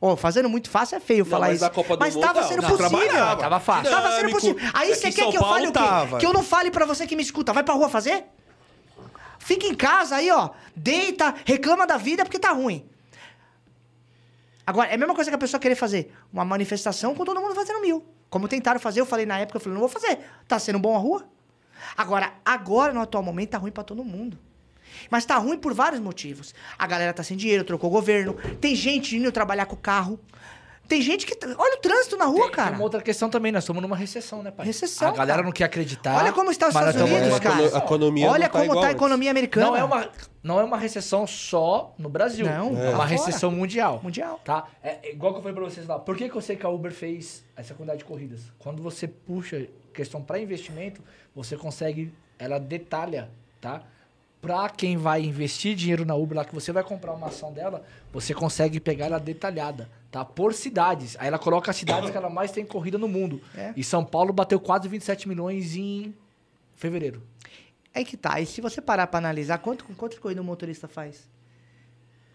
[0.01, 1.65] Ô, fazendo muito fácil é feio falar mas isso.
[1.65, 3.37] na Copa do mas Mundo tava não, sendo não, possível.
[3.37, 3.91] Tava fácil.
[3.91, 4.71] Tava sendo possível.
[4.73, 5.79] Aí Aqui você em quer São que eu fale Paulo o quê?
[5.79, 6.19] tava.
[6.19, 7.53] Que eu não fale pra você que me escuta.
[7.53, 8.25] Vai pra rua fazer?
[9.51, 10.51] Fica em casa aí, ó.
[10.77, 12.89] Deita, reclama da vida porque tá ruim.
[14.65, 17.53] Agora, é a mesma coisa que a pessoa querer fazer uma manifestação com todo mundo
[17.53, 18.07] fazendo mil.
[18.29, 20.21] Como tentaram fazer, eu falei na época, eu falei, não vou fazer.
[20.47, 21.29] Tá sendo bom a rua?
[21.97, 24.39] Agora, agora, no atual momento, tá ruim pra todo mundo.
[25.11, 26.55] Mas tá ruim por vários motivos.
[26.79, 28.35] A galera tá sem dinheiro, trocou governo.
[28.61, 30.21] Tem gente indo trabalhar com o carro.
[30.91, 31.39] Tem gente que.
[31.57, 32.71] Olha o trânsito na rua, Tem- cara.
[32.71, 34.67] Tem uma outra questão também, nós estamos numa recessão, né, pai?
[34.67, 35.43] Recessão, A galera cara.
[35.45, 36.17] não quer acreditar.
[36.17, 37.77] Olha como está os Estados Unidos, numa cara.
[37.77, 39.67] A economia Olha não tá como igual tá a economia americana.
[39.69, 40.11] Não é, uma,
[40.43, 42.45] não é uma recessão só no Brasil.
[42.45, 44.01] Não, é lá uma recessão mundial.
[44.03, 44.41] Mundial.
[44.45, 44.67] Tá?
[44.83, 45.97] É, é igual que eu falei pra vocês lá.
[45.97, 48.41] Por que, que eu sei que a Uber fez essa quantidade de corridas?
[48.59, 51.01] Quando você puxa questão para investimento,
[51.33, 53.31] você consegue, ela detalha,
[53.61, 53.85] tá?
[54.43, 57.85] Pra quem vai investir dinheiro na Uber lá, que você vai comprar uma ação dela,
[58.13, 60.25] você consegue pegar ela detalhada, tá?
[60.25, 61.17] Por cidades.
[61.19, 63.41] Aí ela coloca as cidades que ela mais tem corrida no mundo.
[63.57, 63.73] É.
[63.77, 66.15] E São Paulo bateu quase 27 milhões em
[66.75, 67.23] fevereiro.
[67.93, 68.41] É que tá.
[68.41, 71.29] E se você parar pra analisar, quanto, quantas corridas um motorista faz?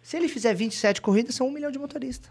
[0.03, 2.29] Se ele fizer 27 corridas, são um milhão de motoristas.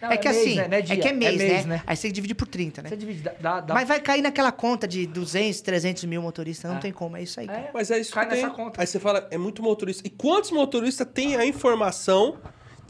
[0.00, 0.78] Não, é que mês, assim, né?
[0.78, 1.82] É dia, que é mês, mês, né?
[1.86, 2.88] Aí você dividir por 30, né?
[2.88, 6.70] Você divide, dá, dá, dá- Mas vai cair naquela conta de 200, 300 mil motoristas.
[6.70, 6.80] Não É.
[6.80, 7.46] tem como, é isso aí.
[7.46, 7.58] cara.
[7.58, 8.42] É, Mas é isso cai que tem.
[8.42, 8.80] nessa conta.
[8.80, 10.06] Aí você fala, é muito motorista.
[10.06, 12.38] E quantos motoristas têm a informação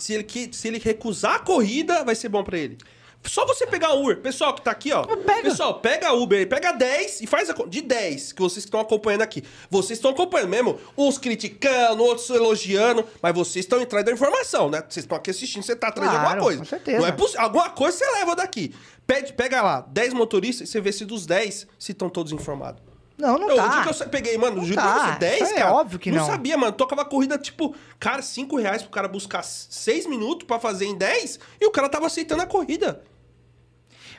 [0.03, 2.79] se ele, que, se ele recusar a corrida, vai ser bom pra ele?
[3.23, 4.17] Só você pegar a Uber.
[4.21, 5.05] Pessoal que tá aqui, ó.
[5.05, 5.43] Pega.
[5.43, 7.53] Pessoal, pega a Uber, pega 10 e faz a.
[7.53, 9.45] De 10 que vocês estão acompanhando aqui.
[9.69, 10.81] Vocês estão acompanhando mesmo.
[10.97, 13.05] Uns criticando, outros elogiando.
[13.21, 14.83] Mas vocês estão atrás da informação, né?
[14.89, 16.61] Vocês estão aqui assistindo, você tá atrás de Claro, alguma coisa.
[16.61, 16.99] com certeza.
[16.99, 17.43] Não é possível.
[17.43, 18.75] Alguma coisa você leva daqui.
[19.07, 22.83] Pede, pega lá, 10 motoristas e você vê se dos 10 se estão todos informados.
[23.21, 23.67] Não, não Eu, tá.
[23.67, 24.95] O dia que eu peguei, mano, Não juro tá.
[24.95, 25.73] pra você, 10, Isso é cara.
[25.75, 26.27] óbvio que não.
[26.27, 26.73] sabia, mano.
[26.73, 31.39] Tocava corrida, tipo, cara, 5 reais pro cara buscar 6 minutos pra fazer em 10
[31.61, 33.03] e o cara tava aceitando a corrida.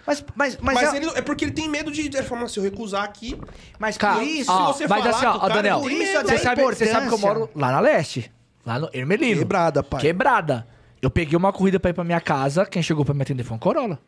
[0.05, 2.01] Mas, mas, mas, Mas, é, ele, é porque ele tem medo de.
[2.01, 3.39] Ele fala, se eu recusar aqui.
[3.77, 4.51] mas Cara, por isso...
[4.51, 7.13] ó, você mas falar assim, ó, cara Daniel, Por isso você sabe, você sabe que
[7.13, 8.31] eu moro lá na leste,
[8.65, 9.39] lá no Ermelino.
[9.39, 10.01] Quebrada, pai.
[10.01, 10.67] Quebrada.
[11.01, 13.55] Eu peguei uma corrida pra ir pra minha casa, quem chegou pra me atender foi
[13.55, 13.99] um Corolla.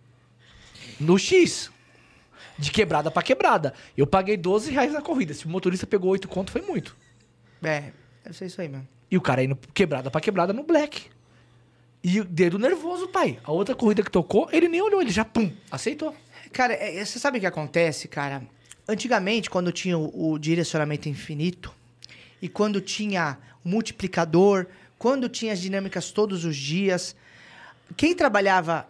[1.00, 1.72] No X.
[2.58, 3.74] De quebrada pra quebrada.
[3.98, 5.34] Eu paguei 12 reais na corrida.
[5.34, 6.96] Se o motorista pegou 8 conto, foi muito.
[7.64, 7.92] É,
[8.24, 8.88] deve ser isso aí mesmo.
[9.10, 11.04] E o cara indo quebrada pra quebrada no Black.
[12.04, 13.40] E o dedo nervoso, pai.
[13.44, 16.16] A outra corrida que tocou, ele nem olhou, ele já, pum, aceitou.
[16.52, 18.44] Cara, é- é- você sabe o que acontece, cara?
[18.88, 21.74] Antigamente, quando tinha o, o direcionamento infinito,
[22.42, 24.66] e quando tinha o multiplicador,
[25.00, 27.16] quando tinha as dinâmicas todos os dias,
[27.96, 28.86] quem trabalhava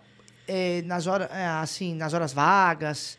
[0.47, 3.17] é, nas, horas, é, assim, nas horas vagas,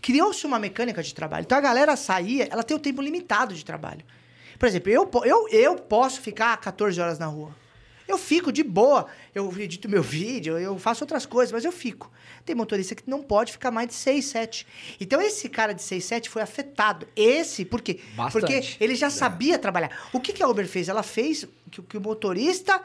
[0.00, 1.44] criou-se uma mecânica de trabalho.
[1.44, 4.04] Então a galera saía, ela tem um tempo limitado de trabalho.
[4.58, 7.54] Por exemplo, eu, eu, eu posso ficar 14 horas na rua.
[8.08, 9.06] Eu fico de boa.
[9.34, 12.10] Eu edito meu vídeo, eu faço outras coisas, mas eu fico.
[12.44, 14.66] Tem motorista que não pode ficar mais de 6, 7.
[14.98, 17.06] Então esse cara de 6, 7 foi afetado.
[17.14, 18.00] Esse, por quê?
[18.16, 18.40] Bastante.
[18.40, 20.08] Porque ele já sabia trabalhar.
[20.12, 20.88] O que, que a Uber fez?
[20.88, 22.80] Ela fez que, que o motorista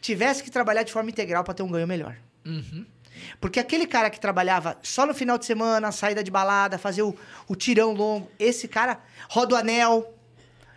[0.00, 2.16] tivesse que trabalhar de forma integral para ter um ganho melhor.
[3.40, 7.14] Porque aquele cara que trabalhava só no final de semana, saída de balada, fazer o,
[7.48, 10.12] o tirão longo, esse cara roda o anel,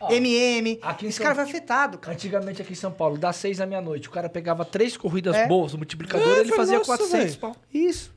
[0.09, 2.13] MM, aqui em esse São- cara vai afetado, cara.
[2.15, 5.45] Antigamente aqui em São Paulo, das 6 da meia-noite, o cara pegava três corridas É.
[5.47, 7.37] boas, o multiplicador, É, ele fazia nossa, 400 velho.
[7.39, 7.55] pau.
[7.73, 8.13] Isso.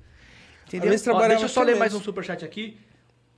[0.69, 0.89] Entendeu?
[1.13, 2.79] Ó, deixa eu só ler mais um superchat aqui.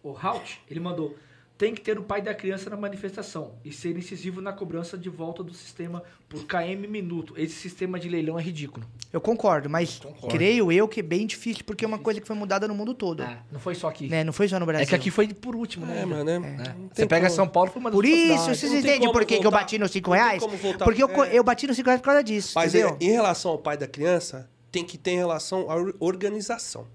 [0.02, 1.16] O Halt, ele mandou.
[1.64, 5.08] Tem que ter o pai da criança na manifestação e ser incisivo na cobrança de
[5.08, 7.32] volta do sistema por KM minuto.
[7.38, 8.84] Esse sistema de leilão é ridículo.
[9.10, 9.98] Eu concordo, mas
[10.28, 12.92] creio eu que é bem difícil, porque é uma coisa que foi mudada no mundo
[12.92, 13.22] todo.
[13.22, 14.08] É, não foi só aqui.
[14.10, 14.22] Né?
[14.22, 14.82] Não foi só no Brasil.
[14.84, 16.02] É que aqui foi por último, né?
[16.02, 16.34] É, mano, é.
[16.34, 16.38] É.
[16.38, 17.34] não Você pega como.
[17.36, 19.90] São Paulo, foi uma das Por isso, vocês entendem por que, que eu bati nos
[19.90, 20.42] 5 Não tem reais?
[20.42, 20.84] como voltar.
[20.84, 21.30] Porque eu, É.
[21.38, 22.98] eu bati nos 5 reais por causa disso, Mas é, entendeu?
[23.00, 26.86] em relação ao pai da criança, tem que ter em relação à or- organização.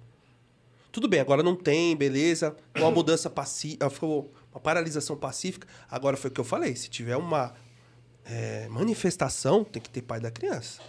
[0.92, 2.56] Tudo bem, agora não tem, beleza.
[2.78, 5.68] Uma mudança pacífica, ficou uma paralisação pacífica.
[5.90, 7.54] Agora foi o que eu falei: se tiver uma
[8.26, 10.82] é, manifestação, tem que ter pai da criança.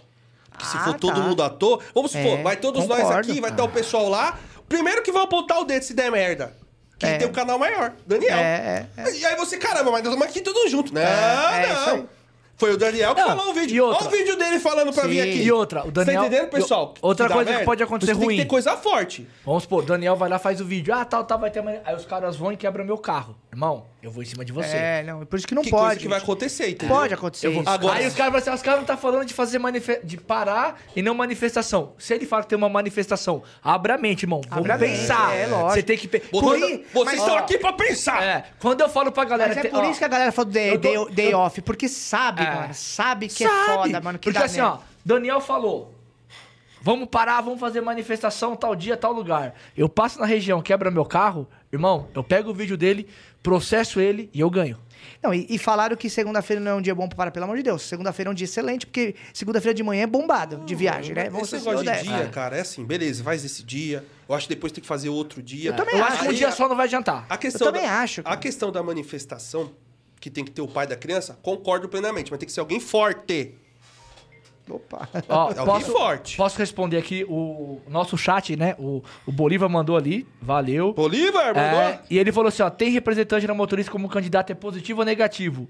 [0.51, 1.21] Porque se Ah, for todo tá.
[1.21, 3.31] mundo à toa, vamos supor, É, vai todos nós concordo.
[3.31, 4.39] aqui, vai estar o pessoal lá.
[4.69, 6.55] Primeiro que vai apontar o dedo se der merda.
[6.99, 7.19] Quem É.
[7.19, 8.37] tem o canal maior, Daniel.
[8.37, 10.93] É, é, E aí você, caramba, mas nós estamos aqui todos juntos.
[10.93, 12.09] Não, É, é não.
[12.61, 13.75] Foi o Daniel que Não, falou o vídeo.
[13.77, 14.07] e outra?
[14.07, 15.09] Olha o vídeo dele falando pra Sim.
[15.09, 15.43] vir aqui.
[15.43, 16.95] E outra, o Daniel- Tá entendendo, pessoal?
[16.95, 18.37] e outra dá coisa que pode acontecer Você Tem ruim.
[18.37, 19.27] que ter coisa forte.
[19.45, 20.95] Vamos supor, Daniel vai lá, faz o vídeo.
[20.95, 21.63] Ah, tal, tal, vai ter.
[21.63, 23.35] mani- Aí os caras vão e quebram meu carro.
[23.51, 24.77] Irmão, eu vou em cima de você.
[24.77, 25.83] É, não, por isso que não que pode.
[25.87, 26.25] coisa que vai gente.
[26.29, 26.95] acontecer, entendeu?
[26.97, 27.63] Pode acontecer Eu vou...
[27.63, 27.71] isso.
[27.71, 29.99] Agora- Aí os caras vão assim, os caras não tá falando de fazer manife...
[30.05, 31.95] de parar e não manifestação.
[31.99, 34.41] Se ele fala que tem uma manifestação, abra a mente, irmão.
[34.49, 35.35] Vamos Abra a mente, pensar.
[35.35, 35.73] é, lógico.
[35.73, 36.21] Você tem que pe...
[36.21, 36.61] Quando...
[36.61, 38.23] vocês mas- estão ó, aqui pra pensar.
[38.23, 40.31] É, quando eu falo pra galera, Mas é tem- por ó, isso que a galera
[40.31, 42.43] falou day, eu dou- day, day eu- off, porque sabe.
[42.43, 42.50] É.
[42.55, 42.75] mano.
[42.75, 43.55] Sabe que Sabe?
[43.71, 44.19] é foda, mano.
[44.19, 45.95] Que Porque dá assim, ó, Daniel falou.
[46.83, 49.55] Vamos parar, vamos fazer manifestação tal dia, tal lugar.
[49.77, 53.07] Eu passo na região, quebra meu carro, irmão, eu pego o vídeo dele,
[53.43, 54.79] processo ele e eu ganho.
[55.23, 57.57] Não, e, e falaram que segunda-feira não é um dia bom pra parar, pelo amor
[57.59, 57.83] de Deus.
[57.83, 61.27] Segunda-feira é um dia excelente, porque segunda-feira de manhã é bombado de viagem, né?
[61.39, 64.03] Esse ser negócio de dia, cara, é assim, beleza, faz esse dia.
[64.27, 65.71] Eu acho que depois tem que fazer outro dia.
[65.71, 66.13] Eu também eu acho.
[66.15, 67.27] acho que um Aí dia a- só não vai adiantar.
[67.29, 68.35] A questão também da, acho, cara.
[68.35, 69.71] A questão da manifestação,
[70.21, 72.79] que tem que ter o pai da criança, concordo plenamente, mas tem que ser alguém
[72.79, 73.55] forte.
[74.69, 75.09] Opa.
[75.29, 76.37] Ó, Alguém posso, forte.
[76.37, 78.77] posso responder aqui o nosso chat, né?
[78.79, 80.93] O, o Bolívar mandou ali, valeu.
[80.93, 81.81] Bolívar, mandou?
[81.81, 85.05] É, e ele falou assim, ó, tem representante na motorista como candidato é positivo ou
[85.05, 85.69] negativo?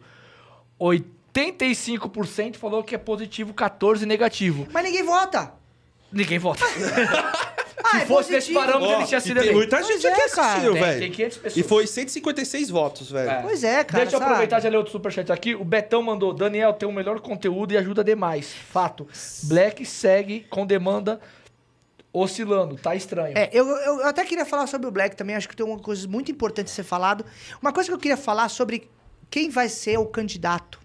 [0.78, 4.66] 85% falou que é positivo, 14 negativo.
[4.72, 5.55] Mas ninguém vota.
[6.12, 6.64] Ninguém vota.
[7.83, 9.57] Ah, Se é fosse nesse parâmetro, ele tinha sido eleito.
[9.57, 11.01] muita gente é, que assistiu, velho.
[11.01, 11.57] tem 500 pessoas.
[11.57, 13.31] E foi 156 votos, velho.
[13.31, 13.43] É.
[13.43, 14.05] Pois é, cara.
[14.05, 14.33] Deixa eu sabe?
[14.33, 15.55] aproveitar e ler outro superchat aqui.
[15.55, 18.53] O Betão mandou, Daniel tem o melhor conteúdo e ajuda demais.
[18.53, 19.07] Fato.
[19.45, 21.20] Black segue com demanda
[22.12, 23.37] oscilando, tá estranho.
[23.37, 26.07] É, eu, eu até queria falar sobre o Black também, acho que tem uma coisa
[26.09, 27.24] muito importante a ser falado.
[27.62, 28.91] Uma coisa que eu queria falar sobre
[29.31, 30.81] quem vai ser o candidato.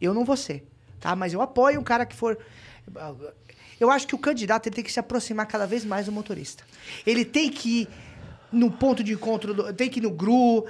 [0.00, 0.66] Eu não vou ser,
[1.00, 1.14] tá?
[1.14, 2.38] Mas eu apoio um cara que for...
[3.80, 6.64] Eu acho que o candidato ele tem que se aproximar cada vez mais do motorista.
[7.06, 7.88] Ele tem que ir
[8.50, 10.64] no ponto de encontro, do- tem que ir no GRU.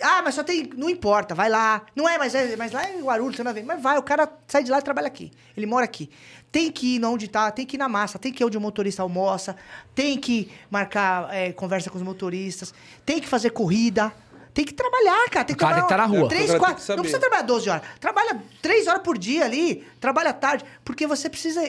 [0.00, 0.70] Ah, mas só tem...
[0.76, 1.82] Não importa, vai lá.
[1.96, 3.62] Não é, mas, é, mas lá é Guarulhos, você não vê.
[3.62, 5.32] Mas vai, o cara sai de lá e trabalha aqui.
[5.56, 6.08] Ele mora aqui.
[6.52, 8.60] Tem que ir onde tá, tem que ir na massa, tem que ir onde o
[8.60, 9.56] motorista almoça,
[9.92, 12.72] tem que marcar é, conversa com os motoristas,
[13.04, 14.12] tem que fazer corrida.
[14.54, 15.44] Tem que trabalhar, cara.
[15.44, 16.28] Tem que O cara tem que trabalhar tá na rua.
[16.28, 16.84] Três, quatro.
[16.90, 17.82] Não precisa trabalhar 12 horas.
[18.00, 20.64] Trabalha 3 horas por dia ali, trabalha tarde.
[20.84, 21.60] Porque você precisa.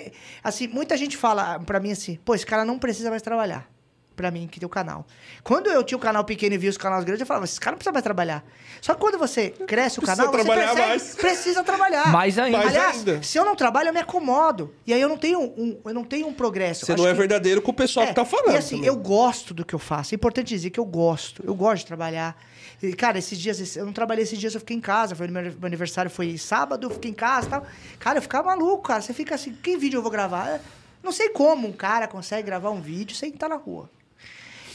[0.44, 3.68] Assim, muita gente fala pra mim assim, pô, esse cara não precisa mais trabalhar.
[4.16, 5.06] Pra mim, que tem o canal.
[5.44, 7.72] Quando eu tinha o canal pequeno e vi os canais grandes, eu falava, esse cara
[7.74, 8.46] não precisa mais trabalhar.
[8.80, 11.16] Só que quando você cresce o Precisa canal, você trabalhar percebe, mais.
[11.16, 12.08] precisa trabalhar.
[12.14, 12.58] Mais ainda.
[12.60, 13.22] Mais Aliás, ainda.
[13.22, 14.74] se eu não trabalho, eu me acomodo.
[14.88, 16.86] E aí eu não tenho um, eu não tenho um progresso.
[16.86, 18.54] Você Acho não é que- verdadeiro com o pessoal é, que tá falando.
[18.54, 18.88] E assim, também.
[18.88, 20.14] eu gosto do que eu faço.
[20.14, 21.44] É importante dizer que eu gosto.
[21.46, 22.38] Eu gosto de trabalhar.
[22.84, 25.16] E, cara, esses dias, eu não trabalhei esses dias, eu fiquei em casa.
[25.16, 27.66] Foi, meu aniversário foi sábado, eu fiquei em casa e tal.
[28.00, 29.02] Cara, eu ficava maluco, cara.
[29.02, 30.48] Você fica assim, que vídeo eu vou gravar?
[30.50, 30.62] É,
[31.04, 33.90] Não sei como um cara consegue gravar um vídeo sem estar na rua.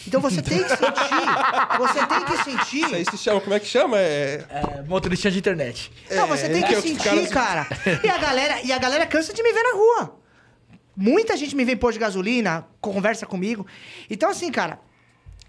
[0.07, 1.78] Então você tem que sentir.
[1.78, 2.84] Você tem que sentir.
[2.86, 3.98] Isso aí se chama, como é que chama?
[3.98, 4.44] É...
[4.48, 5.92] É, motorista de internet.
[6.11, 8.01] Não, você tem É, que que é os sentir, caras- cara.
[8.03, 10.16] E a galera, e a galera cansa de me ver na rua.
[10.96, 13.66] Muita gente me vem pôr de gasolina, conversa comigo.
[14.09, 14.80] Então, assim, cara,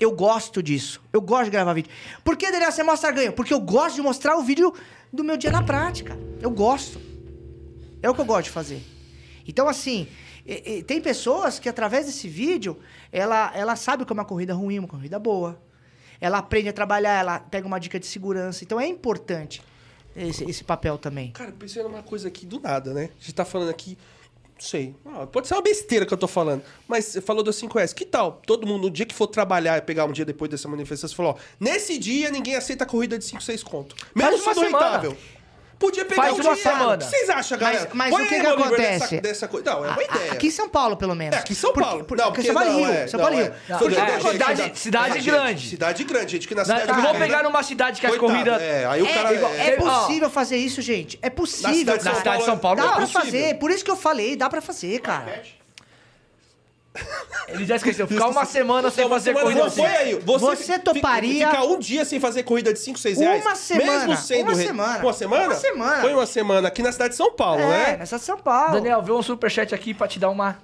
[0.04, 1.02] eu gosto disso.
[1.14, 1.92] Eu gosto de gravar vídeo.
[2.24, 3.34] Por que, Daniel, você mostra ganho?
[3.34, 4.74] Porque eu gosto de mostrar o vídeo
[5.12, 6.18] do meu dia na prática.
[6.42, 7.00] Eu gosto.
[8.02, 8.82] É o que eu gosto de fazer.
[9.48, 10.08] Então, assim,
[10.88, 12.78] tem pessoas que através desse vídeo,
[13.12, 15.62] ela, ela sabe como é uma corrida ruim, uma corrida boa.
[16.20, 18.64] Ela aprende a trabalhar, ela pega uma dica de segurança.
[18.64, 19.62] Então é importante
[20.16, 21.32] esse, esse papel também.
[21.32, 23.10] Cara, pensei numa coisa aqui do nada, né?
[23.20, 23.98] A gente tá falando aqui,
[24.62, 27.94] sei, ah, pode ser uma besteira que eu tô falando, mas você falou do 5S.
[27.94, 28.42] Que tal?
[28.46, 31.34] Todo mundo, no dia que for trabalhar e pegar um dia depois dessa manifestação, falou,
[31.34, 33.96] ó, nesse dia ninguém aceita corrida de 5, 6 conto.
[34.16, 35.18] Uma sendo semana.
[35.82, 36.64] Podia pegar Faz um uma dia.
[36.64, 36.94] semana.
[36.94, 37.80] O que vocês acham, galera?
[37.86, 39.00] Mas, mas Põe o que, aí, que acontece?
[39.00, 39.72] Dessa, dessa coisa.
[39.72, 40.32] Não, é uma ideia.
[40.34, 41.36] Aqui em São Paulo, pelo menos.
[41.36, 42.04] É, aqui em São Paulo.
[42.06, 42.92] porque não, porque São Paulo não, Rio.
[42.92, 43.36] é, São Paulo.
[43.36, 43.54] Rio.
[43.68, 45.70] Não, Porque é, tem gente cidade- que- cidade gente, grande.
[45.70, 48.62] Cidade grande, gente que na cidade vamos grande- pegar numa cidade que as corridas...
[48.62, 49.34] É, aí o É, cara...
[49.34, 50.00] igual- é é- ó.
[50.02, 51.18] possível fazer isso, gente.
[51.22, 51.96] É possível.
[52.04, 53.22] Na cidade de São Paulo Dá é pra possível.
[53.24, 53.54] fazer.
[53.58, 55.42] Por isso que eu falei, dá pra fazer, cara.
[57.48, 58.06] Ele já esqueceu.
[58.08, 59.82] Ficar uma semana sem fazer semana corrida não, assim.
[59.82, 60.16] põe aí.
[60.16, 63.42] Você, Você toparia- Ficar um dia sem fazer corrida de 5, 6 reais?
[63.46, 65.00] Uma semana, Mesmo sendo uma re- semana.
[65.04, 65.46] Uma semana?
[65.46, 66.02] Uma semana.
[66.02, 67.98] Põe uma semana aqui na cidade de São Paulo, É, né?
[67.98, 68.74] nessa São Paulo.
[68.74, 70.58] Daniel, vê um superchat aqui pra te dar uma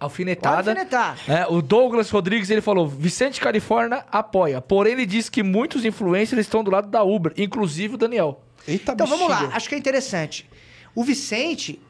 [0.00, 0.70] alfinetada.
[0.72, 1.16] Alfinetar.
[1.28, 4.60] É, o Douglas Rodrigues, ele falou, Vicente Califórnia apoia.
[4.60, 8.40] Porém, ele disse que muitos influencers estão do lado da Uber, inclusive o Daniel.
[8.66, 9.56] Eita, Então vamos lá, bexiga.
[9.56, 10.48] acho que é interessante.
[10.94, 11.80] O Vicente,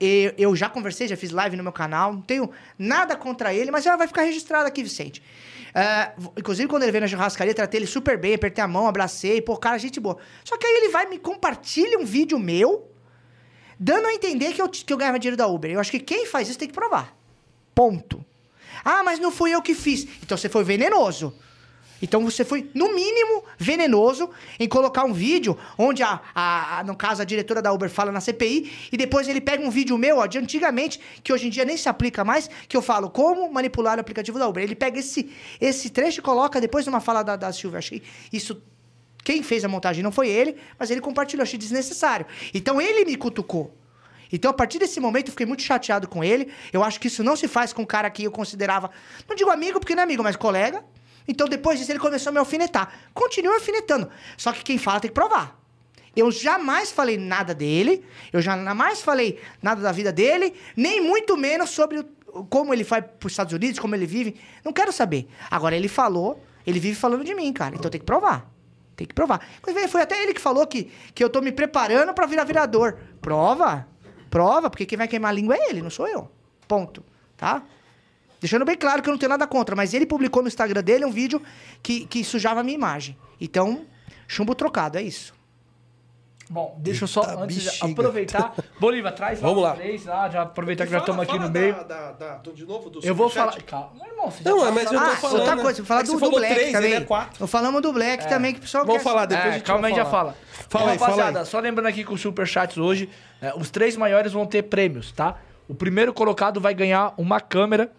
[0.00, 3.84] eu, já conversei, já fiz live no meu canal, não tenho nada contra ele, mas
[3.84, 5.22] já vai ficar registrado aqui, Vicente.
[6.16, 9.40] V- inclusive, quando ele veio na churrascaria, tratei ele super bem, apertei a mão, abracei,
[9.40, 10.16] pô, cara, gente boa.
[10.44, 12.90] Só que aí ele vai me compartilha um vídeo meu,
[13.78, 15.70] dando a entender que eu, que eu ganhava dinheiro da Uber.
[15.70, 17.14] Eu acho que quem faz isso tem que provar.
[17.74, 18.24] Ponto.
[18.84, 20.06] Ah, mas não fui eu que fiz.
[20.22, 21.34] Então você foi venenoso.
[22.02, 24.28] Então você foi, no mínimo, venenoso
[24.60, 28.12] em colocar um vídeo onde, a, a- a- no caso, a diretora da Uber fala
[28.12, 31.50] na CPI e depois ele pega um vídeo meu, ó, de antigamente, que hoje em
[31.50, 34.62] dia nem se aplica mais, que eu falo como manipular o aplicativo da Uber.
[34.62, 37.78] Ele pega esse, esse trecho e coloca depois numa fala da, da Silvia.
[37.78, 38.02] Achei
[38.32, 38.60] isso
[39.24, 42.26] quem fez a montagem não foi ele, mas ele compartilhou, achei desnecessário.
[42.54, 43.74] Então ele me cutucou.
[44.32, 46.48] Então, a partir desse momento, eu fiquei muito chateado com ele.
[46.72, 48.90] Eu acho que isso não se faz com um cara que eu considerava,
[49.28, 50.84] não digo amigo, porque não é amigo, mas colega.
[51.28, 52.92] Então, depois disso, ele começou a me alfinetar.
[53.12, 54.08] Continua alfinetando.
[54.36, 55.60] Só que quem fala tem que provar.
[56.14, 61.68] Eu jamais falei nada dele, eu jamais falei nada da vida dele, nem muito menos
[61.68, 62.06] sobre
[62.48, 64.34] como ele vai pros Estados Unidos, como ele vive.
[64.64, 65.28] Não quero saber.
[65.50, 67.74] Agora, ele falou, ele vive falando de mim, cara.
[67.74, 68.50] Então tem que provar.
[68.96, 69.46] Tem que provar.
[69.88, 72.96] Foi até ele que falou que, que eu tô me preparando pra virar virador.
[73.20, 73.86] Prova.
[74.30, 76.30] Prova, porque quem vai queimar a língua é ele, não sou eu.
[76.66, 77.04] Ponto.
[77.36, 77.62] Tá?
[78.40, 81.04] Deixando bem claro que eu não tenho nada contra, mas ele publicou no Instagram dele
[81.04, 81.40] um vídeo
[81.82, 83.16] que, que sujava a minha imagem.
[83.40, 83.86] Então,
[84.28, 85.34] chumbo trocado, é isso.
[86.48, 88.54] Bom, deixa eu só, Eita, antes de aproveitar.
[88.78, 89.72] Bolívar, traz Vamos os lá.
[89.74, 91.84] três lá, já aproveitar que já Fala- estamos aqui no meio.
[91.84, 93.60] da- da- de novo do Eu vou falar.
[93.62, 95.12] Calma, meu irmão, você já Não, tá mas eu tô falando.
[95.12, 95.62] ah, falando, outra né?
[95.62, 96.90] coisa, vou falar É que do, do Black três, também.
[96.92, 97.36] ele é quatro.
[97.40, 99.44] Não falamos do Black também, que o pessoal Vamos quer- falar depois.
[99.44, 100.36] a É, gente calma aí, já fala.
[100.68, 101.46] Fala aí, Rapaziada, fala aí.
[101.46, 103.10] só lembrando aqui com os superchats hoje,
[103.42, 105.38] é, os três maiores vão ter prêmios, tá?
[105.66, 107.90] O primeiro colocado vai ganhar uma câmera.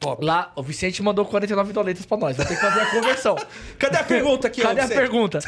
[0.00, 0.24] Top.
[0.24, 2.34] Lá, o Vicente mandou 49 doletas pra nós.
[2.34, 3.36] Vai ter que fazer a conversão.
[3.78, 4.94] Cadê a pergunta aqui, Cadê ó, a você?
[4.94, 5.38] pergunta?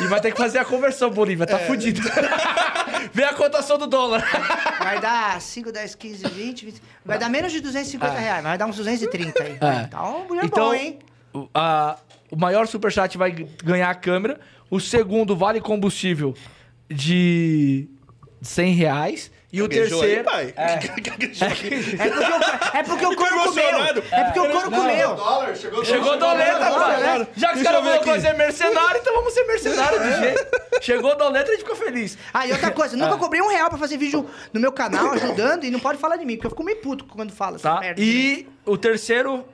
[0.00, 1.44] E vai ter que fazer a conversão, Bolívia.
[1.44, 1.46] É.
[1.46, 2.00] Tá fudido.
[3.12, 4.24] Vê a cotação do dólar.
[4.78, 6.82] Vai dar 5, 10, 15, 20, 20.
[7.04, 9.50] Vai dar menos de 250 reais, vai dar uns 230 aí.
[9.60, 9.82] É.
[9.84, 10.98] Então, é Então, bom, hein?
[11.34, 11.96] o, a-
[12.30, 13.32] o maior superchat vai
[13.62, 14.40] ganhar a câmera.
[14.70, 16.34] O segundo vale combustível
[16.88, 17.86] de
[18.40, 19.30] 100 reais.
[19.52, 20.30] E o Gaguejou terceiro.
[20.30, 20.54] aí, pai?
[20.56, 20.78] é.
[22.00, 23.80] É porque o, é porque o comeu.
[24.12, 25.14] É porque o couro comeu.
[25.16, 27.28] dólar, chegou Chegou doleta, doleta.
[27.36, 30.46] Já que os caras falaram ser mercenário, então vamos ser mercenário de jeito.
[30.80, 32.16] Chegou doleta, a gente ficou feliz.
[32.32, 32.98] Ah, e outra coisa, É.
[32.98, 36.16] nunca cobrei um real pra fazer vídeo no meu canal, ajudando, e não pode falar
[36.16, 37.80] de mim, porque eu fico meio puto quando fala essa Tá?
[37.80, 38.00] merda.
[38.00, 39.44] E o terceiro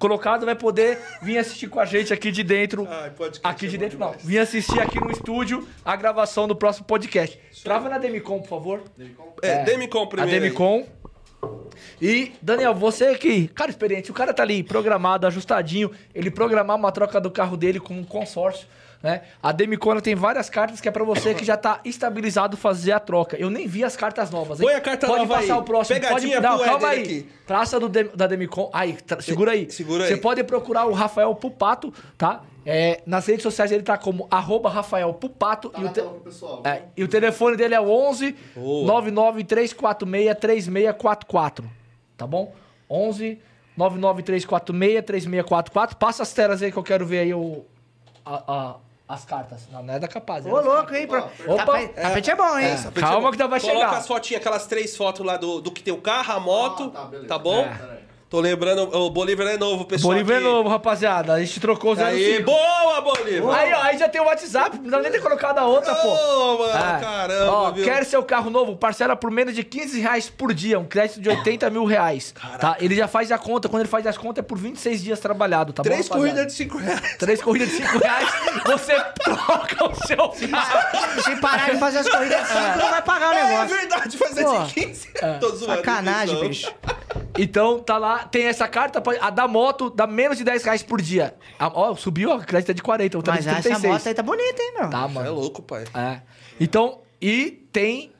[0.00, 2.88] colocado vai poder vir assistir com a gente aqui de dentro.
[2.90, 4.08] Ai, podcast aqui é de dentro não.
[4.08, 4.26] demais.
[4.26, 7.38] Vir assistir aqui no estúdio a gravação do próximo podcast.
[7.62, 8.82] Trava na Demicon, por favor.
[9.42, 10.34] É, Demicon A primeiro.
[10.34, 10.40] aí.
[10.40, 10.86] Demicon.
[12.00, 16.90] E, Daniel, você que, cara experiente, o cara tá ali programado, ajustadinho, ele programar uma
[16.90, 18.66] troca do carro dele com um consórcio,
[19.02, 19.22] né?
[19.42, 22.92] A Demicon ela tem várias cartas que é pra você que já tá estabilizado fazer
[22.92, 23.36] a troca.
[23.36, 24.66] Eu nem vi as cartas novas, hein?
[24.66, 25.58] Põe a carta Pode nova passar aí.
[25.60, 26.00] o próximo.
[26.00, 26.46] Pegadinha pode...
[26.52, 27.02] Não, pro calma aí.
[27.02, 27.28] aqui.
[27.46, 28.68] Traça do Dem- da Demicon.
[28.72, 29.70] Aí, tra- segura aí.
[29.70, 30.10] segura aí.
[30.10, 32.42] Você pode procurar o Rafael Pupato, tá?
[32.66, 35.72] É, nas redes sociais ele tá como arroba Rafael Pupato.
[35.78, 36.62] e, o te- pessoal.
[36.66, 38.86] é, e o telefone dele é 11 Boa.
[38.86, 41.64] 99346 3644.
[42.18, 42.52] Tá bom?
[42.88, 43.38] 11
[43.76, 45.96] 99346 3644.
[45.96, 47.64] Passa as telas aí que eu quero ver aí o,
[48.26, 48.76] a- a-
[49.10, 49.68] as cartas.
[49.72, 50.46] Não, não é da capaz.
[50.46, 51.06] é Ô, louco, hein?
[51.06, 51.18] Pro...
[51.18, 51.66] Opa.
[51.66, 52.68] Tapete, tapete é bom, hein?
[52.68, 53.00] É.
[53.00, 53.98] Calma que ainda vai Coloca chegar.
[53.98, 56.92] as fotinhas, aquelas três fotos lá do, do que tem o carro, a moto.
[56.94, 57.64] Ah, tá, tá bom?
[57.64, 57.99] É.
[58.30, 60.12] Tô lembrando, o Bolívar é novo, pessoal.
[60.12, 60.46] Bolívar é aqui.
[60.46, 61.32] novo, rapaziada.
[61.32, 62.44] A gente trocou os Aí, 05.
[62.44, 63.58] boa, Bolívar!
[63.58, 64.78] Aí, ó, aí já tem o WhatsApp.
[64.78, 66.08] Não dá nem ter colocado a outra, pô.
[66.10, 67.00] Ô, mano, É.
[67.00, 67.84] caramba, Ó, viu?
[67.84, 68.76] quer seu carro novo?
[68.76, 70.78] Parcela por menos de 15 reais por dia.
[70.78, 72.32] Um crédito de 80 mil reais.
[72.60, 72.76] Tá?
[72.78, 73.68] Ele já faz a conta.
[73.68, 76.36] Quando ele faz as contas é por 26 dias trabalhado, tá Três bom, rapaziada?
[76.36, 77.16] corridas de cinco reais.
[77.18, 78.28] Três corridas de 5 reais,
[78.64, 78.94] você
[79.24, 81.22] troca o seu carro.
[81.24, 83.76] Se parar de fazer as corridas assim, não vai pagar o É negócio.
[83.76, 84.62] verdade, fazer Pô.
[84.62, 85.08] de 15.
[85.40, 85.74] Tô zoando.
[85.78, 86.48] Sacanagem, pessoal.
[86.48, 86.74] bicho.
[87.38, 91.00] Então, tá lá, tem essa carta, a da moto dá menos de 10 reais por
[91.00, 91.34] dia.
[91.58, 93.92] A- ó, subiu, ó, a crédito é de 40, outra Mas de essa 36.
[93.92, 94.90] moto aí tá bonita, hein, meu?
[94.90, 95.34] Tá, É mano.
[95.34, 95.84] louco, pai.
[95.94, 96.20] É.
[96.58, 98.12] Então, e tem,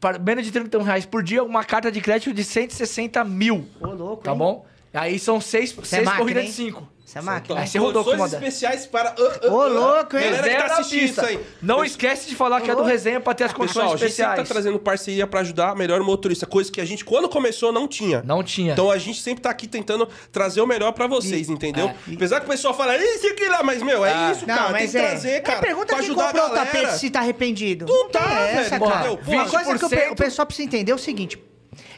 [0.00, 3.66] para menos de 31 reais por dia, uma carta de crédito de 160 mil.
[3.80, 4.38] Ô, louco, Tá hein?
[4.38, 4.66] bom?
[4.92, 6.48] Aí são seis, é seis máquina, corridas hein?
[6.50, 6.88] de 5.
[7.08, 7.60] Essa é máquina.
[7.60, 8.34] Aí você rodou com dessa.
[8.36, 9.14] especiais para...
[9.16, 9.68] Uh, uh, Ô, uh.
[9.68, 10.24] louco, hein?
[10.32, 11.38] Galera que tá assistindo isso aí.
[11.62, 14.10] Não esquece de falar que é do resenha pra ter as condições Pessoal, a gente
[14.12, 14.48] sempre especiais.
[14.48, 17.86] tá trazendo parceria pra ajudar melhor o motorista, coisa que a gente, quando começou, não
[17.86, 18.22] tinha.
[18.24, 18.72] Não tinha.
[18.72, 21.86] Então a gente sempre tá aqui tentando trazer o melhor pra vocês, entendeu?
[21.86, 22.14] é.
[22.14, 24.32] Apesar que o pessoal fala, isso aqui lá, mas, meu, é Ah.
[24.32, 24.70] isso, Não, cara.
[24.72, 25.10] mas tem que é.
[25.10, 25.58] trazer, cara.
[25.58, 27.86] É, pergunta pra quem ajudar comprou a o tapete se tá arrependido.
[27.88, 28.84] Não tá, tem essa, velho.
[28.90, 29.12] cara.
[29.12, 29.34] Entendeu?
[29.34, 30.10] Uma coisa que o, pe- 20%.
[30.10, 31.40] o pessoal precisa entender é o seguinte.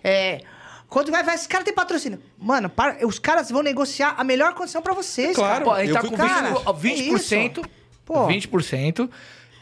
[0.05, 0.43] É...
[0.89, 2.19] Quando vai, vai, esse cara tem patrocínio.
[2.39, 5.65] Mano, para- os caras vão negociar a melhor condição pra vocês, Claro.
[5.65, 5.81] Pô, cara.
[5.85, 7.69] gente Eu tá com Cara, 20%, 20%, é
[8.07, 8.27] Pô.
[8.27, 9.11] 20%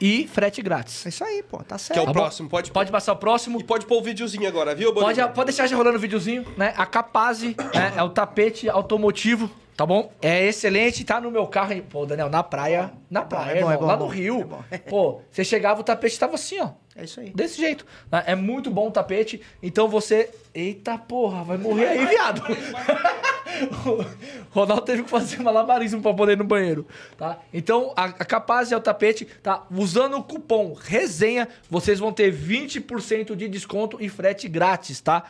[0.01, 1.05] e frete grátis.
[1.05, 1.59] É isso aí, pô.
[1.59, 2.03] Tá Que é certo.
[2.03, 3.61] o Tá próximo, pode, Pode passar o próximo.
[3.61, 6.73] E pode pôr o videozinho agora, viu, Pode, pode deixar já rolando o videozinho, né?
[6.77, 10.11] A Capaze né, é o tapete automotivo, tá bom?
[10.23, 11.81] É excelente, tá no meu carro.
[11.83, 12.93] Pô, Daniel, na praia.
[13.11, 14.41] Na praia, é bom, irmão, é bom, lá é no Rio.
[14.71, 14.85] é bom.
[14.89, 16.71] Pô, você chegava, o tapete tava assim, ó.
[16.97, 17.31] É isso aí.
[17.31, 17.85] Desse jeito.
[18.11, 18.25] né?
[18.27, 19.43] É muito bom o tapete.
[19.63, 20.31] Então você.
[20.55, 22.43] Eita porra, vai morrer aí, viado.
[23.87, 24.05] o
[24.51, 26.87] Ronaldo teve que fazer malabarismo pra poder ir no banheiro.
[27.19, 27.39] Tá?
[27.53, 29.27] Então, a, a Capaz é o tapete.
[29.43, 29.67] Tá?
[29.71, 35.25] Usando o cupom resenha, vocês vão ter 20% de desconto e frete grátis, tá?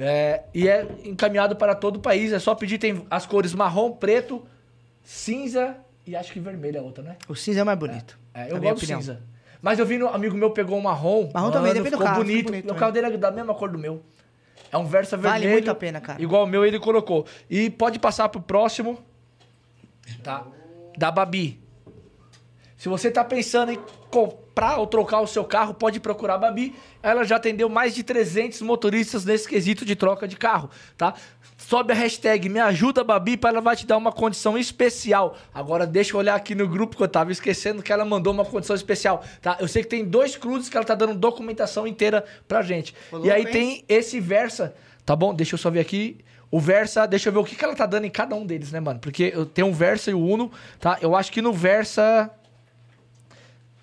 [0.00, 2.32] É, e é encaminhado para todo o país.
[2.32, 4.42] É só pedir, tem as cores marrom, preto,
[5.02, 7.16] cinza e acho que vermelho é outra, né?
[7.28, 8.18] O cinza é mais bonito.
[8.32, 9.00] É, na eu gosto opinião.
[9.00, 9.22] cinza.
[9.62, 11.30] Mas eu vi um amigo meu pegou um marrom.
[11.32, 12.46] Marrom também, depende do carro, bonito.
[12.46, 12.78] bonito, o né?
[12.78, 14.02] carro dele é da mesma cor do meu.
[14.72, 15.52] É um Versa Vale vermelho.
[15.52, 16.22] muito a pena, cara.
[16.22, 17.26] Igual o meu ele colocou.
[17.48, 18.98] E pode passar pro próximo.
[20.22, 20.46] Tá?
[20.96, 21.60] Da Babi.
[22.80, 23.78] Se você tá pensando em
[24.10, 26.74] comprar ou trocar o seu carro, pode procurar a Babi.
[27.02, 31.12] Ela já atendeu mais de 300 motoristas nesse quesito de troca de carro, tá?
[31.58, 35.36] Sobe a hashtag Me Ajuda Babi para ela vai te dar uma condição especial.
[35.52, 38.46] Agora deixa eu olhar aqui no grupo que eu tava esquecendo que ela mandou uma
[38.46, 39.58] condição especial, tá?
[39.60, 42.94] Eu sei que tem dois cruzes que ela tá dando documentação inteira pra gente.
[43.12, 43.50] Ô, e aí hein?
[43.52, 44.74] tem esse Versa,
[45.04, 45.34] tá bom?
[45.34, 46.16] Deixa eu só ver aqui.
[46.50, 48.72] O Versa, deixa eu ver o que, que ela tá dando em cada um deles,
[48.72, 49.00] né, mano?
[49.00, 50.50] Porque eu tenho o Versa e o Uno,
[50.80, 50.96] tá?
[51.02, 52.30] Eu acho que no Versa.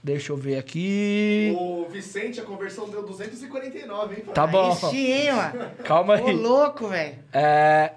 [0.08, 1.54] Deixa eu ver aqui.
[1.60, 4.24] O Vicente, a conversão deu 249, hein?
[4.34, 4.72] Tá bom.
[4.72, 5.70] Aí sim, hein, mano.
[5.84, 6.34] Calma Ô, aí.
[6.34, 7.16] louco, velho.
[7.34, 7.92] É.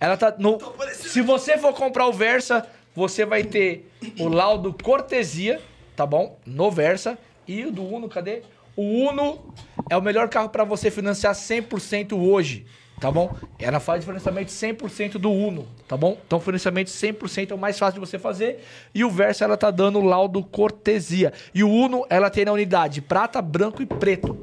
[0.00, 0.58] Ela tá no.
[0.92, 3.88] Se você for comprar o Versa, você vai ter
[4.18, 5.60] o laudo cortesia,
[5.94, 6.40] tá bom?
[6.44, 7.16] No Versa.
[7.46, 8.42] E o do Uno, cadê?
[8.74, 9.54] O Uno
[9.88, 12.66] é o melhor carro pra você financiar 100% hoje,
[13.02, 13.34] tá bom?
[13.58, 16.16] Ela faz financiamento 100% do Uno, tá bom?
[16.24, 18.64] Então, financiamento 100% é o mais fácil de você fazer.
[18.94, 21.32] E o Versa, ela tá dando laudo cortesia.
[21.52, 24.38] E o Uno, ela tem na unidade prata, branco e preto.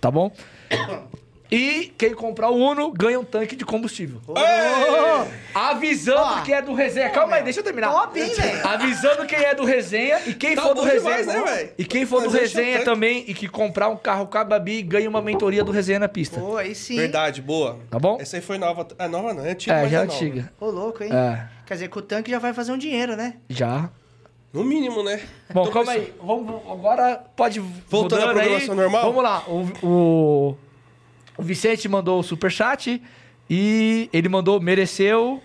[0.00, 0.32] Tá bom?
[1.54, 4.20] E quem comprar o Uno ganha um tanque de combustível.
[5.54, 6.40] Avisando Ó.
[6.42, 7.10] que é do resenha.
[7.10, 7.90] Calma aí, deixa eu terminar.
[7.92, 8.66] Top, hein, velho?
[8.66, 11.22] Avisando quem é do resenha e quem Tá for do resenha.
[11.22, 11.70] demais, né, velho?
[11.76, 14.38] e quem for do Mas enche o resenha também e que comprar um carro com
[14.38, 16.40] a Babi ganha uma mentoria do resenha na pista.
[16.40, 16.96] Pô, aí sim.
[16.96, 17.78] Verdade, boa.
[17.90, 18.16] Tá bom?
[18.20, 18.86] Essa aí foi nova.
[18.98, 20.14] É nova não, é antiga, É, já é nova.
[20.16, 20.52] antiga.
[20.58, 21.10] Ô, louco, hein?
[21.12, 21.46] É.
[21.66, 23.34] Quer dizer que o tanque já vai fazer um dinheiro, né?
[23.48, 23.90] Já.
[24.52, 25.20] No mínimo, né?
[25.52, 26.12] Bom, Então, calma aí.
[26.22, 27.58] Vamos, agora pode.
[27.60, 28.46] Voltando à mudando aí.
[28.46, 29.02] programação normal?
[29.02, 29.42] Vamos lá.
[29.48, 30.56] O, o,
[31.42, 33.02] o Vicente mandou o superchat
[33.50, 35.42] e ele mandou mereceu.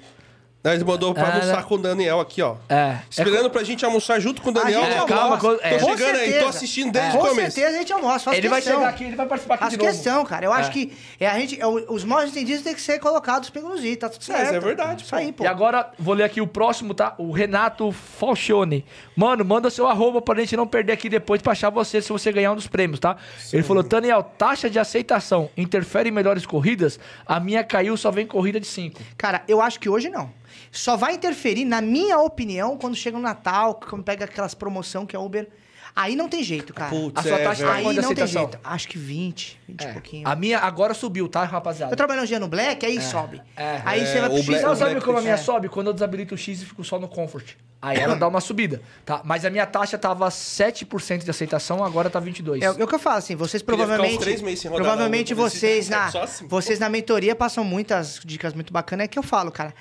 [0.67, 2.55] Nós mandou pra Ah, almoçar com o Daniel aqui, ó.
[2.67, 2.97] É.
[3.09, 4.81] Esperando pra gente almoçar junto com o Daniel.
[4.81, 5.77] A gente é, calma, é.
[5.77, 7.51] Tô Com chegando aí, tô assistindo desde Com o começo.
[7.51, 8.79] certeza a gente almoça, faz ele vai questão.
[8.79, 9.89] chegar aqui, ele vai participar aqui Faz de novo.
[9.89, 10.45] questão, cara.
[10.45, 10.57] Eu É.
[10.57, 10.91] acho que
[11.21, 14.21] é a gente, é os mal entendidos têm que ser colocados pelo Z, tá tudo
[14.25, 14.39] certo.
[14.43, 15.45] Mas é verdade, Isso aí, pô.
[15.45, 17.15] E agora, vou ler aqui o próximo, tá?
[17.17, 18.83] O Renato Falcione.
[19.15, 22.29] Mano, manda seu arroba pra gente não perder aqui depois pra achar você se você
[22.29, 23.15] ganhar um dos prêmios, tá?
[23.53, 26.99] Ele falou, Daniel, taxa de aceitação interfere em melhores corridas?
[27.25, 28.99] A minha caiu, só vem corrida de 5.
[29.17, 30.29] Cara, eu acho que hoje não.
[30.71, 35.15] Só vai interferir, na minha opinião, quando chega o Natal, quando pega aquelas promoção que
[35.15, 35.47] é Uber.
[35.95, 36.91] Aí não tem jeito, cara.
[36.91, 38.41] Putz, A sua é, taxa tá aí não tem aceitação?
[38.43, 38.59] jeito.
[38.63, 40.27] Acho que 20, 20 e pouquinho.
[40.27, 41.91] A minha agora subiu, tá, rapaziada?
[41.91, 43.41] Eu trabalho um dia no Black, aí sobe.
[43.55, 43.81] É.
[43.83, 45.37] Aí É, você vai pro X, Black- Não, o sabe Black como a minha é.
[45.37, 45.69] sobe?
[45.69, 47.55] Quando eu desabilito o X e fico só no Comfort.
[47.81, 49.21] Aí ela dá uma subida, tá?
[49.23, 52.61] Mas a minha taxa tava 7% de aceitação, agora tá 22%.
[52.61, 54.21] É, é o que eu falo, assim, vocês Queria ficar uns provavelmente.
[54.21, 56.47] três meses sem rodar provavelmente vocês na, só assim.
[56.47, 59.05] vocês na mentoria passam muitas dicas muito bacanas.
[59.05, 59.73] É que eu falo, cara.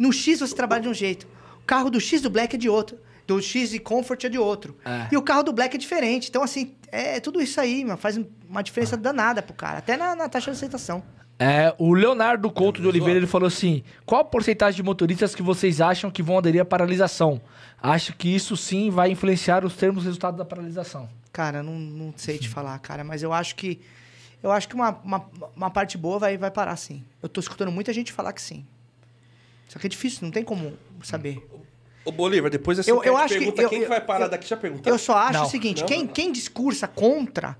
[0.00, 1.28] No X você trabalha de um jeito.
[1.62, 2.98] O carro do X do Black é de outro.
[3.26, 4.74] Do X e Comfort é de outro.
[4.82, 5.08] É.
[5.12, 6.30] E o carro do Black é diferente.
[6.30, 7.98] Então, assim, é tudo isso aí, mano.
[7.98, 8.18] Faz
[8.48, 9.76] uma diferença danada pro cara.
[9.76, 11.02] Até na, na taxa de aceitação.
[11.38, 15.42] É, o Leonardo Couto de Oliveira ele falou assim: qual a porcentagem de motoristas que
[15.42, 17.38] vocês acham que vão aderir à paralisação?
[17.82, 21.08] Acho que isso sim vai influenciar os termos resultados da paralisação.
[21.30, 23.80] Cara, não, não sei te falar, cara, mas eu acho que.
[24.42, 27.04] Eu acho que uma, uma, uma parte boa vai, vai parar, sim.
[27.22, 28.64] Eu tô escutando muita gente falar que sim.
[29.70, 31.46] Só que é difícil, não tem como saber.
[32.04, 34.24] Ô, Bolívar, depois dessa Eu- eu acho que- pergunta, eu- quem que eu- vai parar
[34.24, 34.90] eu- daqui já perguntar?
[34.90, 35.46] Eu só acho Não.
[35.46, 36.12] o seguinte: Não, quem, não.
[36.12, 37.56] quem discursa contra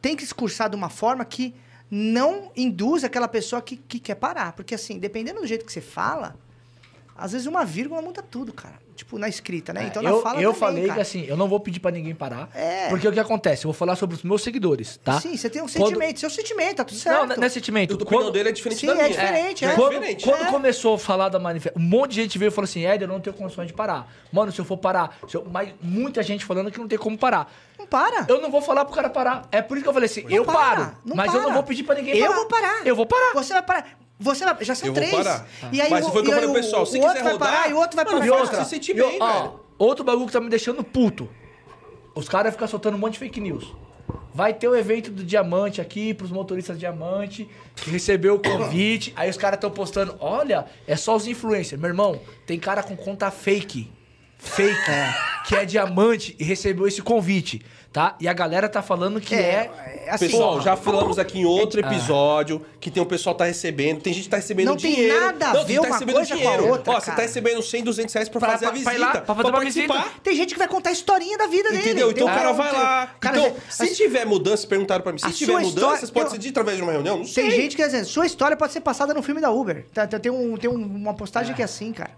[0.00, 1.54] tem que discursar de uma forma que
[1.90, 4.52] não induz aquela pessoa que, que quer parar.
[4.54, 6.34] Porque, assim, dependendo do jeito que você fala,
[7.14, 8.80] às vezes uma vírgula muda tudo, cara.
[8.94, 9.84] Tipo, na escrita, né?
[9.90, 10.94] Então, É, eu, na fala eu também, falei cara.
[10.96, 12.50] que assim, eu não vou pedir pra ninguém parar.
[12.54, 12.88] É.
[12.90, 13.64] Porque o que acontece?
[13.64, 15.18] Eu vou falar sobre os meus seguidores, tá?
[15.20, 16.20] Sim, você tem um Quando- sentimento.
[16.20, 17.28] Seu sentimento, tá tudo certo.
[17.28, 17.94] Não, não é sentimento.
[17.94, 19.08] Opinião Quando- dele é diferente Sim, da é minha.
[19.08, 19.74] diferente, É, é.
[19.74, 20.24] Quando, diferente.
[20.24, 20.50] quando É.
[20.50, 23.12] começou a falar da manifestação, um monte de gente veio e falou assim: Éder, eu
[23.12, 24.12] não tenho condições de parar.
[24.30, 25.16] Mano, se eu for parar.
[25.26, 27.50] se eu- Mas muita gente falando que não tem como parar.
[27.78, 28.26] Não para.
[28.28, 29.48] Eu não vou falar pro cara parar.
[29.50, 30.96] É por isso que eu falei assim: eu para, paro.
[31.04, 31.42] não mas eu para.
[31.42, 32.36] não vou pedir pra ninguém Eu parar.
[32.36, 32.86] vou parar.
[32.86, 33.32] Eu vou parar.
[33.34, 33.86] Você vai parar.
[34.22, 34.56] Você vai.
[34.64, 35.14] Já são Eu vou três.
[35.14, 35.46] parar.
[35.72, 36.96] E aí Mas o, foi o que e eu aí falei pro pessoal, o se
[36.98, 39.32] outro quiser vai rodar, parar e o outro vai mano, outra, se sentir bem, ó,
[39.42, 39.60] velho.
[39.78, 41.28] outro bagulho que tá me deixando puto.
[42.14, 43.74] Os caras ficam soltando um monte de fake news.
[44.34, 49.12] Vai ter o evento do Diamante aqui, pros motoristas Diamante, que recebeu o convite.
[49.14, 51.80] Aí os caras estão postando, olha, é só os influencers.
[51.80, 53.90] Meu irmão, tem cara com conta fake.
[54.38, 54.74] Fake,
[55.46, 57.62] que é diamante e recebeu esse convite,
[57.92, 58.16] tá?
[58.18, 59.70] E a galera tá falando que é.
[60.06, 64.00] é assim, Pessoal, já falamos aqui em outro episódio que tem o pessoal tá recebendo,
[64.00, 65.20] tem gente que tá recebendo Não tem dinheiro.
[65.20, 66.68] nada a não, ver tem uma tá recebendo coisa com a dinheiro.
[66.68, 67.22] outra, Ó, você tá cara.
[67.22, 68.90] recebendo 100, 200 reais pra, Pra- fazer a pra- visita.
[68.90, 69.94] pra ir lá, pra fazer uma participar.
[70.02, 70.20] visita.
[70.22, 71.82] Tem gente que vai contar a historinha da vida dele.
[71.82, 72.10] Entendeu?
[72.10, 73.14] Então o Tem cara vai tem- lá.
[73.20, 76.24] Cara, então, se tiver mudança, perguntaram pra mim, a se tiver sua mudanças, história- pode
[76.26, 77.18] eu- ser de através de uma reunião?
[77.18, 77.44] Não sei.
[77.44, 79.84] Tem gente que, assim, sua história pode ser passada no filme da Uber.
[79.92, 82.10] Tá- tá- Tem, um, tem um- uma postagem que é assim, cara.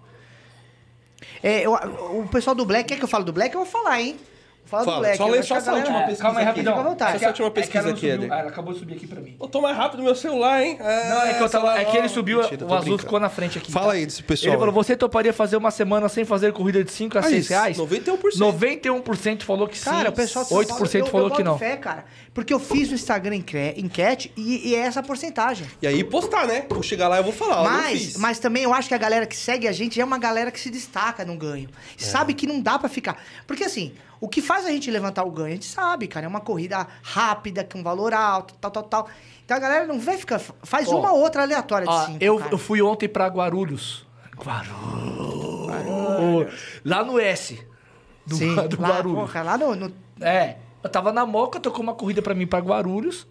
[1.42, 3.54] É, eu- o pessoal do Black, quer que eu fale do Black?
[3.54, 4.16] Eu vou falar, hein?
[4.66, 5.16] Fala, do Fala, Black.
[5.18, 6.50] só lê só essa galera- última É, pesquisa calma aí, aqui.
[6.50, 6.74] rapidão.
[6.74, 7.10] Fica à vontade.
[7.10, 9.06] É que- Essa última é que ela pesquisa aqui, ah, Ela acabou de subir aqui
[9.06, 9.36] pra mim.
[9.40, 10.78] Eu tô mais rápido no meu celular, hein?
[10.80, 12.98] Não, é que, eu tava, é que ele subiu, Mentira, o azul brincando.
[13.02, 13.70] ficou na frente aqui.
[13.70, 13.92] Fala tá?
[13.92, 14.52] aí desse pessoal.
[14.52, 17.48] Ele falou, você toparia fazer uma semana sem fazer corrida de 5 a Aí, 6
[17.48, 17.76] reais?
[17.76, 18.38] 91%.
[18.38, 21.42] 91% falou que sim, Cara, o pessoal de São 8% Paulo, eu- falou eu que
[21.44, 21.58] não.
[21.58, 23.36] Fé, cara, porque eu fiz no Instagram
[23.76, 25.66] enquete e, e é essa a porcentagem.
[25.82, 26.64] E aí postar, né?
[26.68, 27.62] Vou chegar lá e eu vou falar.
[27.62, 28.16] Mas, fiz.
[28.16, 30.58] mas também eu acho que a galera que segue a gente é uma galera que
[30.60, 31.68] se destaca no ganho.
[32.00, 32.02] É.
[32.02, 33.22] Sabe que não dá pra ficar.
[33.46, 33.92] Porque assim,
[34.24, 36.26] o que faz a gente levantar o ganho, a gente sabe, cara.
[36.26, 39.08] É uma corrida rápida, com valor alto, tal, tal, tal.
[39.44, 40.40] Então a galera não vai ficar.
[40.62, 42.24] Faz Ó, uma ou outra aleatória de Ah, cinco.
[42.24, 44.06] eu, eu fui ontem pra Guarulhos.
[44.36, 46.52] Guarulhos.
[46.84, 47.58] Lá no S.
[48.26, 49.18] Do, Sim, do lá, Guarulhos.
[49.20, 52.58] porra, lá no, no- É, eu tava na Moca, tocou uma corrida pra mim pra
[52.58, 53.26] Guarulhos,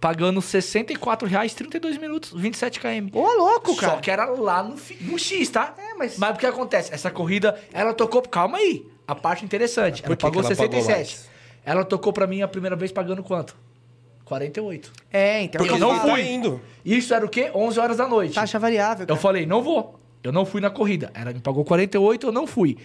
[0.00, 3.08] pagando 64 reais, 32 minutos, 27 km.
[3.16, 3.94] Ô, louco, cara.
[3.94, 5.74] Só que era lá no, no X, tá?
[5.78, 6.92] É, mas- Mas o que acontece?
[6.92, 8.22] Essa corrida, ela tocou...
[8.22, 10.02] Calma aí, a parte interessante.
[10.02, 11.16] Por Ela que pagou que ela pagou 67.
[11.16, 11.30] mais?
[11.64, 13.56] ela tocou pra mim a primeira vez pagando quanto?
[14.24, 14.92] 48.
[15.12, 15.58] É, então.
[15.58, 16.22] Porque eu eu não tá fui.
[16.22, 16.60] indo.
[16.84, 17.50] Isso era o quê?
[17.54, 18.34] 11 horas da noite.
[18.34, 19.02] Taxa variável.
[19.04, 19.20] Eu Cara.
[19.20, 19.98] falei, não vou.
[20.22, 21.10] Eu não fui na corrida.
[21.14, 22.78] Ela me pagou 48, eu não fui.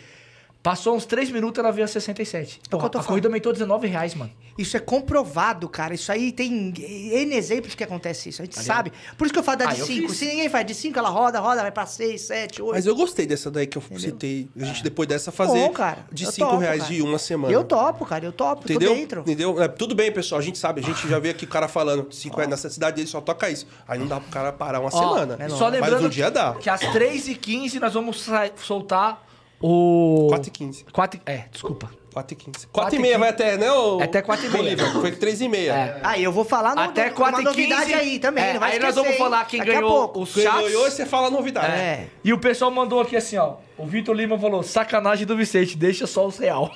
[0.62, 2.56] Passou uns 3 minutos, ela veio a 67.
[2.56, 3.08] É o que Porra, tô a falando.
[3.08, 4.30] corrida aumentou 19 reais, mano.
[4.58, 5.94] Isso é comprovado, cara.
[5.94, 8.42] Isso aí tem N exemplos que acontece isso.
[8.42, 8.92] A gente sabe.
[9.18, 10.10] Por isso que eu falo da Ah, de eu 5.
[10.10, 10.18] fiz.
[10.18, 12.74] Se ninguém faz de 5, ela roda, roda, vai pra 6, 7, 8.
[12.76, 14.50] Mas eu gostei dessa daí que eu citei.
[14.60, 16.06] A gente depois dessa fazer Bom, cara.
[16.12, 16.94] de Eu 5 topo, reais cara.
[16.94, 17.54] de uma semana.
[17.54, 18.26] Eu topo, cara.
[18.26, 18.64] Eu topo.
[18.66, 18.90] Entendeu?
[18.90, 19.22] Tô dentro.
[19.22, 19.62] Entendeu?
[19.64, 20.40] É, tudo bem, pessoal.
[20.40, 20.82] A gente sabe.
[20.82, 22.50] A gente já vê aqui o cara falando 5 reais.
[22.50, 23.66] Nessa cidade dele só toca isso.
[23.88, 25.38] Aí não dá pro cara parar uma Ó, semana.
[25.40, 26.56] é Só lembrando Mas um dia dá.
[26.56, 28.28] que às 3h15 nós vamos
[28.58, 29.29] soltar
[29.62, 30.28] o...
[30.32, 30.86] 4h15.
[30.92, 31.90] 4 É, desculpa.
[32.14, 32.52] 4 e 15.
[32.68, 34.02] 4 Quatro e e meia vai até, né, ô...
[34.02, 34.64] Até quatro e meia.
[34.64, 34.92] Bolívar?
[35.02, 35.72] Foi 3 e meia.
[35.74, 36.00] É.
[36.04, 38.44] Aí eu vou falar no, Até uma 4 h novidade 15 aí também.
[38.44, 39.18] É, não vai aí nós esquecer, vamos hein?
[39.18, 40.22] falar quem Daqui a ganhou pouco.
[40.22, 40.62] os Quem chats.
[40.64, 41.68] ganhou, você fala a novidade.
[41.72, 42.08] É.
[42.24, 43.56] E o pessoal mandou aqui assim, ó.
[43.78, 46.72] O Vitor Lima falou: sacanagem do Vicente, deixa só os real.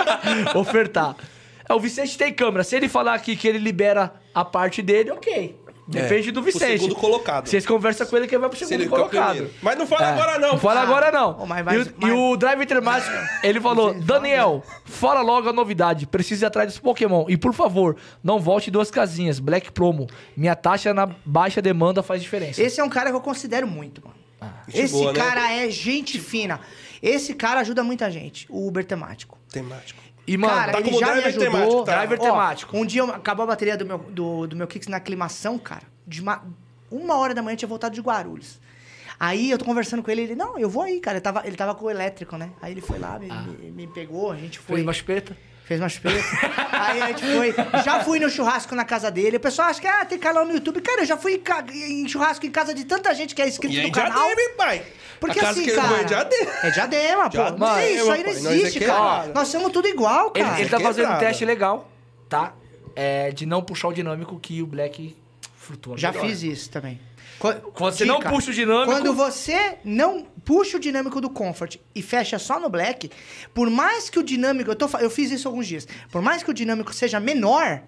[0.56, 1.16] Ofertar.
[1.68, 2.64] É, o Vicente tem câmera.
[2.64, 5.54] Se ele falar aqui que ele libera a parte dele, ok.
[5.88, 6.72] Depende É, do o Vicente.
[6.72, 7.48] segundo colocado.
[7.48, 9.30] Vocês conversam com ele que ele vai pro Se segundo colocado.
[9.30, 9.54] primeiro.
[9.62, 10.12] Mas não fala É.
[10.12, 10.48] agora, não.
[10.52, 10.82] Não fala Ah.
[10.82, 11.38] agora, não.
[11.40, 13.12] Ô, mas- e, mas- o, e mas- o Drive Intermático,
[13.42, 16.06] ele falou: Daniel, fala logo a novidade.
[16.06, 17.24] Preciso ir atrás dos Pokémon.
[17.28, 19.38] E por favor, não volte duas casinhas.
[19.40, 20.06] Black Promo.
[20.36, 22.62] Minha taxa na baixa demanda faz diferença.
[22.62, 24.18] Esse é um cara que eu considero muito, mano.
[24.68, 25.18] Gente Esse boa, né?
[25.18, 26.60] cara é gente fina.
[27.02, 29.38] Esse cara ajuda muita gente, o Uber temático.
[29.50, 30.00] Temático.
[30.28, 31.50] E, mano, cara, tá ele como já me driver ajudou.
[31.50, 31.96] temático, tá?
[31.96, 32.76] Driver Ó, temático.
[32.76, 35.82] Um dia eu- acabou a bateria do meu, do, do meu Kicks na aclimação, cara.
[36.06, 36.44] De uma,
[36.90, 38.60] uma hora da manhã eu tinha voltado de Guarulhos.
[39.18, 41.16] Aí eu tô conversando com ele, ele, não, eu vou aí, cara.
[41.16, 42.50] Ele tava, ele tava com o elétrico, né?
[42.62, 44.76] Aí ele foi lá, me, me, me pegou, a gente foi.
[44.76, 45.36] Fez uma chupeta.
[45.68, 46.16] Fez uma chupeta.
[46.72, 47.54] aí a gente foi.
[47.84, 49.36] Já fui no churrasco na casa dele.
[49.36, 50.80] O pessoal acha que ah, tem canal no YouTube.
[50.80, 51.42] Cara, eu já fui
[51.74, 54.30] em, churrasco em casa de tanta gente que é inscrito E aí no já canal.
[54.30, 54.82] hein, pai?
[55.20, 56.00] Porque a casa assim, que ele cara.
[56.00, 56.52] é Diadema.
[56.62, 57.28] É diadema, pô.
[57.36, 58.32] Diadema, Não tem isso aí, não.
[58.32, 58.98] Nós existe, é cara.
[58.98, 59.34] quebrado.
[59.34, 60.60] Nós somos tudo igual, Ele, cara.
[60.60, 61.90] ele tá fazendo um teste legal,
[62.30, 62.54] tá?
[62.96, 65.14] É, de não puxar o dinâmico que o Black
[65.54, 65.98] flutua.
[65.98, 66.26] Já melhor.
[66.26, 66.98] fiz isso também.
[67.38, 71.76] Qu- Quando você não puxa o dinâmico- Quando você não puxa o dinâmico do Comfort
[71.94, 73.10] e fecha só no Black,
[73.54, 74.70] por mais que o dinâmico.
[74.70, 75.86] Eu, tô, eu fiz isso alguns dias.
[76.10, 77.82] Por mais que o dinâmico seja menor,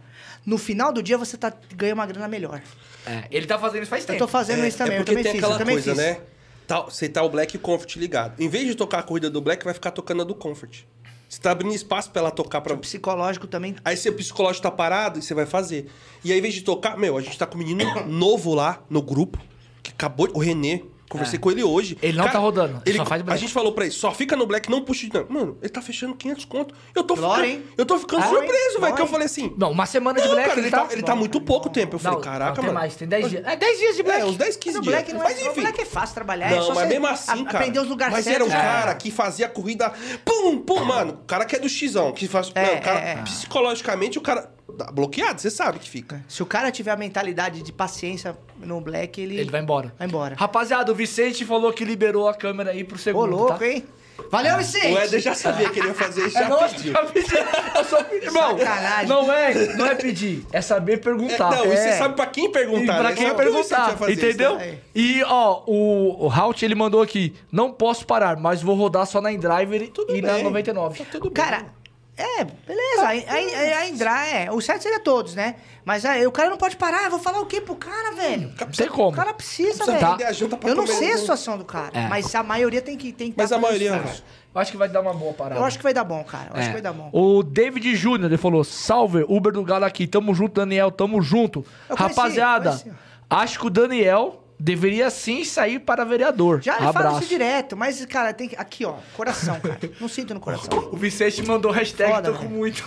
[0.46, 2.62] no final do dia você tá, ganha uma grana melhor.
[3.06, 4.18] É, ele tá fazendo isso faz Eu tempo.
[4.20, 4.94] tô fazendo isso também.
[4.94, 5.40] é eu porque também tem fiz.
[5.42, 5.98] aquela eu também coisa, fiz.
[5.98, 6.20] né?
[6.66, 8.40] Tá, você tá o Black e o Comfort ligado.
[8.40, 10.82] Em vez de tocar a corrida do Black, vai ficar tocando a do Comfort.
[11.30, 12.74] Você tá abrindo espaço pra ela tocar pra...
[12.74, 13.76] O psicológico também.
[13.84, 15.88] Aí seu psicológico tá parado e você vai fazer.
[16.24, 18.82] E aí, em vez de tocar, meu, a gente tá com um menino novo lá
[18.90, 19.38] no grupo,
[19.80, 20.82] que acabou, o Renê.
[21.10, 21.98] Conversei com ele hoje.
[22.00, 23.40] Ele não tá rodando, Ele, só faz a black.
[23.40, 25.32] gente falou pra ele, só fica no black, não puxa de dinâmico.
[25.32, 26.74] Mano, ele tá fechando 500 conto.
[26.94, 27.74] Eu tô Glória, ficando, hein?
[27.76, 28.94] eu tô ficando Glória, surpreso, velho.
[28.94, 31.12] Que eu falei assim, Não, uma semana de não, Black cara, ele tá, ele tá
[31.12, 31.72] Bom, muito cara, pouco bom.
[31.72, 31.96] tempo.
[31.96, 32.78] Eu falei, não, caraca, não, tem mano.
[32.78, 33.44] mais, tem 10 dias.
[33.46, 34.20] É 10 dias de Black.
[34.20, 34.94] É, uns 10, 15 No dias.
[34.94, 35.60] Black, não Mas é, no enfim.
[35.62, 36.52] Black é fácil trabalhar.
[36.52, 37.58] é Não, só mas mesmo assim, a- cara.
[37.58, 38.48] Aprender os lugares mas certos.
[38.48, 38.62] era um é.
[38.62, 39.92] cara que fazia a corrida.
[40.24, 41.12] Pum, pum, mano.
[41.22, 42.52] O cara que é do Xão, que faz.
[42.54, 43.16] É, não, o cara, é, é.
[43.22, 44.52] Psicologicamente, o cara.
[44.92, 46.22] Bloqueado, você sabe que fica.
[46.28, 49.92] Se o cara tiver a mentalidade de paciência no Black, ele, Ele vai embora.
[49.98, 50.34] vai embora.
[50.38, 53.66] Rapaziada, o Vicente falou que liberou a câmera aí pro Ô, segundo, louco, tá?
[53.66, 53.84] hein?
[54.30, 54.92] Valeu, Vicente!
[54.92, 56.92] O Éder já sabia que ele ia fazer isso, É já lógico, pediu.
[56.92, 57.30] já pedi.
[57.74, 58.26] Eu só pedi.
[58.26, 59.08] Irmão, Sacanagem.
[59.08, 61.50] não é, não é pedir, é saber É, perguntar.
[61.50, 61.92] não, e você É.
[61.96, 63.14] sabe pra quem E perguntar, pra né?
[63.14, 64.56] quem Só que o Vicente perguntar, fazer isso, entendeu?
[64.56, 64.78] né?
[64.94, 69.22] E, ó, o, o Halt, ele mandou aqui, não posso parar, mas vou rodar só
[69.22, 70.44] na InDriver Tudo e na bem.
[70.44, 70.98] 99.
[70.98, 71.32] Tá tudo bem.
[71.42, 71.64] Cara,
[72.20, 73.02] é, beleza.
[73.02, 74.50] A, a, a Indra, é.
[74.52, 75.56] O certo seria todos, né?
[75.84, 77.04] Mas aí, o cara não pode parar.
[77.04, 78.52] Eu vou falar o quê pro cara, velho?
[78.58, 79.08] Não tem como.
[79.08, 79.98] O cara precisa, velho.
[80.58, 81.90] pra Eu não sei a situação do cara.
[81.98, 82.08] É.
[82.08, 84.02] Mas a maioria tem que tem que Mas tá a maioria.
[84.52, 85.60] Eu acho que vai dar uma boa parada.
[85.60, 86.50] Eu acho que vai dar bom, cara.
[86.52, 86.66] Eu acho É.
[86.66, 87.08] que vai dar bom.
[87.12, 91.64] O David Júnior, ele falou, salve, Uber do Galo aqui, tamo junto, Daniel, tamo junto.
[91.88, 92.92] Eu conheci, Rapaziada, conheci.
[93.30, 96.60] acho que o Daniel deveria sim sair para vereador.
[96.62, 97.20] Já fala Abraço.
[97.20, 98.56] isso direto, mas, cara, tem que.
[98.56, 99.80] Aqui, ó, coração, cara.
[99.98, 100.90] Não sinto no coração.
[100.92, 102.56] O Vicente mandou hashtag Foda, tô com velho.
[102.56, 102.84] muito.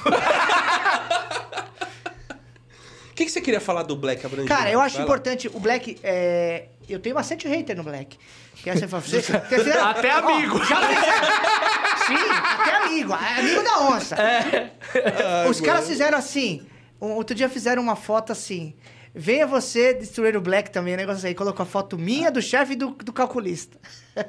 [3.09, 4.47] O que, que você queria falar do Black Abrangel?
[4.47, 5.07] Cara, eu acho Vai lá.
[5.11, 5.47] importante.
[5.53, 5.99] O Black.
[6.03, 6.65] É...
[6.89, 8.17] Eu tenho bastante hater no Black.
[8.55, 10.57] Que é você fizeram- Até Ó, amigo.
[10.65, 11.27] já fizeram-
[12.07, 12.29] Sim,
[12.59, 13.13] até amigo.
[13.13, 14.15] é Amigo da onça.
[14.17, 16.65] Ah, Os caras fizeram assim.
[16.99, 18.73] um- Outro dia fizeram uma foto assim.
[19.15, 21.35] Venha você destruir o Black também, um negócio aí.
[21.35, 23.77] Colocou a foto minha, do chefe e do, do calculista.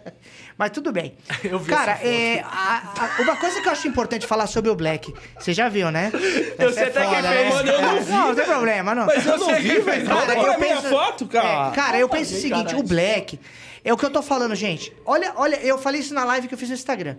[0.58, 1.16] Mas tudo bem.
[1.42, 4.74] Eu vi Cara, é, a- a- uma coisa que eu acho importante falar sobre o
[4.76, 5.12] Black.
[5.38, 6.12] Você já viu, né?
[6.58, 7.54] Eu Essa sei até quem foda, fez.
[7.54, 9.06] Mano, eu não É, vi, Não, não tem problema, não.
[9.06, 10.06] Mas eu não vi, velho.
[10.06, 11.68] Cara, Cara, eu eu minha penso- foto, cara.
[11.72, 12.78] É, cara, eu penso o seguinte, caralho.
[12.80, 13.40] o Black,
[13.82, 14.94] é o que eu tô falando, gente.
[15.06, 17.16] Olha, olha, eu falei isso na live que eu fiz no Instagram.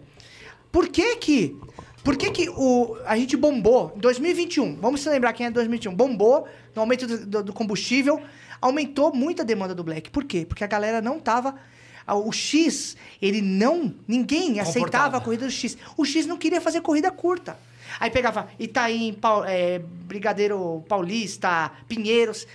[0.72, 1.60] Por que que,
[2.06, 4.78] por que que o, a gente bombou em 2021?
[4.78, 5.94] Vamos se lembrar quem é 2021.
[5.94, 8.22] Bombou no aumento do, do- do combustível,
[8.62, 10.10] aumentou muito a demanda do Black.
[10.10, 10.46] Por quê?
[10.48, 11.56] Porque a galera não tava...
[12.08, 13.92] O X, ele não...
[14.08, 15.76] Ninguém aceitava a corrida do X.
[15.98, 17.58] O X não queria fazer corrida curta.
[18.00, 22.46] Aí pegava Itaim, Pau- é, Brigadeiro Paulista, Pinheiros.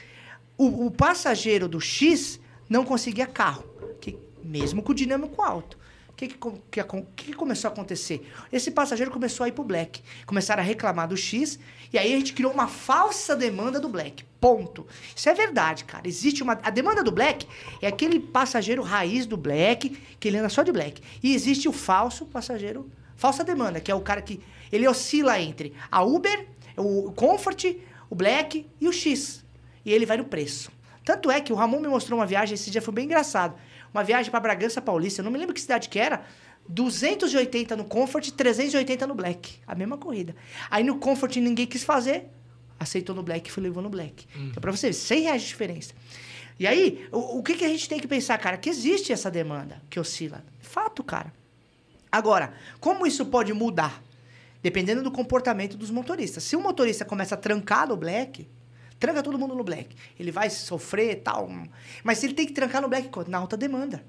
[0.57, 3.65] O, o passageiro do X não conseguia carro,
[4.01, 5.77] que, mesmo com o dinâmico alto.
[6.21, 6.85] Que, que,
[7.17, 8.31] que que começou a acontecer?
[8.53, 10.03] Esse passageiro começou a ir pro Black.
[10.27, 11.59] Começaram a reclamar do X,
[11.91, 14.23] e aí a gente criou uma falsa demanda do Black.
[14.39, 14.87] Ponto.
[15.17, 16.07] Isso é verdade, cara.
[16.07, 16.61] Existe uma.
[16.63, 17.47] A demanda do Black
[17.81, 21.01] é aquele passageiro raiz do Black, que ele anda só de Black.
[21.23, 22.91] E existe o falso passageiro.
[23.17, 24.43] Falsa demanda, que é o cara que.
[24.71, 27.65] Ele oscila entre a Uber, o Comfort,
[28.11, 29.43] o Black e o X.
[29.87, 30.71] E ele vai no preço.
[31.03, 33.55] Tanto é que o Ramon me mostrou uma viagem, esse dia foi bem engraçado.
[33.93, 36.25] Uma viagem para Bragança Paulista, eu não me lembro que cidade que era.
[36.69, 39.59] 280 no Comfort, 380 no Black.
[39.67, 40.35] A mesma corrida.
[40.71, 42.29] Aí no Comfort ninguém quis fazer,
[42.79, 44.27] aceitou no Black e foi levou no Black.
[44.37, 45.95] Então, pra você ver, 100 reais de diferença.
[46.59, 48.57] E aí, o, o que, que a gente tem que pensar, cara?
[48.59, 50.45] Que existe essa demanda que oscila.
[50.61, 51.33] Fato, cara.
[52.13, 54.03] Agora, como isso pode mudar?
[54.63, 56.45] Dependendo do comportamento dos motoristas.
[56.45, 58.47] Se o motorista começa a trancar no black,
[59.01, 59.97] tranca todo mundo no black.
[60.19, 61.49] Ele vai sofrer tal.
[62.05, 64.05] Mas ele tem que trancar no black na alta demanda.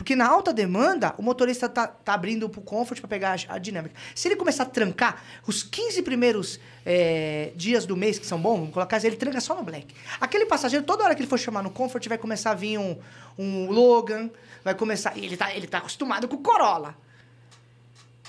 [0.00, 3.58] Porque na alta demanda, o motorista tá, tá abrindo pro comfort para pegar a, a
[3.58, 3.94] dinâmica.
[4.14, 8.56] Se ele começar a trancar os 15 primeiros eh, dias do mês, que são bons,
[8.56, 9.94] vamos colocar, ele tranca só no black.
[10.18, 12.96] Aquele passageiro, toda hora que ele for chamar no comfort, vai começar a vir um,
[13.38, 14.30] um Logan,
[14.64, 15.18] vai começar.
[15.18, 16.96] Ele tá, ele tá acostumado com o Corolla.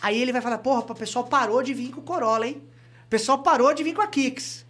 [0.02, 2.62] Aí ele vai falar, porra, o pessoal parou de vir com o Corolla, hein?
[3.06, 4.66] O pessoal parou de vir com a Kicks.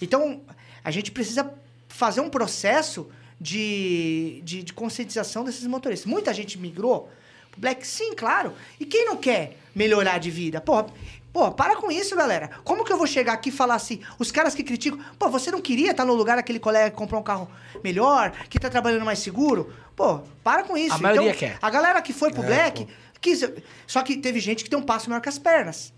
[0.00, 0.40] Então,
[0.82, 1.52] a gente precisa
[1.88, 3.08] fazer um processo
[3.40, 6.10] de, de, de conscientização desses motoristas.
[6.10, 7.10] Muita gente migrou
[7.50, 8.52] pro Black, sim, claro.
[8.78, 10.60] E quem não quer melhorar de vida?
[10.60, 10.86] Porra,
[11.32, 12.50] porra, para com isso, galera.
[12.64, 15.50] Como que eu vou chegar aqui e falar assim, os caras que criticam, pô, você
[15.50, 17.50] não queria estar no lugar daquele colega que comprou um carro
[17.82, 19.72] melhor, que tá trabalhando mais seguro?
[19.96, 20.94] Pô, para com isso.
[20.94, 21.58] A maioria então, quer.
[21.60, 22.86] A galera que É, foi pro Black,
[23.20, 23.42] quis,
[23.86, 25.92] só que teve gente que tem um passo maior que as pernas.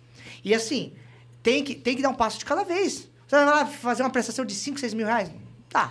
[0.44, 0.92] E assim,
[1.42, 3.08] tem que, tem que dar um passo de cada vez.
[3.32, 5.30] Você vai lá fazer uma prestação de 5, 6 mil reais?
[5.70, 5.90] Tá.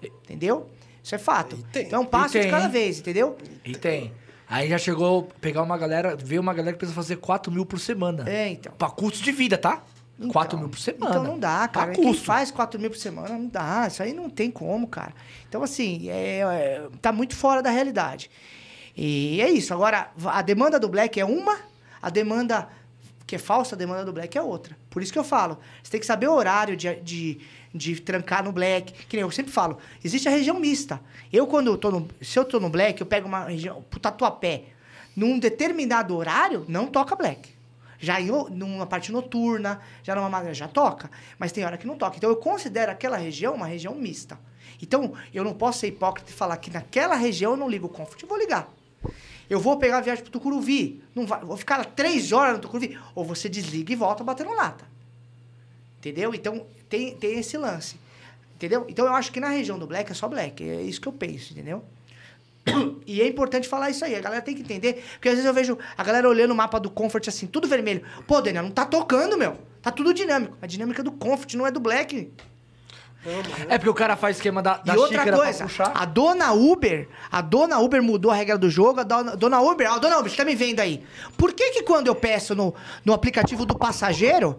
[0.00, 0.70] Entendeu?
[1.02, 1.56] Isso é fato.
[1.72, 1.84] Tem.
[1.84, 3.36] Então um passo de cada vez, entendeu?
[3.64, 4.12] E tem.
[4.48, 7.66] Aí já chegou a pegar uma galera, veio uma galera que precisa fazer 4 mil
[7.66, 8.22] por semana.
[8.30, 8.72] É, então.
[8.78, 9.82] Pra custo de vida, tá?
[10.16, 11.10] Então, 4 mil por semana.
[11.10, 11.90] Então não dá, cara.
[11.90, 12.24] Quem custo.
[12.24, 13.88] faz 4 mil por semana não dá.
[13.88, 15.12] Isso aí não tem como, cara.
[15.48, 18.30] Então, assim, é, é- tá muito fora da realidade.
[18.96, 19.74] E é isso.
[19.74, 21.58] Agora, a demanda do Black é uma,
[22.00, 22.68] a demanda
[23.26, 24.76] que é falsa, a demanda do Black é outra.
[24.88, 27.40] Por isso que eu falo, você tem que saber o horário de, de,
[27.74, 28.92] de trancar no Black.
[29.06, 31.00] Que nem eu sempre falo, existe a região mista.
[31.32, 34.66] Eu, quando tô no, se eu tô no Black, eu pego uma região, pro Tatuapé,
[35.16, 37.56] num determinado horário, não toca Black.
[37.98, 41.10] Já em, numa parte noturna, já numa madrugada, já toca.
[41.38, 42.16] Mas tem hora que não toca.
[42.16, 44.38] Então eu considero aquela região uma região mista.
[44.80, 47.90] Então eu não posso ser hipócrita e falar que naquela região eu não ligo o
[47.90, 48.22] comfort.
[48.22, 48.68] Eu vou ligar.
[49.48, 51.02] Eu vou pegar a viagem pro Tucuruvi.
[51.14, 52.98] Não vai, vou ficar três horas no Tucuruvi.
[53.14, 54.84] Ou você desliga e volta batendo lata.
[55.98, 56.34] Entendeu?
[56.34, 57.96] Então tem, tem esse lance.
[58.54, 58.86] Entendeu?
[58.88, 60.62] Então eu acho que na região do Black é só Black.
[60.62, 61.84] É isso que eu penso, entendeu?
[63.06, 64.16] E é importante falar isso aí.
[64.16, 65.04] A galera tem que entender.
[65.12, 68.02] Porque às vezes eu vejo a galera olhando o mapa do Comfort assim, tudo vermelho.
[68.26, 69.56] Pô, Daniel, não tá tocando, meu.
[69.80, 70.56] Tá tudo dinâmico.
[70.60, 72.32] A dinâmica do Comfort não é do Black.
[73.68, 77.40] É porque o cara faz esquema da, da e outra coisa, a dona Uber, a
[77.40, 79.00] dona Uber mudou a regra do jogo.
[79.00, 81.04] A dona, dona Uber, ó, dona Uber, você tá me vendo aí?
[81.36, 82.74] Por que que quando eu peço no,
[83.04, 84.58] no aplicativo do passageiro,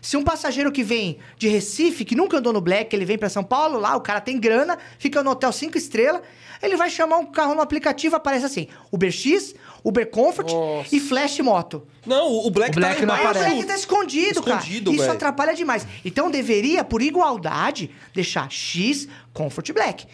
[0.00, 3.28] se um passageiro que vem de Recife, que nunca andou no Black, ele vem pra
[3.28, 6.22] São Paulo, lá o cara tem grana, fica no hotel 5 estrelas,
[6.62, 9.54] ele vai chamar um carro no aplicativo, aparece assim, Uber X,
[9.84, 10.94] Uber Comfort Nossa.
[10.94, 11.86] e Flash Moto.
[12.06, 13.50] Não, o Black, O Black tá não Aí o aparece.
[13.54, 15.02] Black tá escondido, Escondido, cara.
[15.02, 15.86] Isso atrapalha demais.
[16.04, 20.06] Então deveria, por igualdade, deixar X Comfort Black.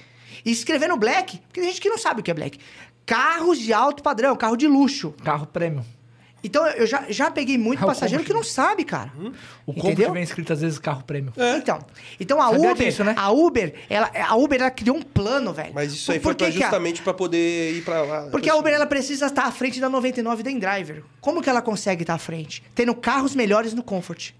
[0.45, 2.59] E escrever no black, porque tem gente que não sabe o que é black.
[3.07, 5.15] Carros de alto padrão, carro de luxo.
[5.23, 5.85] Carro prêmio.
[6.45, 9.13] Então eu já, já peguei muito É passageiro que não sabe, cara.
[9.65, 11.33] O combo vem escrito às vezes carro prêmio.
[11.57, 11.79] Então,
[12.19, 13.15] então a Sabia Uber, disso, né?
[13.17, 15.73] a Uber, ela, a Uber ela criou um plano, velho.
[15.73, 18.23] Mas isso aí Por foi pra que que a- justamente pra poder ir pra lá.
[18.31, 21.05] Porque a Uber ela precisa estar à frente da 99 da InDriver.
[21.21, 22.63] Como que ela consegue estar à frente?
[22.75, 24.31] Tendo carros melhores no Comfort.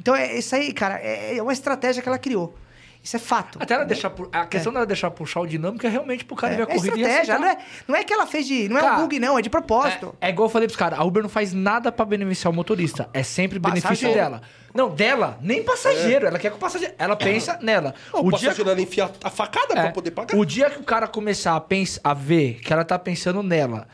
[0.00, 2.54] Então é isso aí, cara, é é uma estratégia que ela criou.
[3.02, 3.58] Isso é fato.
[3.60, 4.10] Até ela deixar.
[4.10, 6.72] pu- A questão dela deixar puxar o dinâmico é realmente pro cara é, ver a
[6.72, 7.40] é corrida e estratégia, aceitar.
[7.40, 7.58] não é,
[7.88, 8.68] não é que ela fez de.
[8.68, 10.14] Não é Cara, um bug, não, é de propósito.
[10.20, 12.54] É, é igual eu falei pros caras, a Uber não faz nada pra beneficiar o
[12.54, 13.08] motorista.
[13.12, 14.14] É sempre benefício Passageiro.
[14.14, 14.42] dela.
[14.72, 16.26] Não, dela, nem passageiro.
[16.26, 16.94] Ela quer que o passageiro.
[16.96, 17.92] Ela pensa nela.
[18.12, 20.38] O, o dia passageiro ela enfia a facada É, pra poder pagar.
[20.38, 23.88] O dia que o cara começar a, pens a ver que ela tá pensando nela,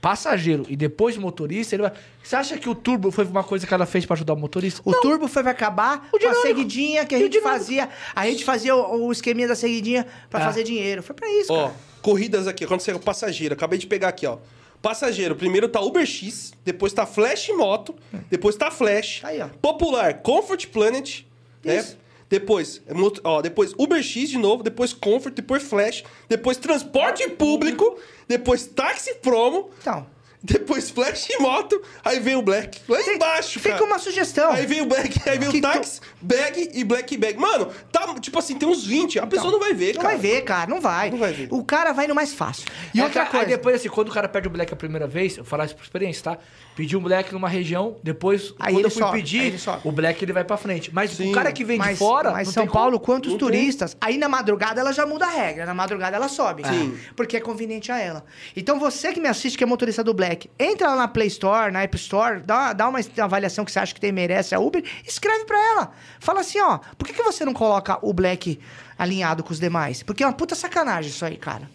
[0.00, 1.92] passageiro e depois motorista, ele vai.
[2.22, 4.80] Você acha que o turbo foi uma coisa que ela fez pra ajudar o motorista?
[4.84, 7.88] O turbo foi pra acabar O com a seguidinha que a gente fazia.
[8.14, 10.44] A gente fazia o, o esqueminha da seguidinha pra É.
[10.44, 11.02] fazer dinheiro.
[11.02, 11.74] Foi pra isso, Ó, cara.
[12.02, 14.38] corridas aqui, quando você é o passageiro, acabei de pegar aqui, ó.
[14.82, 17.94] Passageiro, primeiro tá Uber X, depois tá Flash Moto,
[18.30, 19.20] depois tá Flash.
[19.24, 19.48] Aí, ó.
[19.60, 21.22] Popular, Comfort Planet,
[21.64, 21.78] né?
[21.78, 21.98] Isso.
[22.28, 22.92] Depois, é
[23.22, 27.96] ó, depois Uber X de novo, depois Comfort, depois Flash, depois Transporte Público,
[28.28, 30.06] depois Táxi Promo, Então,
[30.42, 32.80] depois Flash Moto, aí vem o Black.
[32.88, 33.84] Lá embaixo, fica cara.
[33.84, 34.52] uma sugestão.
[34.52, 37.36] Aí vem o Black, aí vem Que o Táxi, Bag e Black Bag.
[37.36, 40.14] Mano, tá, tipo assim, tem uns 20, a pessoa não vai ver, Não cara.
[40.14, 41.10] vai ver, cara, não vai.
[41.10, 41.48] Não vai ver.
[41.50, 42.64] O cara vai no mais fácil.
[42.94, 43.46] E E outra outra coisa.
[43.46, 45.64] Aí depois, assim, quando o cara perde o black a primeira vez, eu vou falar
[45.64, 46.38] isso por experiência, tá?
[46.76, 50.34] Pedi um black numa região, depois, Aí quando eu fui sobe, pedir, o black ele
[50.34, 50.92] vai pra frente.
[50.92, 51.30] Mas Sim.
[51.30, 52.30] o cara que vem mas, de fora.
[52.30, 52.82] Mas não São tem como.
[52.82, 53.48] Paulo, quantos Não tem.
[53.48, 53.96] turistas?
[53.98, 55.64] Aí na madrugada ela já muda a regra.
[55.64, 56.66] Na madrugada ela sobe.
[56.68, 56.94] Sim.
[57.16, 58.26] Porque é conveniente a ela.
[58.54, 61.72] Então você que me assiste, que é motorista do Black, entra lá na Play Store,
[61.72, 64.84] na App Store, dá, dá uma avaliação que você acha que tem merece a Uber,
[65.02, 65.92] escreve pra ela.
[66.20, 68.60] Fala assim, ó, por que, que você não coloca o Black
[68.98, 70.02] alinhado com os demais?
[70.02, 71.70] Porque é uma puta sacanagem isso aí, cara.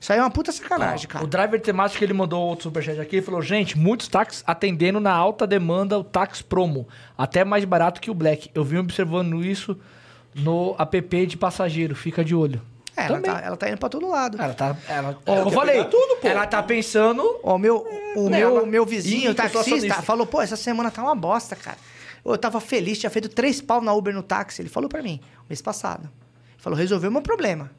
[0.00, 1.24] Isso aí é uma puta sacanagem, Ó, cara.
[1.24, 3.16] O driver temático ele mandou outro superchat aqui.
[3.16, 6.86] Ele falou: gente, muitos táxis atendendo na alta demanda o táxi promo.
[7.16, 8.50] Até mais barato que o Black.
[8.54, 9.78] Eu vim observando isso
[10.34, 11.94] no app de passageiro.
[11.94, 12.60] Fica de olho.
[12.96, 14.40] É, ela tá, ela tá indo pra todo lado.
[14.40, 14.74] Ela tá.
[14.88, 16.26] Ela, Ó, eu falei, tudo, pô.
[16.28, 17.40] ela tá pensando.
[17.42, 17.86] Ó, o meu,
[18.16, 21.54] o né, meu, ela- meu vizinho, Ih, taxista, falou, pô, essa semana tá uma bosta,
[21.54, 21.76] cara.
[22.24, 24.62] Eu tava feliz, tinha feito três pau na Uber no táxi.
[24.62, 26.04] Ele falou pra mim, mês passado.
[26.04, 27.70] Ele falou, resolveu meu problema.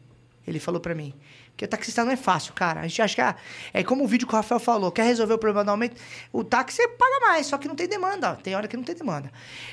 [0.47, 1.13] Ele falou pra mim.
[1.57, 2.81] Porque o taxista não é fácil, cara.
[2.81, 3.35] A gente acha que ah,
[3.73, 5.99] é como o vídeo que o Rafael falou, quer resolver o problema do aumento,
[6.31, 8.35] o táxi você paga mais, só que não tem demanda.
[8.43, 9.31] Tem hora que não tem demanda.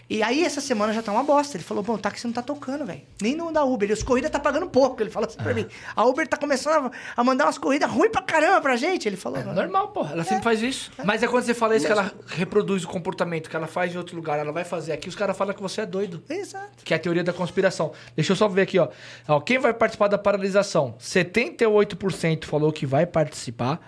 [0.09, 1.59] E aí essa semana já tá uma bosta.
[1.59, 3.03] Ele falou, bom, o táxi não tá tocando, velho.
[3.21, 3.91] Nem no da Uber.
[3.91, 5.03] E os corridas tá pagando pouco.
[5.03, 5.67] Ele falou assim pra mim.
[5.95, 9.07] A Uber tá começando a, mandar umas corridas ruins pra caramba pra gente.
[9.07, 9.39] Ele falou.
[9.39, 10.07] É normal, pô.
[10.07, 10.91] Ela sempre faz isso.
[11.05, 13.99] Mas é quando você fala isso que ela reproduz o comportamento que ela faz em
[13.99, 16.25] outro lugar, ela vai fazer aqui, os caras falam que você é doido.
[16.31, 16.83] Exato.
[16.83, 17.93] Que é a teoria da conspiração.
[18.17, 18.89] Deixa eu só ver aqui, ó.
[19.29, 20.95] ó quem vai participar da paralisação?
[20.99, 21.74] 78%
[22.47, 23.81] falou que vai participar.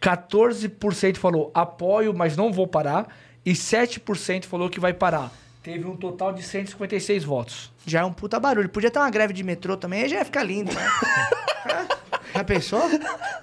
[0.00, 3.08] 14% falou apoio, mas não vou parar.
[3.44, 5.32] E 7% falou que vai parar.
[5.62, 7.70] Teve um total de 156 votos.
[7.86, 8.68] Já é um puta barulho.
[8.68, 10.86] Podia ter uma greve de metrô também, aí já ia ficar lindo, né?
[12.34, 12.82] já pensou?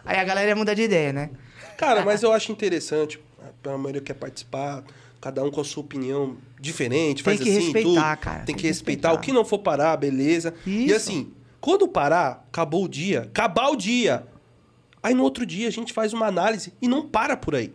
[0.06, 1.30] Aí a galera ia mudar de ideia, né?
[1.78, 3.20] Cara, mas eu acho interessante,
[3.64, 4.84] a maioria quer participar,
[5.22, 8.24] cada um com a sua opinião diferente, Tem faz que assim, respeitar, tudo.
[8.24, 9.10] cara, Tem, tem que que respeitar.
[9.10, 9.14] respeitar.
[9.14, 10.56] O que não for parar, beleza.
[10.66, 10.96] E Isso.
[10.96, 11.32] assim,
[11.68, 14.26] quando parar, acabou o dia, acabar o dia.
[15.04, 17.74] Aí no outro dia a gente faz uma análise e não para por aí.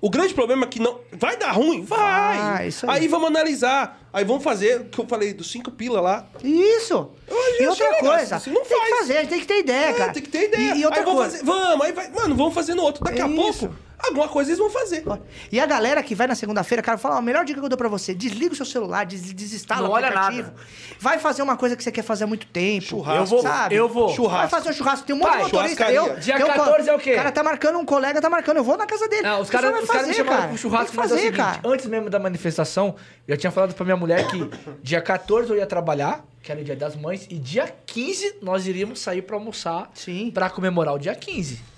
[0.00, 0.98] O grande problema é que não.
[1.12, 1.82] Vai dar ruim?
[1.82, 2.68] Vai!
[2.68, 3.00] Isso aí.
[3.02, 4.00] aí vamos analisar.
[4.14, 6.26] Aí vamos fazer o que eu falei dos cinco pila lá.
[6.42, 7.10] Isso!
[7.28, 8.98] Achei E outra coisa, assim, não tem que faz.
[9.00, 10.12] fazer, tem que ter ideia, É, cara.
[10.14, 10.74] tem que ter ideia.
[10.74, 11.38] E, e outra aí vamos coisa.
[11.38, 12.10] fazer- vamos, aí vai.
[12.10, 13.04] Mano, vamos fazer no outro.
[13.04, 13.36] Daqui a Isso.
[13.36, 15.04] pouco, alguma coisa eles vão fazer.
[15.50, 17.68] E a galera que vai na segunda-feira, cara, fala, ó, a melhor dica que eu
[17.68, 20.42] dou pra você, desliga o seu celular, des desinstala Não o olha aplicativo.
[20.48, 20.54] nada.
[21.00, 22.86] Vai fazer uma coisa que você quer fazer há muito tempo.
[22.86, 23.20] Churrasco.
[23.22, 23.74] Eu vou, sabe?
[23.74, 24.08] eu vou.
[24.14, 24.38] Churrasco.
[24.40, 25.06] Vai fazer um churrasco.
[25.06, 25.92] Tem um monte Pai, de motorista.
[25.92, 27.12] Eu, Dia eu, 14 é o quê?
[27.12, 28.56] O cara tá marcando, um colega tá marcando.
[28.58, 29.22] Eu vou na casa dele.
[29.22, 30.48] Não, os caras caras me fazer, chamaram cara.
[30.48, 31.60] pro churrasco, mas é o fazer, seguinte, cara.
[31.64, 32.94] antes mesmo da manifestação,
[33.26, 34.48] eu tinha falado pra minha mulher que
[34.82, 38.66] dia 14 eu ia trabalhar, que era o dia das mães, e dia 15 nós
[38.66, 39.90] iríamos sair pra almoçar
[40.32, 41.75] pra comemorar o dia 15.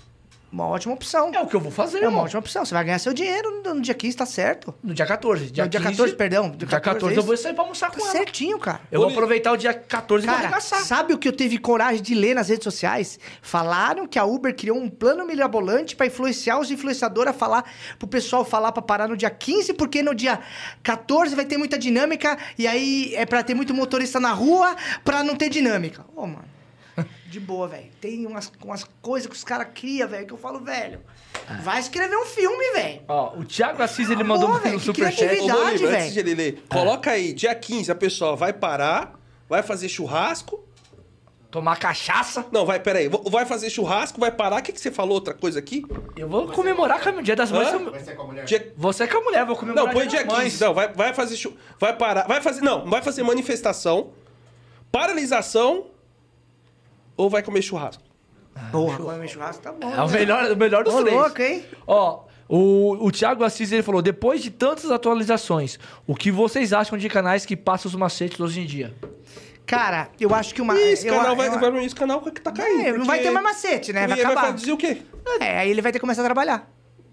[0.51, 1.31] Uma ótima opção.
[1.33, 2.23] É o que eu vou fazer, É uma irmão.
[2.23, 2.65] ótima opção.
[2.65, 4.73] Você vai ganhar seu dinheiro no, no dia 15, tá certo.
[4.83, 5.51] No dia 14.
[5.51, 7.91] Dia, No dia 15, 14, perdão, Dia dia 14, 14 eu vou sair pra almoçar
[7.91, 8.11] com Tá ela.
[8.11, 8.81] certinho, cara.
[8.91, 10.81] Eu vou aproveitar o dia 14 e vou Cara, arregaçar.
[10.81, 13.19] sabe o que eu tive coragem de ler nas redes sociais?
[13.41, 17.63] Falaram que a Uber criou um plano mirabolante pra influenciar os influenciadores a falar,
[17.99, 20.39] pro pessoal falar pra parar no dia 15, porque no dia
[20.81, 25.23] 14 vai ter muita dinâmica, e aí é pra ter muito motorista na rua, pra
[25.23, 26.03] não ter dinâmica.
[26.15, 26.43] Ô, mano,
[27.29, 27.89] de boa, velho.
[28.01, 31.01] Tem umas, umas coisas que os caras criam, velho, que eu falo, velho,
[31.63, 33.01] vai escrever um filme, velho.
[33.07, 35.39] Ó, o Thiago Assis, ele mandou Pô, um que superchat.
[35.41, 39.87] Ô, antes de ele ler, coloca aí, dia 15, a pessoa vai parar, vai fazer
[39.89, 40.63] churrasco
[41.51, 42.45] Tomar cachaça.
[42.51, 43.09] Não, vai, peraí.
[43.09, 44.59] Vai fazer churrasco, vai parar.
[44.59, 45.15] O que, que você falou?
[45.15, 45.83] Outra coisa aqui?
[46.15, 47.67] Eu vou comemorar com o dia das mães.
[47.73, 47.89] Hã?
[47.89, 48.45] Vai ser com a mulher?
[48.45, 50.51] Dia- Você com a mulher, vou comemorar Não, põe dia dia das mães.
[50.53, 50.63] 15.
[50.63, 51.35] Não, vai, vai fazer.
[51.35, 52.27] chu- Vai parar.
[52.27, 52.61] Vai fazer.
[52.61, 54.11] Não, vai fazer manifestação,
[54.91, 55.87] paralisação
[57.19, 58.01] ou vai comer churrasco?
[58.71, 59.89] Porra, comer churrasco tá bom.
[59.93, 61.15] É o melhor, o melhor dos Ô, três.
[61.17, 61.63] louco, hein?
[61.85, 65.77] Ó, o, o Thiago Assis ele falou: depois de tantas atualizações,
[66.07, 68.93] o que vocês acham de canais que passam os macetes hoje em dia?
[69.65, 70.75] Cara, eu acho que uma.
[70.79, 72.81] Esse eu- canal eu- vai, eu- vai esse canal que tá caindo.
[72.81, 74.07] É, não vai ter mais macete, né?
[74.07, 74.53] Vai Ele acabar.
[74.53, 75.01] dizer o quê?
[75.39, 76.67] É, aí ele vai ter que começar a trabalhar.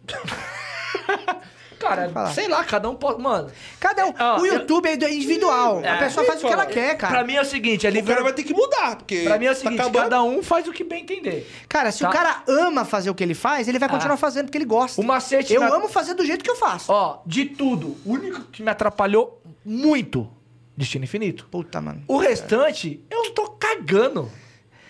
[1.79, 3.21] Cara, sei lá, cada um pode.
[3.23, 4.15] Mano, Cada um.
[4.19, 5.81] Ó, o eu- YouTube é individual.
[5.85, 5.99] a É.
[5.99, 7.13] pessoa faz o que ela quer, cara.
[7.15, 9.23] pra mim é o seguinte: é O cara vai ter que mudar, porque.
[9.25, 10.03] Pra mim é o tá seguinte: acabando.
[10.03, 11.51] cada um faz o que bem entender.
[11.69, 12.09] Cara, se Tá.
[12.09, 14.19] o cara ama fazer o que ele faz, ele vai continuar Ah.
[14.19, 15.01] fazendo porque ele gosta.
[15.01, 16.91] O macete Eu na- amo fazer do jeito que eu faço.
[16.91, 20.29] Ó, de tudo, o único que me atrapalhou muito,
[20.77, 21.47] Destino Infinito.
[21.51, 22.03] Puta, mano.
[22.09, 24.31] O restante, eu tô cagando.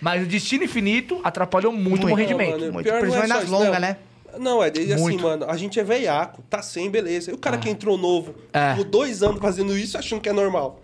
[0.00, 2.16] Mas o Destino Infinito atrapalhou muito, o Muito.
[2.16, 2.50] rendimento.
[2.52, 2.88] Não, mano, Muito.
[2.88, 3.96] é Principalmente só nas longas, né?
[4.38, 5.44] Não, é desde assim, mano.
[5.48, 7.30] A gente é veiaco, tá sem, beleza.
[7.30, 8.70] E o cara que entrou novo, É.
[8.70, 10.80] ficou dois anos fazendo isso, achando que é normal.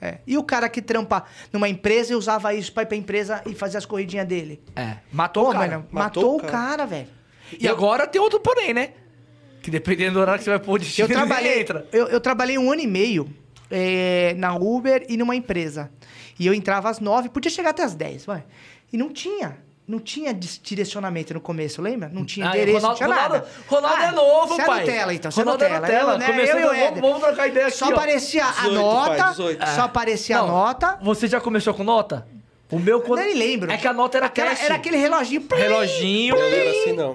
[0.00, 0.18] É.
[0.26, 3.54] E o cara que trampa numa empresa e usava isso pra ir pra empresa e
[3.54, 4.62] fazer as corridinhas dele?
[4.76, 5.66] É, matou Pô, o cara.
[5.68, 6.52] mano, Matou matou, o cara.
[6.52, 7.08] cara, velho.
[7.58, 8.90] E agora tem outro porém, né?
[9.62, 11.86] Que dependendo do horário que você vai pôr o destino, Eu trabalhei, ele entra.
[11.92, 13.28] eu, eu trabalhei um ano e meio
[13.70, 15.90] é, na Uber e numa empresa.
[16.38, 18.44] E eu entrava às nove, podia chegar até às dez, vai.
[18.92, 19.56] E não tinha.
[19.88, 22.08] Não tinha direcionamento no começo, lembra?
[22.12, 23.48] Não tinha Ah, endereço, Ronaldo, não tinha Ronaldo, nada.
[23.68, 24.78] Ronaldo Ah, é novo, você pai.
[24.78, 25.30] é Nutella, então.
[25.30, 26.12] Você é Ronaldo é Nutella.
[26.18, 26.32] Nutella.
[26.32, 27.92] Eu, né, eu e o vamos- trocar ideia aqui, Só ó.
[27.92, 29.16] aparecia a 18, nota.
[29.16, 29.66] pai, 18.
[29.68, 30.98] Só aparecia a Não, nota.
[31.02, 32.26] Você já começou com nota?
[32.68, 33.20] O meu quando...
[33.20, 33.70] Nem lembro.
[33.70, 34.58] É que a nota era Aquela-.
[34.58, 35.42] Era aquele reloginho.
[35.42, 36.34] plim, reloginho.
[36.34, 37.12] Não era assim, não.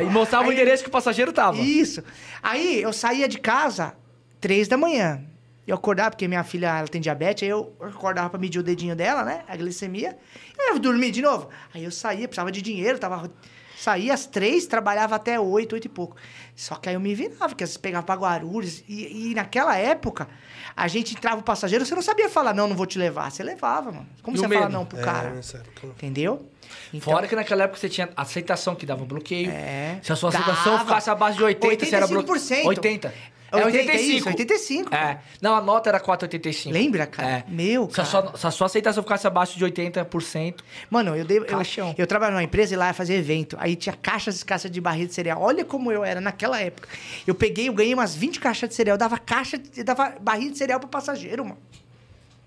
[0.00, 1.58] E mostrava o Aí- endereço que o passageiro tava.
[1.58, 2.02] Isso.
[2.42, 3.92] Aí eu saía de casa
[4.40, 5.20] três da manhã.
[5.66, 8.94] Eu acordava, porque minha filha ela tem diabetes, aí eu acordava pra medir o dedinho
[8.94, 9.44] dela, né?
[9.48, 10.16] A glicemia.
[10.58, 11.48] Eu ia dormir de novo.
[11.72, 13.30] Aí eu saía, precisava de dinheiro, tava.
[13.76, 16.16] Saía às três, trabalhava até oito, oito e pouco.
[16.54, 18.84] Só que aí eu me virava, porque às vezes pegava pra Guarulhos.
[18.88, 20.28] E, e naquela época,
[20.76, 23.30] a gente entrava o passageiro, você não sabia falar, não, não vou te levar.
[23.30, 24.06] Você levava, mano.
[24.22, 25.40] Como E você fala não pro É, cara?
[25.82, 26.48] Entendeu?
[26.92, 29.50] Então, Fora que naquela época você tinha aceitação que dava um bloqueio.
[29.50, 29.98] É.
[30.02, 30.84] Se a sua aceitação Dava.
[30.84, 32.36] ficasse abaixo de 80, você era bloqueio.
[32.36, 32.66] 85%.
[32.66, 33.14] 80.
[33.58, 34.16] É 80, 85.
[34.16, 34.94] isso, 85.
[34.94, 35.20] É.
[35.40, 36.72] Não, a nota era 4,85.
[36.72, 37.28] Lembra, cara?
[37.28, 37.44] É.
[37.48, 38.36] Meu, cara.
[38.36, 40.56] se a sua aceitação ficasse abaixo de 80%.
[40.90, 41.38] Mano, eu dei.
[41.38, 41.94] Eu, Caixão.
[41.96, 43.56] eu trabalhava numa empresa e lá ia fazer evento.
[43.60, 45.40] Aí tinha caixas e caixas de barril de cereal.
[45.40, 46.88] Olha como eu era naquela época.
[47.26, 48.94] Eu peguei, eu ganhei umas 20 caixas de cereal.
[48.94, 51.58] Eu dava caixa, eu dava barril de cereal pro passageiro, mano.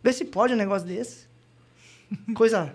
[0.04, 1.28] Vê se pode um negócio desse.
[2.36, 2.74] Coisa.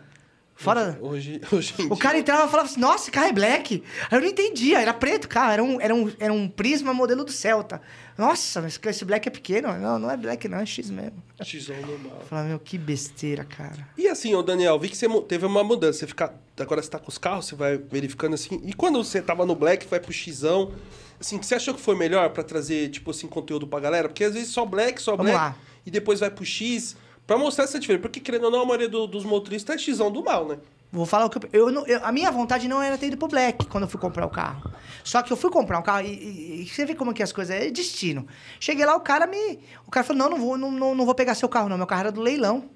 [0.63, 0.97] Fora.
[1.01, 3.83] Hoje, hoje em O cara entrava e falava assim, nossa, esse carro é black.
[4.11, 5.55] Aí eu não entendia, era preto, cara.
[5.55, 7.83] Era um, era um, era um prisma modelo do Celta.
[8.17, 9.73] Nossa, mas esse black é pequeno.
[9.79, 11.23] Não, não é black, não, é X mesmo.
[11.43, 12.19] Xão normal.
[12.21, 13.89] Eu falava, meu, que besteira, cara.
[13.99, 16.01] E assim, ô Daniel, vi que você teve uma mudança.
[16.01, 16.33] Você fica.
[16.59, 18.61] Agora você tá com os carros, você vai verificando assim.
[18.65, 20.73] E quando você tava no Black, vai pro Xão.
[21.19, 24.09] Assim, você achou que foi melhor pra trazer, tipo assim, conteúdo pra galera?
[24.09, 25.45] Porque às vezes só Black, só Vamos Black.
[25.45, 25.57] lá.
[25.85, 26.97] E depois vai pro X.
[27.27, 28.03] Pra mostrar essa diferença.
[28.03, 30.59] Porque, querendo ou não, a maioria do- dos motoristas é Xão do mal, né?
[30.91, 33.17] Vou falar o que eu, eu, não- eu- A minha vontade não era ter ido
[33.17, 34.71] pro Black quando eu fui comprar o carro.
[35.03, 37.33] Só que eu fui comprar um carro e, e- e você vê como que as
[37.33, 38.27] coisas é destino.
[38.61, 39.59] Cheguei lá, o cara me.
[39.87, 41.79] O cara falou: não, não vou, não, não, não vou pegar seu carro, não.
[41.79, 42.69] Meu carro era do leilão.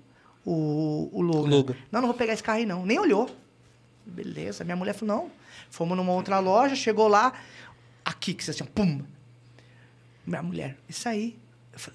[0.47, 1.40] O, o Logan.
[1.40, 1.77] O Logan.
[1.93, 2.86] Não, não vou pegar esse carro aí, não.
[2.86, 3.28] Nem olhou.
[4.06, 4.64] Beleza.
[4.64, 5.31] Minha mulher falou: não.
[5.68, 7.35] Fomos numa outra loja, chegou lá.
[8.05, 9.02] Aqui, que você assim, pum.
[10.27, 11.36] Minha mulher, isso aí.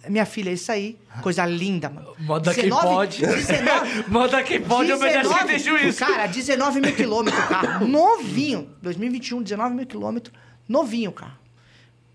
[0.07, 0.97] Minha filha, isso aí.
[1.21, 2.13] Coisa linda, mano.
[2.19, 3.21] Manda quem pode.
[3.21, 5.99] 19, Manda quem pode, obedece quem tem juízo.
[5.99, 7.87] Cara, 19 mil quilômetros o carro.
[7.89, 8.69] Novinho.
[8.81, 10.33] 2021, 19 mil quilômetros.
[10.67, 11.37] Novinho o carro.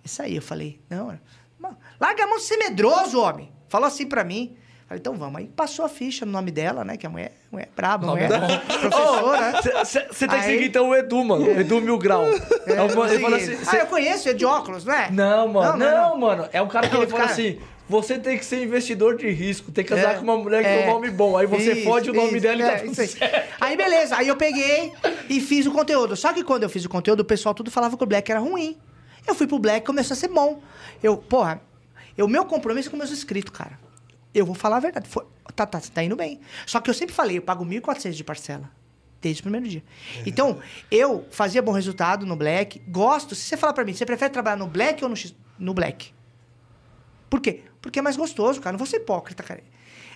[0.04, 1.18] Isso aí, eu falei, não,
[1.58, 3.50] não, larga a mão de ser medroso, homem.
[3.68, 4.56] Falou assim pra mim.
[4.88, 5.36] Falei, então vamos.
[5.40, 6.96] Aí passou a ficha no nome dela, né?
[6.96, 9.52] Que a mulher, a mulher é braba, a mulher é professora.
[9.52, 9.60] né?
[9.84, 11.50] Você tem que seguir então o Edu, mano.
[11.60, 12.24] Edu Mil Grau.
[12.24, 15.10] É, eu uma- ele fala assim, ah, cê- eu conheço, é de óculos, não é?
[15.10, 15.76] Não, mano.
[15.76, 16.48] Não, mano.
[16.52, 17.32] É um cara que ele Outro fala cara.
[17.40, 17.58] assim:
[17.88, 20.68] você tem que ser investidor de risco, tem que casar É, com uma mulher que
[20.68, 20.78] é.
[20.82, 21.36] tem um nome bom.
[21.36, 23.18] Aí você Isso, fode o nome isso, dela e é, tá tudo certo.
[23.60, 24.92] Aí beleza, aí eu peguei
[25.28, 26.14] e fiz o conteúdo.
[26.14, 28.38] Só que quando eu fiz o conteúdo, o pessoal tudo falava que o Black era
[28.38, 28.76] ruim.
[29.26, 30.60] Eu fui pro Black e começou a ser bom.
[31.02, 31.60] Eu, porra,
[32.16, 33.84] o meu compromisso é com meus inscritos, cara.
[34.36, 35.08] Eu vou falar a verdade.
[35.08, 36.40] Foi, tá, tá, tá indo bem.
[36.66, 38.70] Só que eu sempre falei, eu pago 1.400 de parcela.
[39.20, 39.82] Desde o primeiro dia.
[40.26, 40.60] Então,
[40.90, 42.78] eu fazia bom resultado no Black.
[42.86, 43.34] Gosto.
[43.34, 46.12] Se você falar pra mim, você prefere trabalhar no Black ou no, X- no Black?
[47.30, 47.62] Por quê?
[47.80, 48.72] Porque é mais gostoso, cara.
[48.74, 49.62] Não vou ser hipócrita, cara.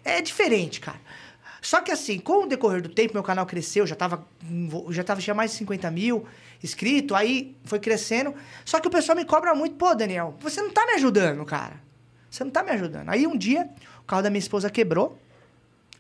[0.05, 1.01] É diferente, cara.
[1.63, 4.27] Só que assim, com o decorrer do tempo, meu canal cresceu, já tava,
[4.91, 6.27] já tava tinha mais de 50 mil
[6.63, 8.35] inscritos, aí foi crescendo.
[8.65, 11.81] Só que o pessoal me cobra muito, pô, Daniel, você não tá me ajudando, cara.
[12.31, 13.09] Você não tá me ajudando.
[13.11, 13.69] Aí um dia,
[14.11, 15.17] carro da minha esposa quebrou.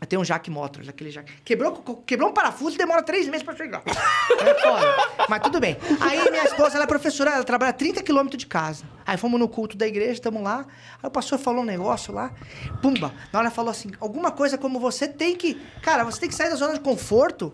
[0.08, 1.30] Tem um Jack Motors, aquele Jack.
[1.44, 1.72] Quebrou,
[2.06, 3.82] quebrou um parafuso e demora três meses pra chegar.
[3.86, 5.26] É foda.
[5.28, 5.76] Mas tudo bem.
[6.00, 8.84] Aí minha esposa, ela é professora, ela trabalha a 30 quilômetros de casa.
[9.06, 10.66] Aí fomos no culto da igreja, estamos lá.
[11.02, 12.32] Aí o pastor falou um negócio lá.
[12.80, 13.12] Pumba.
[13.30, 15.60] Na hora falou assim: alguma coisa como você tem que.
[15.82, 17.52] Cara, você tem que sair da zona de conforto.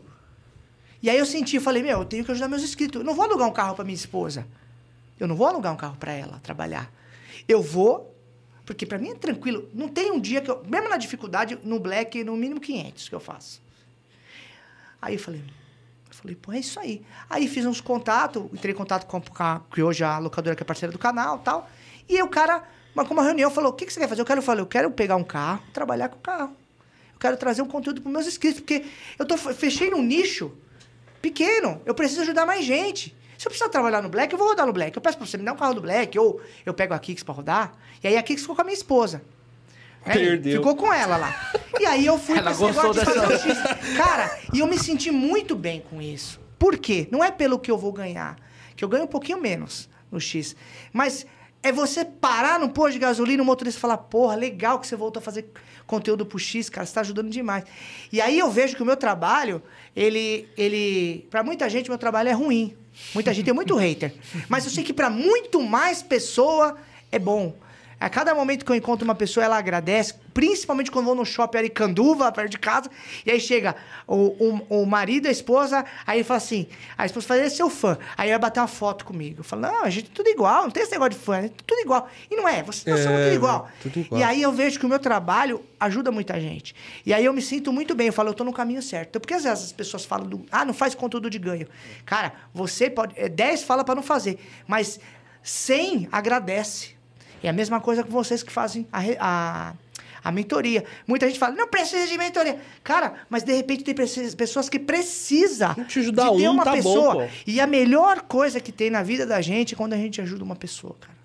[1.03, 3.01] E aí eu senti, eu falei, meu, eu tenho que ajudar meus inscritos.
[3.01, 4.47] Eu não vou alugar um carro pra minha esposa.
[5.19, 6.91] Eu não vou alugar um carro pra ela trabalhar.
[7.49, 8.15] Eu vou,
[8.66, 9.70] porque pra mim é tranquilo.
[9.72, 13.14] Não tem um dia que eu, mesmo na dificuldade, no Black, no mínimo 500 que
[13.14, 13.62] eu faço.
[15.01, 15.40] Aí eu falei,
[16.10, 17.05] falei, pô, é isso aí.
[17.30, 20.62] Aí fiz uns contatos, entrei em contato com a que hoje é a locadora que
[20.62, 21.70] é parceira do canal, tal.
[22.09, 22.64] E aí o cara
[22.94, 24.66] marcou uma reunião, falou: "O que que você quer fazer?" Eu quero, eu falei, eu
[24.66, 26.56] quero pegar um carro, trabalhar com o carro.
[27.12, 28.84] Eu quero trazer um conteúdo para meus inscritos, porque
[29.18, 30.52] eu tô fechei num nicho
[31.22, 31.80] pequeno.
[31.86, 33.14] Eu preciso ajudar mais gente.
[33.47, 34.97] Se eu precisar trabalhar no Black, eu vou rodar no Black.
[34.97, 37.23] Eu peço pra você me dar um carro do Black, ou eu pego a Kicks
[37.23, 37.74] pra rodar.
[38.02, 39.23] E aí a Kicks ficou com a minha esposa.
[40.05, 40.14] Né?
[40.14, 40.56] Perdeu.
[40.59, 41.52] Ficou com ela lá.
[41.78, 43.97] E aí eu fui Ela pra esse gostou negócio de dessa- fazer o X.
[43.97, 46.40] Cara, e eu me senti muito bem com isso.
[46.59, 47.06] Por quê?
[47.12, 48.36] Não é pelo que eu vou ganhar.
[48.74, 50.56] Que eu ganho um pouquinho menos no X.
[50.93, 51.24] Mas
[51.62, 55.20] é você parar no posto de gasolina, o motorista falar, porra, legal que você voltou
[55.20, 55.48] a fazer
[55.86, 57.62] conteúdo pro X, cara, você tá ajudando demais.
[58.12, 59.62] E aí eu vejo que o meu trabalho,
[59.94, 62.77] ele, ele, para muita gente, meu trabalho é ruim.
[63.14, 64.14] Muita gente tem muito hater.
[64.48, 66.77] Mas eu sei que para muito mais pessoa
[67.10, 67.55] é bom.
[67.98, 71.56] A cada momento que eu encontro uma pessoa, ela agradece, principalmente quando vou no shopping
[71.59, 72.90] Aricanduva, perto de casa,
[73.24, 73.74] e aí chega
[74.06, 76.66] o, o, o marido, a esposa, aí ele fala assim,
[76.98, 77.97] a esposa fala, é seu fã.
[78.14, 79.40] Aí vai bater uma foto comigo.
[79.40, 81.51] Eu falo, não, a gente é tudo igual, não tem esse negócio de fã, é
[81.66, 82.06] tudo igual.
[82.31, 83.68] E não é, você, nós somos É, tudo igual.
[83.81, 84.20] tudo igual.
[84.20, 86.74] E aí eu vejo que o meu trabalho ajuda muita gente.
[87.05, 89.09] E aí eu me sinto muito bem, eu falo, eu tô no caminho certo.
[89.09, 91.66] Então, porque às vezes as pessoas falam, do, ah, não faz conteúdo de ganho.
[92.05, 95.01] Cara, você pode, é, 10 fala para não fazer, mas
[95.43, 96.95] 100 agradece.
[97.47, 99.74] É a mesma coisa com vocês que fazem a, a,
[100.24, 100.85] a mentoria.
[101.06, 102.59] Muita gente fala, não precisa de mentoria.
[102.82, 106.70] Cara, mas de repente tem pessoas que precisam te ajudar de ter um, uma tá
[106.70, 107.14] bom, pessoa.
[107.14, 107.28] pô.
[107.47, 110.43] e a melhor coisa que tem na vida da gente é quando a gente ajuda
[110.43, 111.16] uma pessoa, cara.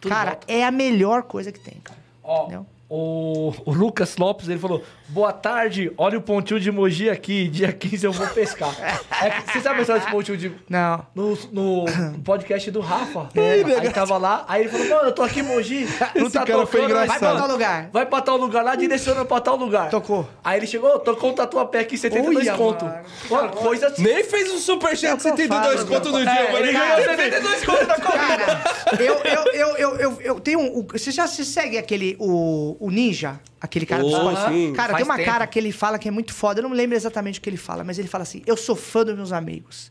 [0.00, 0.52] Tudo cara, volta.
[0.52, 1.98] é a melhor coisa que tem, cara.
[2.22, 2.66] Ó, Entendeu?
[2.88, 7.72] O, o Lucas Lopes, ele falou: Boa tarde, olha o pontinho de emoji aqui, dia
[7.72, 8.74] 15 eu vou pescar.
[9.22, 10.52] É que- você sabe a história desse pontinho de.
[10.68, 11.04] Não.
[11.14, 11.84] No, no
[12.24, 13.28] podcast do Rafa.
[13.34, 15.88] aí tava lá, aí ele falou: Mano, eu tô aqui em Mogi.
[16.14, 17.08] Não Esse tá cara foi tocando, engraçado.
[17.08, 17.88] Vai pra tal lugar.
[17.92, 19.90] Vai pra tal lugar lá, direciona pra tal lugar.
[19.90, 20.28] Tocou.
[20.42, 22.84] Aí ele chegou, tocou um tatuapé aqui, 72 Uia, conto.
[22.84, 22.98] mano.
[23.30, 24.02] Mano, coisa assim.
[24.02, 26.24] Nem fez um superchat É o de que eu 72 falo, conto no meu.
[26.26, 26.64] dia, É, mano.
[26.64, 27.94] ele ganhou 72 conto da.
[27.96, 28.64] Cara,
[29.00, 30.78] eu, eu, eu, eu, eu, eu tenho um.
[30.80, 32.16] o- Você já se segue aquele.
[32.18, 33.40] O, o Ninja?
[33.60, 34.72] Aquele cara Oh, dos sim.
[34.74, 35.30] Cara, Faz tem uma tempo.
[35.30, 36.60] cara que ele fala que é muito foda.
[36.60, 38.76] Eu não me lembro exatamente o que ele fala, mas ele fala assim: Eu sou
[38.76, 39.90] fã dos meus amigos.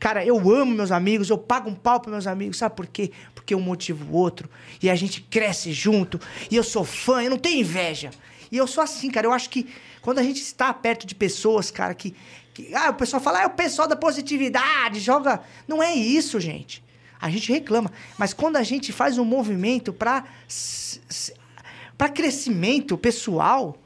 [0.00, 2.58] Cara, eu amo meus amigos, eu pago um pau pros meus amigos.
[2.58, 3.10] Sabe por quê?
[3.34, 4.50] Porque um motivo o outro.
[4.82, 6.20] E a gente cresce junto.
[6.50, 8.10] E eu sou fã, eu não tenho inveja.
[8.52, 9.26] E eu sou assim, cara.
[9.26, 9.66] Eu acho que
[10.02, 12.14] quando a gente está perto de pessoas, cara, que.
[12.52, 15.40] que ah, o pessoal fala, ah, é o pessoal da positividade, joga.
[15.66, 16.84] Não é isso, gente.
[17.20, 17.90] A gente reclama.
[18.18, 20.24] Mas quando a gente faz um movimento para
[21.96, 23.76] para crescimento pessoal,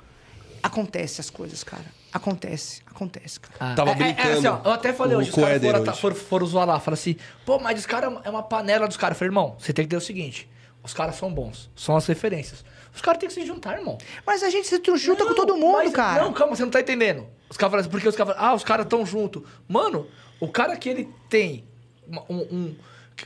[0.63, 1.85] acontece as coisas, cara.
[2.13, 3.75] Acontece, acontece, cara.
[3.75, 5.81] Tava É, é, é, brincando assim, ó, eu até falei com hoje, os caras foram,
[5.83, 6.01] hoje.
[6.01, 9.15] foram, foram zoar lá, falaram assim, pô, mas os caras é uma panela dos caras.
[9.17, 10.49] Eu falei, irmão, você tem que ter o seguinte,
[10.83, 12.65] os caras são bons, são as referências.
[12.95, 13.99] Os caras têm que se juntar, irmão.
[14.27, 16.25] Mas a gente se junta com Não, todo mundo, mas- cara.
[16.25, 17.27] Não, calma, você não tá entendendo.
[17.49, 19.45] Os caras falam assim, porque os caras falam, ah, os caras tão junto.
[19.69, 20.07] Mano,
[20.41, 21.65] o cara que ele tem
[22.07, 22.39] uma- um.
[22.39, 22.77] um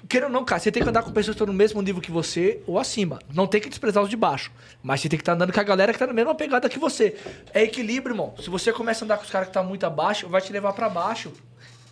[0.08, 2.00] Queira ou não, cara, você tem que andar com pessoas que estão no mesmo nível
[2.00, 3.18] que você ou acima.
[3.34, 4.50] Não tem que desprezar os de baixo.
[4.82, 6.78] Mas você tem que estar andando com a galera que tá na mesma pegada que
[6.78, 7.14] você.
[7.52, 8.34] É equilíbrio, irmão.
[8.42, 10.72] Se você começa a andar com os caras que tá muito abaixo, vai te levar
[10.72, 11.30] pra baixo.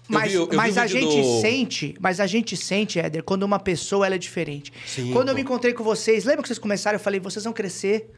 [0.09, 3.23] Mas, vi eu vi mas o a gente do- sente, mas a gente sente, Éder,
[3.23, 4.73] quando uma pessoa ela é diferente.
[4.87, 6.97] Sim, quando eu me encontrei com vocês, lembra que vocês começaram?
[6.97, 8.11] Eu falei, vocês vão crescer.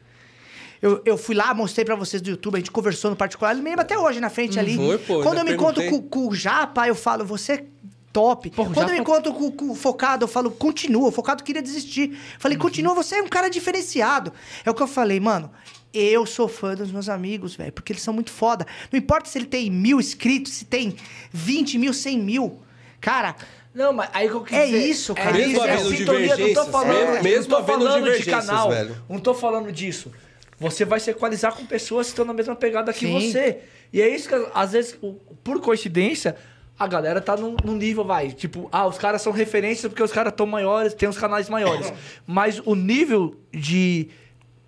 [0.81, 3.61] Eu, eu fui lá, mostrei pra vocês do YouTube, a gente conversou no particular, ele
[3.61, 4.75] me lembra até hoje na frente ali.
[4.75, 6.09] Foi, pô, Quando eu me encontro perguntei.
[6.09, 7.65] com, com o Japa, eu falo, você
[8.13, 8.49] top.
[8.55, 11.09] O Quando eu encontro com, com o Focado, eu falo, continua.
[11.09, 12.11] O Focado queria desistir.
[12.11, 12.17] Uhum.
[12.39, 14.31] Falei, continua, você é um cara diferenciado.
[14.63, 15.51] É o que eu falei, mano.
[15.93, 18.65] Eu sou fã dos meus amigos, velho, porque eles são muito foda.
[18.91, 20.95] Não importa se ele tem mil inscritos, se tem
[21.31, 22.59] 20 mil, 100 mil.
[23.01, 23.35] Cara,
[23.75, 25.31] Não, mas aí que eu quis É dizer, isso, cara.
[25.33, 28.03] Mesmo isso, é havendo sintonia, não tô divergências, falando, mesmo- mesmo não tô falando de
[28.11, 29.03] divergências, canal, velho.
[29.09, 30.11] não tô falando disso.
[30.59, 33.13] Você vai se equalizar com pessoas que estão na mesma pegada que Sim.
[33.31, 33.59] você.
[33.91, 34.95] E é isso que, às vezes,
[35.43, 36.35] por coincidência,
[36.77, 40.11] a galera tá num, num nível, vai, tipo, ah, os caras são referências porque os
[40.11, 41.93] caras estão maiores, tem os canais maiores.
[42.25, 44.09] Mas o nível de,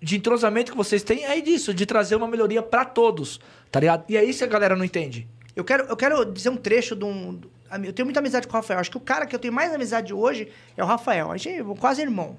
[0.00, 4.04] de entrosamento que vocês têm é disso, de trazer uma melhoria pra todos, tá ligado?
[4.08, 5.26] E é isso que a galera não entende.
[5.54, 7.40] eu quero, eu quero dizer um trecho de um.
[7.82, 8.78] Eu tenho muita amizade com o Rafael.
[8.78, 11.32] Acho que o cara que eu tenho mais amizade hoje é o Rafael.
[11.32, 12.38] A gente é quase irmão.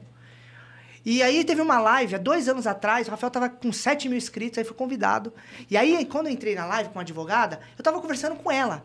[1.06, 4.18] E aí teve uma live há dois anos atrás, o Rafael tava com 7 mil
[4.18, 5.34] inscritos, aí foi convidado.
[5.69, 8.84] E aí, quando eu entrei na live com a advogada, eu tava conversando com ela.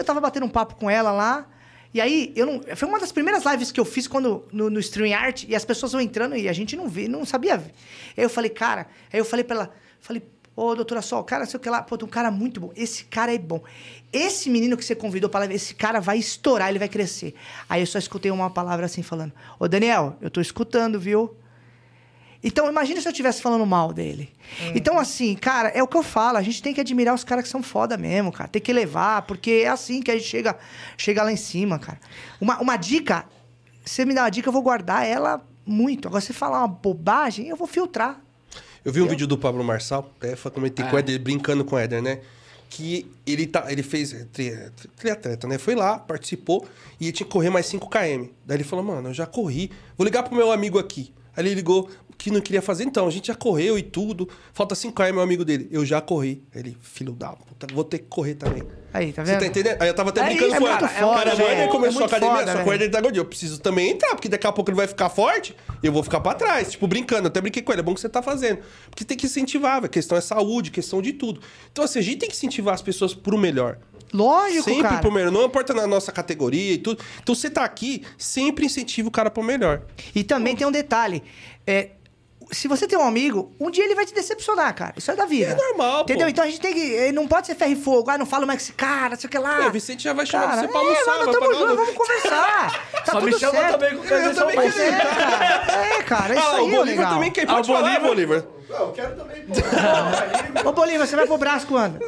[0.00, 1.46] Eu tava batendo um papo com ela lá.
[1.92, 2.62] E aí, eu não.
[2.74, 5.92] Foi uma das primeiras lives que eu fiz quando no, no StreamYard e as pessoas
[5.92, 7.56] vão entrando e a gente não vê, não sabia.
[7.56, 7.72] Aí
[8.16, 10.22] eu falei, cara, aí eu falei pra ela, falei,
[10.56, 12.72] ô, doutora Sol, cara, sei o que lá, pô, tem um cara muito bom.
[12.74, 13.62] Esse cara é bom.
[14.10, 17.34] Esse menino que você convidou pra live, esse cara vai estourar, ele vai crescer.
[17.68, 21.36] Aí eu só escutei uma palavra assim falando: Ô Daniel, eu tô escutando, viu?
[22.42, 24.30] Então, imagina se eu estivesse falando mal dele.
[24.74, 26.38] Então, assim, cara, é o que eu falo.
[26.38, 28.48] A gente tem que admirar os caras que são foda mesmo, cara.
[28.48, 30.56] Tem que levar, porque é assim que a gente chega,
[30.96, 32.00] chega lá em cima, cara.
[32.40, 33.26] Uma, uma dica,
[33.84, 36.08] você me dá uma dica, eu vou guardar ela muito.
[36.08, 38.18] Agora, você falar uma bobagem, eu vou filtrar.
[38.82, 41.78] Eu vi um vídeo do Pablo Marçal, até comentei com o Éder, brincando com o
[41.78, 42.20] Éder, né?
[42.70, 44.56] Que ele, tá, ele fez é, tri-
[44.96, 45.58] triatleta, né?
[45.58, 46.66] Foi lá, participou
[46.98, 48.28] e tinha que correr mais 5 km.
[48.46, 49.70] Daí ele falou, mano, eu já corri.
[49.98, 51.12] Vou ligar pro meu amigo aqui.
[51.36, 51.88] Aí ele ligou
[52.20, 54.28] que não queria fazer, então, a gente já correu e tudo.
[54.52, 55.68] Falta 5 km, meu amigo dele.
[55.70, 56.42] Eu já corri.
[56.54, 58.62] Ele, filho da puta, vou ter que correr também.
[58.92, 59.40] Aí, tá Você vendo?
[59.40, 59.76] tá entendendo?
[59.80, 61.48] Aí eu tava até É brincando isso, com é muito foda, cara, velho.
[61.62, 63.20] ele começou É a muito academia, foda, só que o tá gordinho.
[63.20, 66.02] Eu preciso também entrar, porque daqui a pouco ele vai ficar forte e eu vou
[66.02, 66.72] ficar pra trás.
[66.72, 67.28] Tipo, brincando.
[67.28, 67.80] Até brinquei com ele.
[67.80, 68.58] É bom que você tá fazendo.
[68.90, 69.90] Porque tem que incentivar, velho.
[69.90, 71.40] Questão é saúde, questão de tudo.
[71.70, 73.78] Então, assim, a gente tem que incentivar as pessoas pro melhor.
[74.12, 74.98] Lógico, sempre cara.
[75.00, 75.30] pro melhor.
[75.30, 77.00] Não importa na nossa categoria e tudo.
[77.22, 79.82] Então, você tá aqui, sempre incentiva o cara pro melhor.
[80.14, 81.22] E também tem um detalhe.
[81.64, 81.90] É,
[82.52, 84.94] se você tem um amigo, um dia ele vai te decepcionar, cara.
[84.96, 85.52] Isso é da vida.
[85.52, 86.12] É normal, pô.
[86.12, 86.28] Entendeu?
[86.28, 86.94] Então a gente tem que.
[86.96, 88.10] eh, Não pode ser ferro e fogo.
[88.10, 89.64] Ah, não fala mais com esse cara, sei o que lá.
[89.64, 91.58] É, o Vicente já vai chamar Cara, você pra é, almoçar, nós vai tamo pagar
[91.58, 92.80] junto, o- vamos conversar.
[93.00, 93.72] Tá Só me chama certo.
[93.78, 94.78] também com Eu também quero.
[94.82, 95.84] é, cara.
[95.98, 97.14] É, cara, isso ah, aí o é Bolívar legal.
[97.14, 97.42] também quer.
[97.44, 98.44] Ah, Pode o falar, Bolívar.
[98.68, 100.68] Não, eu quero também, pô.
[100.68, 101.98] Ô, Bolívar, você vai pro braço quando?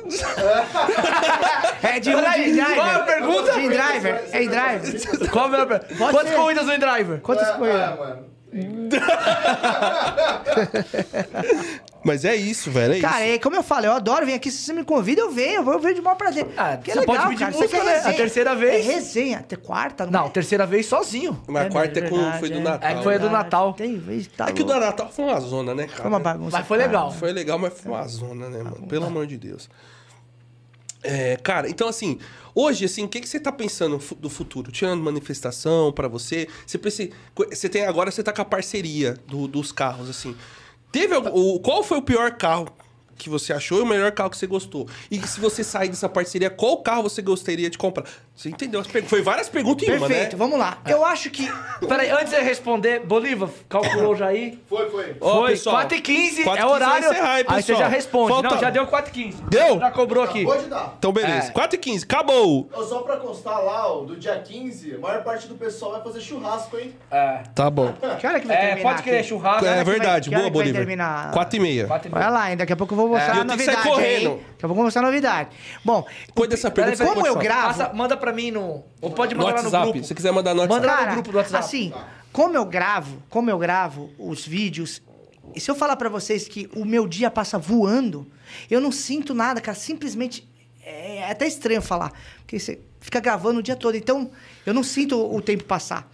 [1.83, 2.75] é de um de driver.
[2.75, 3.53] qual é a pergunta?
[3.53, 4.25] De driver.
[4.33, 5.31] É em driver.
[5.31, 5.95] Qual a minha pergunta?
[6.13, 7.21] Quantas corridas no driver?
[7.21, 7.81] Quantas Ah, corridas?
[7.83, 8.32] ah, mano.
[12.05, 12.95] Mas é isso, velho.
[12.95, 13.07] É isso.
[13.07, 14.51] Cara, é, como eu falo, eu adoro vir aqui.
[14.51, 15.63] Se você me convida, eu venho.
[15.71, 16.47] Eu venho de maior prazer.
[16.57, 17.51] Ah, você é legal, pode pedir cara.
[17.53, 18.03] Isso música, é né?
[18.05, 18.87] A terceira vez.
[18.87, 19.39] É resenha.
[19.39, 20.31] Até quarta, Não, é?
[20.31, 21.41] terceira vez sozinho.
[21.47, 22.61] Mas a quarta é com, verdade, foi do é.
[22.61, 22.91] Natal.
[22.91, 23.33] É que foi a do né?
[23.33, 23.73] Natal.
[23.73, 24.79] Tem vez, tá É que o do.
[24.79, 26.03] Natal foi uma zona, né, cara?
[26.03, 26.59] Foi uma bagunça.
[26.59, 26.91] Mas foi cara.
[26.91, 27.13] legal.
[27.13, 28.87] Foi legal, mas foi uma zona, né, mano?
[28.89, 29.69] Pelo amor de Deus.
[31.03, 32.19] É, cara, então assim,
[32.55, 34.71] hoje, assim, o que, que você tá pensando do futuro?
[34.71, 37.11] Tirando manifestação pra você, você precisa,
[37.51, 40.37] você tem agora, você tá com a parceria do- dos carros, assim.
[40.93, 42.69] Teve o, qual foi o pior carro
[43.17, 44.87] que você achou e o melhor carro que você gostou?
[45.11, 48.05] E se você sair dessa parceria, qual carro você gostaria de comprar?
[48.35, 48.83] Você entendeu?
[49.07, 50.15] Foi várias perguntas em uma, né?
[50.15, 50.79] Perfeito, vamos lá.
[50.89, 51.53] Eu acho que.
[51.87, 54.59] Peraí, antes de você responder, Bolívar, calculou já aí?
[54.69, 55.15] Foi, foi.
[55.21, 57.03] Ó, Foi, pessoal, 4 e 15 4 é 15 horário.
[57.03, 58.29] vai encerrar, hein, aí você já responde.
[58.33, 59.43] Falta- Não, já deu 4 e 15.
[59.43, 59.79] Deu?
[59.79, 60.45] Já cobrou aqui.
[60.45, 60.95] Pode dar.
[60.99, 61.49] Então, beleza.
[61.49, 61.51] É.
[61.53, 62.71] 4 e 15, acabou!
[62.89, 66.21] Só pra constar lá, ó, do dia 15, a maior parte do pessoal vai fazer
[66.23, 66.95] churrasco, hein?
[67.11, 67.43] É.
[67.55, 67.93] Tá bom.
[68.19, 68.91] Que hora que vai É, terminar?
[68.91, 69.29] pode querer aqui?
[69.29, 69.67] churrasco.
[69.67, 70.81] É vai- verdade, que hora boa, que vai Bolívar.
[70.81, 71.31] terminar?
[71.33, 71.87] 4 e meia.
[71.87, 72.25] Quatro e meia.
[72.27, 72.57] Olha lá, hein?
[72.57, 73.39] Daqui a pouco eu vou mostrar É.
[73.39, 73.95] a Eu tenho que sair novidade.
[73.95, 74.31] correndo.
[74.31, 74.37] Aí.
[74.37, 75.49] Daqui a pouco eu vou mostrar a novidade.
[75.85, 77.95] Bom, Depois dessa pergunta, como eu gravo.
[77.95, 78.85] Manda pra mim no.
[79.01, 79.99] Ou pode No mandar lá no WhatsApp, grupo.
[79.99, 80.81] se você quiser mandar no WhatsApp.
[80.87, 81.65] Manda lá no grupo do WhatsApp.
[81.65, 81.93] Assim,
[82.33, 85.03] como eu gravo, como eu gravo os vídeos,
[85.55, 88.25] e se eu falar pra vocês que o meu dia passa voando,
[88.71, 89.77] eu não sinto nada, cara.
[89.77, 90.49] Simplesmente
[90.85, 93.97] é, é até estranho falar, porque você fica gravando o dia todo.
[93.97, 94.31] Então,
[94.65, 96.09] eu não sinto o tempo passar.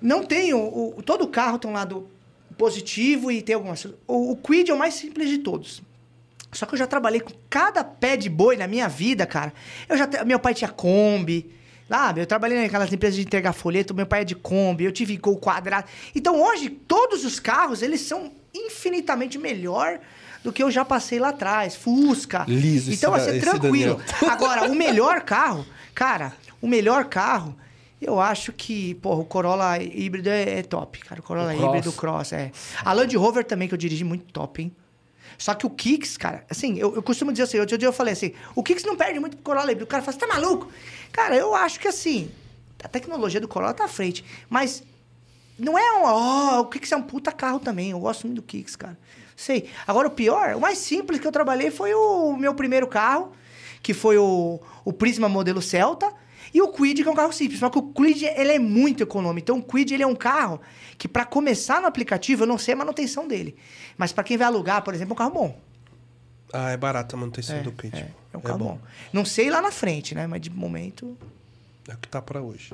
[0.00, 0.58] Não tenho.
[0.58, 2.08] O, todo carro tem um lado
[2.58, 3.86] positivo e tem algumas.
[4.06, 5.82] O, o Quid é o mais simples de todos.
[6.52, 9.52] Só que eu já trabalhei com cada pé de boi na minha vida, cara.
[9.88, 11.50] Eu já meu pai tinha Kombi.
[11.88, 12.20] Sabe?
[12.22, 15.36] Eu trabalhei naquelas empresas de entregar folheto, meu pai é de Kombi, eu tive Gol
[15.36, 15.86] quadrado.
[16.14, 19.98] Então hoje, todos os carros, eles são infinitamente melhor
[20.42, 21.76] do que eu já passei lá atrás.
[21.76, 22.44] Fusca.
[22.48, 23.96] Liso esse Então vai da- ser esse tranquilo.
[23.96, 24.00] Daniel.
[24.32, 27.54] Agora, o melhor carro, cara, o melhor carro,
[28.00, 31.20] eu acho que, porra, o Corolla híbrido é, é top, cara.
[31.20, 31.68] O Corolla O Cross.
[31.68, 32.50] híbrido Cross, é.
[32.84, 34.74] A Land Rover também, que eu dirigi, muito top, hein?
[35.38, 38.12] Só que o Kicks, cara, assim, eu, eu costumo dizer assim, outro dia eu falei
[38.12, 39.84] assim, o Kicks não perde muito pro Corolla híbrido.
[39.84, 40.70] O cara fala, você tá maluco?
[41.10, 42.30] Cara, eu acho que assim,
[42.82, 44.82] a tecnologia do Corolla tá à frente, mas
[45.58, 47.90] não é um, ó, o Kicks é um puta carro também.
[47.90, 48.98] Eu gosto muito do Kicks, cara.
[49.36, 49.70] Sei.
[49.86, 53.32] Agora, o pior, o mais simples que eu trabalhei foi o meu primeiro carro,
[53.82, 56.12] que foi o, o Prisma modelo Celta,
[56.52, 57.58] e o Quid, que é um carro simples.
[57.60, 59.44] Só que o Quid, ele é muito econômico.
[59.44, 60.60] Então, o Quid, ele é um carro
[60.98, 63.56] que, para começar no aplicativo, eu não sei a manutenção dele.
[63.96, 65.58] Mas para quem vai alugar, por exemplo, é um carro bom.
[66.52, 67.96] Ah, é barata a manutenção É, do kit.
[67.96, 68.78] é, é um carro bom.
[69.12, 70.26] Não sei lá na frente, né?
[70.26, 71.16] Mas de momento...
[71.88, 72.72] É o que tá pra hoje.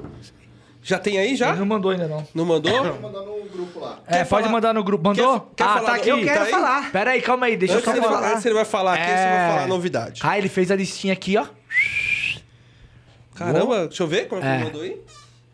[0.82, 1.50] Já tem aí, já?
[1.50, 2.26] Ele não mandou ainda, não.
[2.34, 2.72] Não mandou?
[2.72, 3.98] Tô mandando um grupo lá.
[4.06, 5.04] É, Quer pode falar- mandar no grupo.
[5.04, 5.40] Mandou?
[5.40, 6.08] Quer- quer ah, falar tá aqui.
[6.08, 6.50] Eu quero tá aí?
[6.50, 6.92] falar.
[6.92, 8.32] Pera aí, calma aí, deixa eu só falar.
[8.32, 10.20] antes ele vai falar aqui, você vai falar a novidade.
[10.24, 11.46] Ah, ele fez a listinha aqui, ó.
[13.38, 14.54] Caramba, deixa eu ver como é que É.
[14.56, 15.00] ele mandou aí.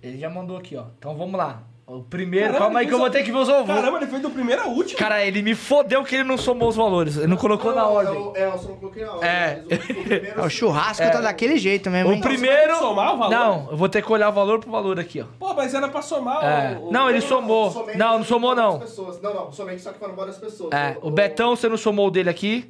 [0.02, 0.84] Ele já mandou aqui, ó.
[0.98, 1.62] Então vamos lá.
[1.86, 3.66] O primeiro, Caramba, calma aí que eu vou ter que ver os ovos.
[3.66, 4.98] Caramba, ele fez do primeiro ao último.
[4.98, 7.18] Cara, ele me fodeu que ele não somou os valores.
[7.18, 8.14] Ele não colocou na Não, ordem.
[8.14, 9.28] eu- É, eu só não coloquei na ordem.
[9.28, 9.62] É.
[9.68, 12.22] mas o- o primeiro- É, o churrasco tá daquele jeito mesmo, O hein?
[12.22, 12.74] primeiro.
[12.78, 13.30] somar o valor?
[13.30, 15.26] Não, eu vou ter que olhar o valor pro valor aqui, ó.
[15.38, 16.78] Pô, mas era pra somar É.
[16.78, 16.88] o...
[16.88, 17.70] o- Não, ele Não, somou.
[17.70, 18.72] somente Não, não somou, não.
[18.72, 19.20] várias pessoas.
[19.20, 20.72] Não, não, somente só que foram várias pessoas.
[20.72, 22.64] É, o Betão, você não somou o dele aqui.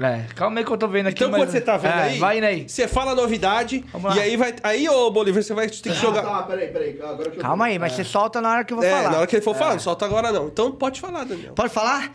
[0.00, 1.18] É, calma aí que eu tô vendo aqui.
[1.18, 2.68] Então, mas- quando você tá vendo É, aí, Vai indo aí.
[2.68, 3.84] você fala a novidade,
[4.16, 4.54] e aí vai...
[4.64, 6.22] Aí, ô Bolívar, você vai ter que Ah, jogar...
[6.22, 6.98] tá, peraí, peraí.
[7.00, 9.10] Agora que eu Calma aí, mas você solta na hora que eu vou É, falar.
[9.10, 10.48] na hora que ele for falar, não solta agora não.
[10.48, 11.52] Então pode falar, Daniel.
[11.54, 12.12] Pode falar?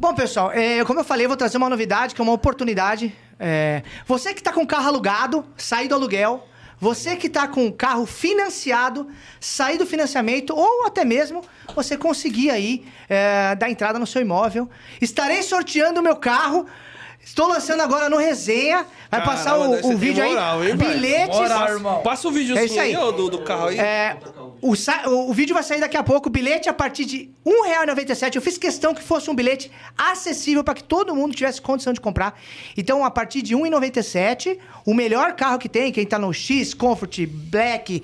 [0.00, 3.12] Bom, pessoal, é, como eu falei, eu vou trazer uma novidade, que é uma oportunidade.
[3.40, 6.46] É, você que tá com carro alugado, sair do aluguel.
[6.78, 9.06] Você que tá com carro financiado,
[9.38, 11.42] sair do financiamento ou até mesmo
[11.74, 14.66] você conseguir aí é, dar entrada no seu imóvel.
[14.98, 16.66] Estarei sorteando o meu carro.
[17.22, 18.86] Estou lançando agora no resenha.
[19.10, 20.70] Vai Caramba, passar o, o vídeo moral, aí.
[20.70, 21.36] hein, bilhetes.
[21.38, 22.02] Moral, irmão.
[22.02, 22.94] Passa o É videozinho isso aí.
[22.94, 23.78] do, do carro aí.
[23.78, 24.16] É,
[24.60, 26.28] o, o- o vídeo vai sair daqui a pouco.
[26.28, 27.52] O bilhete a partir de R$
[27.86, 28.34] 1,97.
[28.36, 32.00] Eu fiz questão que fosse um bilhete acessível para que todo mundo tivesse condição de
[32.00, 32.38] comprar.
[32.76, 36.72] Então, a partir de R$ 1,97, o melhor carro que tem, quem tá no X,
[36.74, 38.02] Comfort, Black,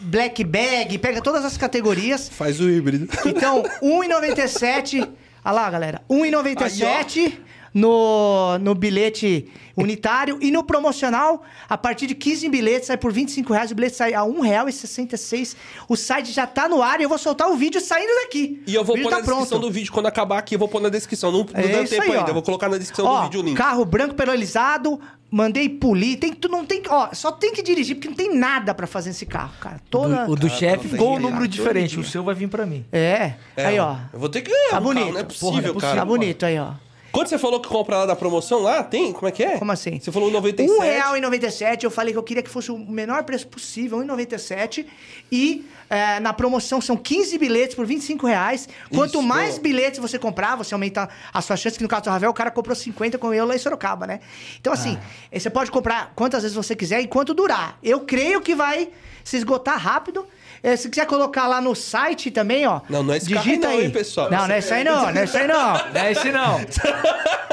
[0.00, 2.28] Black Bag, pega todas as categorias.
[2.28, 3.08] Faz o híbrido.
[3.24, 5.02] Então, R$ 1,97.
[5.44, 6.02] Olha lá, galera.
[6.10, 7.38] R$ 1,97
[7.76, 9.46] no, no bilhete
[9.76, 10.38] unitário.
[10.40, 13.70] E no promocional, a partir de 15 bilhetes, sai por 25 reais.
[13.70, 15.54] O bilhete sai a R$ 1,66.
[15.86, 18.62] O site já tá no ar e eu vou soltar o vídeo saindo daqui.
[18.66, 19.58] E eu vou pôr tá na descrição pronto.
[19.60, 19.92] do vídeo.
[19.92, 21.30] Quando acabar aqui, eu vou pôr na descrição.
[21.30, 22.30] Não, não É deu tempo aí, ainda.
[22.30, 23.56] Eu vou colocar na descrição Ó, do vídeo o link.
[23.56, 24.98] Carro branco perolizado,
[25.30, 26.18] mandei polir.
[26.18, 29.10] Tem, tu não tem, ó, só tem que dirigir porque não tem nada pra fazer
[29.10, 29.82] nesse carro, cara.
[29.90, 32.00] Toda O do chefe não ficou um número diferente.
[32.00, 32.86] O seu vai vir pra mim.
[32.90, 33.34] É.
[33.54, 33.96] É, aí, ó.
[34.14, 35.02] Eu vou ter que ganhar Tá um bonito.
[35.04, 35.96] carro, não é Porra, possível, não é cara.
[35.96, 36.85] Tá bonito aí, ó.
[37.16, 39.10] Quando você falou que compra lá da promoção, lá tem?
[39.10, 39.56] Como é que é?
[39.56, 39.98] Como assim?
[39.98, 40.68] Você falou 97.
[40.70, 41.84] R$1,97.
[41.84, 44.84] Eu falei que eu queria que fosse o menor preço possível, R$1,97.
[45.32, 48.68] E é, na promoção são 15 bilhetes por 25 reais.
[48.94, 49.22] Quanto Isso.
[49.22, 51.78] mais bilhetes você comprar, você aumenta as suas chances.
[51.78, 54.20] Que no caso do Ravel, o cara comprou 50 com eu lá em Sorocaba, né?
[54.60, 55.06] Então, assim, Ah.
[55.32, 57.78] eh, você pode comprar quantas vezes você quiser e quanto durar.
[57.82, 58.90] Eu creio que vai
[59.24, 60.26] se esgotar rápido.
[60.62, 62.80] Eh, Se quiser colocar lá no site também, ó.
[62.88, 64.30] Não, não é esse carro digita aí não, hein, pessoal?
[64.30, 65.76] Não, não é isso aí não, não é isso aí não.
[65.96, 66.60] Não é esse não.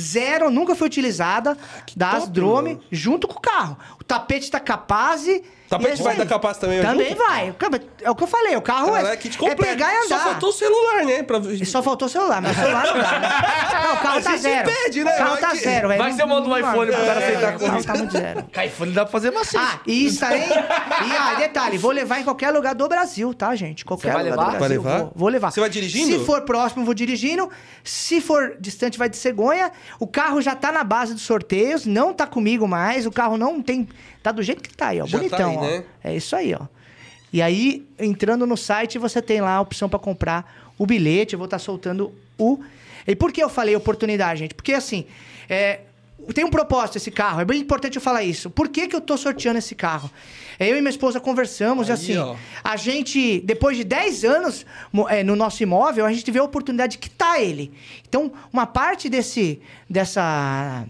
[0.01, 1.57] zero, nunca foi utilizada,
[1.97, 2.85] da top, Asdrome, mano.
[2.91, 3.77] junto com o carro.
[4.01, 5.43] O tapete da Capaz e...
[5.69, 6.19] Tapete é vai aí.
[6.19, 7.19] da Capaz também, Também junto?
[7.19, 7.49] vai.
[7.51, 7.57] O
[8.03, 10.19] É o que eu falei, o carro Caralho, é, kit é pegar e andar.
[10.19, 11.23] Só faltou o celular, né?
[11.23, 11.41] Pra...
[11.65, 13.29] Só faltou o celular, mas o celular não dá, né?
[13.83, 14.71] Não, o carro A tá zero.
[14.71, 15.15] pede, né?
[15.15, 15.99] O carro Vai tá que- zero, velho.
[16.03, 16.61] Vai Não- ser não um vai.
[16.61, 18.45] iPhone pro cara É, aceitar O com carro tá muito zero.
[18.55, 19.57] Com iPhone dá pra fazer macete.
[19.65, 20.41] Ah, e estarei.
[20.47, 23.85] e ah, detalhe, vou levar em qualquer lugar do Brasil, tá, gente?
[23.85, 24.53] Qualquer Você vai lugar levar?
[24.53, 24.83] do Brasil.
[24.83, 25.05] Vai levar?
[25.05, 25.51] Vou, vou levar.
[25.51, 26.19] Você vai dirigindo?
[26.19, 27.49] Se for próximo, vou dirigindo.
[27.83, 29.73] Se for distante, vai de cegonha.
[29.99, 33.07] O carro já tá na base dos sorteios, não tá comigo mais.
[33.07, 33.89] O carro não tem.
[34.23, 35.07] Tá do jeito que tá aí, ó.
[35.07, 35.61] Já tá Bonitão, aí, ó.
[35.61, 35.85] né?
[36.03, 36.67] É isso aí, ó.
[37.33, 41.35] E aí, entrando no site, você tem lá a opção pra comprar o bilhete.
[41.35, 42.59] Eu vou estar soltando o.
[43.07, 44.55] E por que eu falei oportunidade, gente?
[44.55, 45.07] Porque assim,
[45.49, 45.81] é,
[46.35, 47.41] tem um propósito esse carro.
[47.41, 48.51] É bem importante eu falar isso.
[48.51, 50.11] Por que, que eu tô sorteando esse carro?
[50.59, 52.37] É, Eu e minha esposa conversamos e Aí, assim, ó.
[52.63, 54.67] a gente, depois de 10 anos
[55.09, 57.73] é, no nosso imóvel, a gente teve a oportunidade de quitar ele.
[58.09, 60.85] Então, uma parte desse, dessa,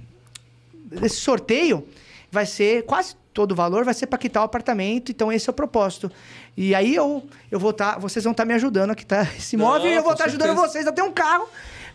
[0.84, 1.86] desse sorteio
[2.30, 5.50] vai ser quase todo o valor vai ser para quitar o apartamento, então esse é
[5.50, 6.10] o propósito.
[6.56, 9.86] E aí eu, eu vou estar, vocês vão estar me ajudando a quitar esse imóvel
[9.86, 10.68] Não, e eu vou estar ajudando certeza.
[10.68, 11.48] vocês a ter um carro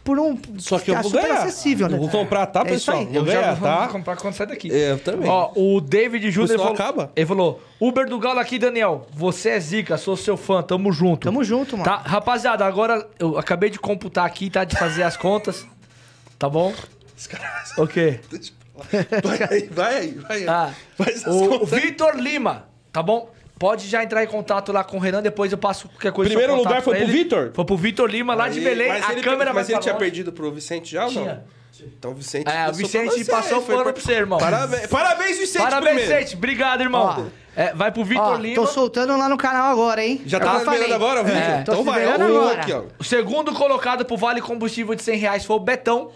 [0.07, 1.41] por um Só que eu tá vou super ganhar.
[1.43, 1.97] acessível, né?
[1.97, 2.97] Eu vou comprar, tá, É isso pessoal?
[2.99, 3.05] aí.
[3.07, 3.87] Vou Eu já ganhar, vou tá?
[3.89, 4.71] comprar quando sai daqui.
[4.71, 5.29] É, eu também.
[5.29, 7.11] Ó, o David Júnior falou, acaba.
[7.13, 9.05] ele falou: Uber do Galo aqui, Daniel.
[9.11, 11.25] Você é zica, sou seu fã, tamo junto.
[11.25, 11.83] Tamo junto, mano.
[11.83, 14.63] Tá, rapaziada, agora eu acabei de computar aqui, tá?
[14.63, 15.65] De fazer as contas.
[16.39, 16.73] Tá bom?
[17.77, 18.21] O quê?
[19.23, 20.47] Vai aí, vai aí, vai aí.
[20.47, 20.69] Ah,
[21.27, 21.65] o.
[21.65, 23.29] Vitor Lima, tá bom?
[23.59, 26.29] Pode já entrar em contato lá com o Renan, depois eu passo qualquer coisa.
[26.29, 27.07] Primeiro lugar foi pro.
[27.07, 27.51] Vitor?
[27.53, 28.87] Foi pro Vitor Lima, lá de Aí, Belém.
[28.89, 31.21] Mas a ele, câmera mas vai ele tinha perdido pro Vicente já ou não?
[31.23, 31.43] Tinha.
[31.97, 32.47] Então o Vicente.
[32.49, 34.39] É, o Vicente passou foi pano pra- pra você, irmão.
[34.39, 36.15] Parabéns, parabéns Vicente, Parabéns, primeiro.
[36.19, 36.35] Vicente.
[36.37, 37.27] Obrigado, irmão.
[37.55, 38.55] É, vai pro Vitor Ó, Lima.
[38.55, 40.21] tô soltando lá no canal agora, hein?
[40.25, 41.39] Já tá liberando agora o vídeo?
[41.39, 42.61] É, então vai, ó, o agora.
[42.61, 42.83] aqui, ó.
[42.99, 46.11] O segundo colocado pro Vale Combustível de 100 reais foi o Betão,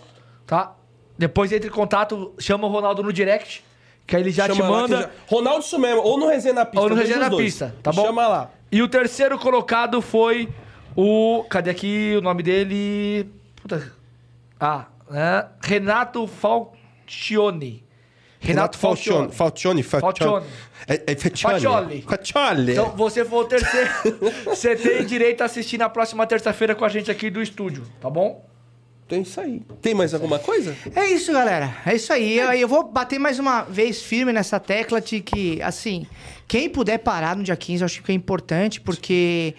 [0.46, 0.76] tá?
[1.18, 3.64] Depois entre em contato, chama o Ronaldo no direct,
[4.12, 5.02] Que aí ele já te Chama que manda.
[5.04, 6.82] já- Ronaldo isso mesmo, ou no Resenha na Pista.
[6.82, 7.46] Ou no um Resenha dos na dois.
[7.46, 8.06] Pista, tá bom?
[8.06, 8.52] Chama lá.
[8.70, 10.50] E o terceiro colocado foi
[10.98, 11.46] o.
[11.50, 13.30] Cadê aqui o nome dele?
[13.56, 13.90] Puta.
[14.60, 15.46] Ah, né?
[15.62, 17.86] Renato Falcione.
[18.38, 19.32] Renato Falcione.
[19.32, 19.82] Falcione.
[19.82, 20.46] Falcione.
[20.90, 21.54] É, é Faccioli.
[21.62, 22.02] Faccioli.
[22.02, 22.72] Faccioli.
[22.74, 23.90] Então você foi o terceiro.
[24.44, 28.10] você tem direito a assistir na próxima terça-feira com a gente aqui do estúdio, tá
[28.10, 28.46] bom?
[29.12, 29.62] Tem isso aí.
[29.82, 30.74] Tem mais alguma coisa?
[30.96, 31.76] É isso, galera.
[31.86, 32.38] É isso aí.
[32.38, 36.08] Eu, eu vou bater mais uma vez firme nessa tecla de que, assim,
[36.48, 39.54] quem puder parar no dia 15, eu acho que é importante, porque,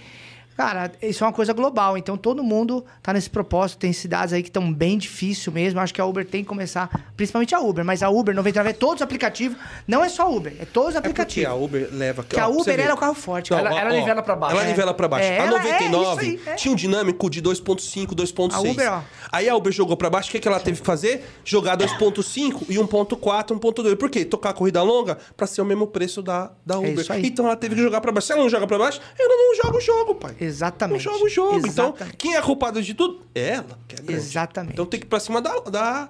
[0.66, 1.96] cara, isso é uma coisa global.
[1.98, 3.78] Então, todo mundo tá nesse propósito.
[3.78, 5.80] Tem cidades aí que estão bem difícil mesmo.
[5.80, 8.72] Acho que a Uber tem que começar, principalmente a Uber, mas a Uber 99 é
[8.72, 9.56] todos os aplicativos.
[9.86, 11.50] Não é só a Uber, é todos os É porque aplicativos.
[11.50, 12.22] a Uber leva...
[12.24, 12.82] Que a ó, Uber ver.
[12.82, 13.50] ela é o carro forte.
[13.50, 13.70] Não, cara.
[13.70, 14.56] Ela- ela nivela pra baixo.
[14.56, 14.68] Ela É.
[14.68, 15.26] nivela pra baixo.
[15.26, 16.56] É, a ela- é 99 isso aí, é.
[16.56, 18.54] tinha um dinâmico de 2.5, 2.6.
[18.54, 19.00] A Uber, ó.
[19.30, 20.28] Aí a Uber jogou pra baixo.
[20.28, 21.24] O que, que ela teve que fazer?
[21.44, 23.96] Jogar 2.5 e 1.4, 1.2.
[23.96, 24.24] Por quê?
[24.24, 26.90] Tocar a corrida longa pra ser o mesmo preço da, da Uber.
[26.90, 27.26] É isso aí.
[27.26, 28.26] Então ela teve que jogar pra baixo.
[28.26, 30.34] Se ela não joga pra baixo, ela não joga o jogo, pai.
[30.40, 31.02] Não Exatamente.
[31.02, 31.58] joga o jogo.
[31.66, 32.16] Então, Exatamente.
[32.16, 33.20] quem é culpado de tudo?
[33.34, 33.78] É ela.
[33.88, 34.14] Que é.
[34.14, 34.72] Exatamente.
[34.74, 36.08] Então tem que ir pra cima da, da,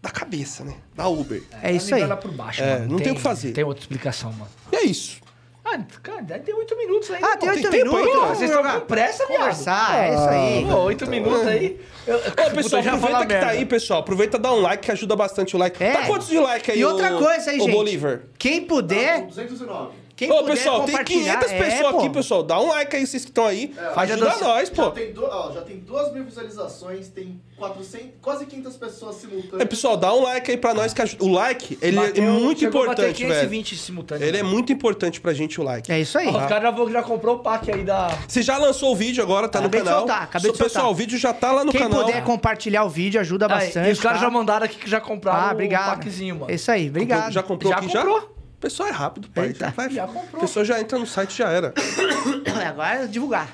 [0.00, 0.74] da cabeça, né?
[0.94, 1.42] Da Uber.
[1.62, 2.02] É isso aí.
[2.02, 2.92] Ela por baixo, É, mano.
[2.92, 3.52] não tem o que fazer.
[3.52, 4.50] Tem outra explicação, mano.
[4.72, 5.18] E é isso.
[5.62, 7.26] Ah, cara, tem oito minutos ainda.
[7.28, 8.20] Ah, tem oito tempo aí, minutos.
[8.20, 8.80] vamos Vocês estão jogar.
[8.80, 9.38] com pressa, viado.
[9.40, 10.64] Conversar, é isso aí.
[10.66, 11.80] Pô, oito minutos aí.
[12.06, 13.46] Eu, Ô, pessoal, já aproveita que tá merda.
[13.50, 14.00] aí, pessoal.
[14.00, 15.80] Aproveita e dá um like, que ajuda bastante o like.
[15.84, 15.92] É.
[15.92, 17.72] Tá quantos de like aí, E outra ô- coisa aí, ô gente.
[17.72, 18.22] Bolívar?
[18.38, 19.92] Quem puder, 209.
[20.26, 21.98] Quem Ô, pessoal, tem compartilhar- 500 É, pessoas pô.
[21.98, 22.42] aqui, pessoal.
[22.42, 23.74] Dá um like aí, vocês que estão aí.
[23.94, 24.90] Faz a Ajuda nós, Já pô.
[24.90, 29.60] tem, do, ó, já tem 2 mil visualizações, tem 400, quase 500 pessoas simultâneas.
[29.60, 31.24] É, pessoal, dá um like aí pra nós, que ajuda.
[31.24, 33.34] o like, ele é Bateu- muito a bater importante, velho.
[33.34, 34.28] 520 simultâneos.
[34.28, 35.90] Ele é muito importante pra gente, o like.
[35.90, 36.28] É isso aí.
[36.28, 38.08] Ó, caras já, vou- já comprou o pack aí da...
[38.28, 40.06] Você já lançou o vídeo agora, tá Acabei no de canal.
[40.06, 40.90] soltar, acabei de So- Pessoal, soltar.
[40.90, 42.04] o vídeo já tá lá no Quem canal.
[42.04, 43.88] puder compartilhar o vídeo ajuda Ah, bastante.
[43.88, 44.24] e os caras tá?
[44.26, 45.86] já mandaram aqui que já compraram Ah, obrigado.
[45.88, 46.50] o packzinho, mano.
[46.50, 47.32] É Isso aí, obrigado.
[47.32, 48.20] Já comprou Já aqui comprou.
[48.20, 48.26] já?
[48.60, 49.46] O pessoal é rápido, pai.
[49.46, 49.64] Eita.
[49.64, 50.36] Já, vai, Já comprou.
[50.36, 51.72] A pessoa já entra no site já era.
[52.68, 53.48] Agora é divulgar.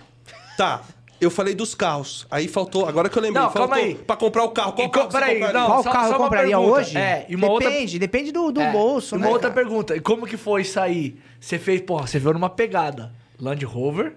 [0.56, 0.82] Tá.
[1.20, 2.26] Eu falei dos carros.
[2.28, 2.88] Aí faltou.
[2.88, 3.94] Agora que eu lembrei, Não, faltou calma aí.
[3.94, 4.72] pra comprar o carro.
[4.72, 5.60] Qual E carro você peraí, compraria?
[5.60, 6.80] não, Qual só- carro só eu compraria pergunta.
[6.80, 6.98] hoje?
[6.98, 9.26] É, e uma outra- depende, depende do, do É, bolso, e né?
[9.26, 9.62] Uma outra cara?
[9.64, 9.94] pergunta.
[9.96, 11.22] E como que foi sair?
[11.40, 13.12] Você fez, porra, você veio numa pegada.
[13.40, 14.16] Land Rover,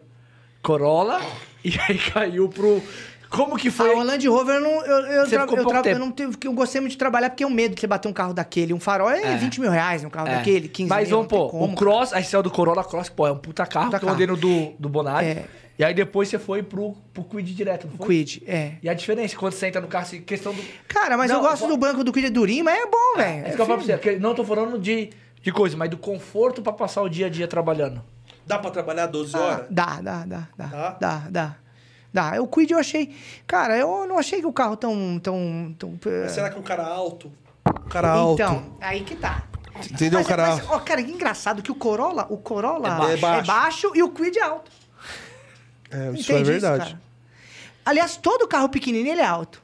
[0.64, 1.22] Corolla,
[1.64, 2.82] e aí caiu pro...
[3.30, 3.96] Como que Ah, foi?
[3.96, 6.82] o Land Rover eu não, eu, eu, tra- eu, tra- eu não tenho, eu gostei
[6.82, 8.74] muito de trabalhar porque é o medo de você bater um carro daquele.
[8.74, 9.38] Um farol é, É.
[9.38, 10.36] 20 mil reais um carro É.
[10.38, 11.18] daquele, 15 Mas mil.
[11.18, 13.66] vamos tem pôr, como, o Cross, aí saiu do Corolla Cross, pô, é um puta
[13.68, 15.28] carro, Puta que eu andei no do, do Bonari.
[15.28, 15.46] É.
[15.78, 18.08] E aí depois você foi pro, pro Quid direto, não O foi?
[18.08, 18.74] Quid, é.
[18.84, 20.62] E a diferença, quando você entra no carro, assim, questão do...
[20.88, 23.16] Cara, mas Não, eu gosto vou- do banco do Quid é durinho, mas é bom,
[23.18, 23.46] velho.
[23.46, 25.12] É isso que eu falo pra você, não tô falando de,
[25.42, 28.02] de coisa, mas do conforto pra passar o dia a dia trabalhando.
[28.46, 29.66] Dá pra trabalhar 12 Ah, horas?
[29.70, 30.98] dá, dá, dá, dá, Dá?
[31.00, 31.56] dá, dá.
[32.14, 32.42] Dá.
[32.42, 33.16] O Quid eu achei...
[33.46, 35.20] Cara, eu não achei que o carro tão...
[35.20, 37.32] tão, tão Mas será que um cara alto?
[37.68, 38.42] Um cara alto.
[38.42, 39.44] Então, aí que tá.
[39.92, 40.56] Entendeu, Mas, cara?
[40.56, 43.12] mas, ó, cara, que engraçado que o Corolla, o Corolla É baixo.
[43.14, 43.92] é baixo, É baixo.
[43.96, 44.72] e o Quid é alto.
[45.92, 46.84] É, isso é verdade.
[46.86, 47.02] cara?
[47.86, 49.62] Aliás, todo carro pequenininho ele é alto.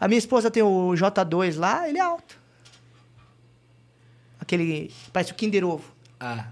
[0.00, 2.36] A minha esposa tem o J2 lá, ele é alto.
[4.40, 5.84] Aquele, parece o Kinder Ovo.
[6.20, 6.46] Ah.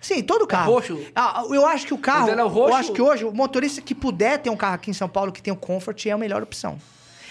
[0.00, 0.72] Sim, todo carro.
[0.72, 1.00] roxo?
[1.14, 2.24] Ah, eu acho que o carro.
[2.24, 2.70] O dela é o roxo?
[2.70, 5.32] Eu acho que hoje, o motorista que puder ter um carro aqui em São Paulo
[5.32, 6.78] que tem o Comfort é a melhor opção.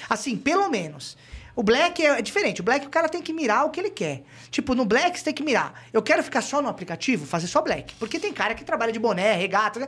[0.10, 1.18] Assim, pelo menos.
[1.56, 2.60] O Black é diferente.
[2.60, 4.24] O Black o cara tem que mirar o que ele quer.
[4.52, 5.86] Tipo, no Black você tem que mirar.
[5.94, 7.96] Eu quero ficar só no aplicativo, fazer só Black.
[7.96, 9.80] Porque tem cara que trabalha de boné, regata.
[9.80, 9.88] né?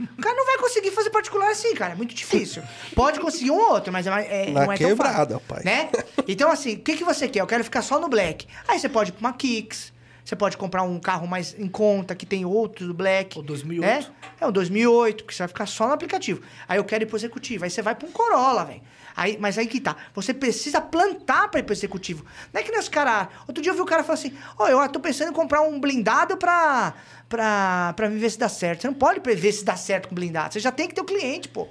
[0.00, 1.94] O cara não vai conseguir fazer particular assim, cara.
[1.94, 2.62] É muito difícil.
[2.94, 5.62] Pode conseguir um ou outro, mas é, é, Na não é tão quebrada, fácil, pai.
[5.64, 5.90] Né?
[6.28, 7.40] Então, assim, o que, que você quer?
[7.40, 8.46] Eu quero ficar só no Black.
[8.68, 9.91] Aí você pode ir pra uma Kicks.
[10.24, 13.38] Você pode comprar um carro mais em conta, que tem outro do Black.
[13.38, 14.12] O 2008.
[14.40, 16.40] É, é um 2008, porque você vai ficar só no aplicativo.
[16.68, 17.64] Aí eu quero ir pro executivo.
[17.64, 18.82] Aí você vai pra um Corolla, velho.
[19.16, 19.96] Aí, mas aí que tá.
[20.14, 22.24] Você precisa plantar pra ir pro executivo.
[22.52, 23.28] Não é que nem os caras.
[23.46, 25.78] Outro dia eu vi o cara falar assim: Ó, eu tô pensando em comprar um
[25.78, 26.94] blindado pra,
[27.28, 28.82] pra, pra me ver se dá certo.
[28.82, 30.54] Você não pode ver se dá certo com blindado.
[30.54, 31.68] Você já tem que ter o cliente, pô.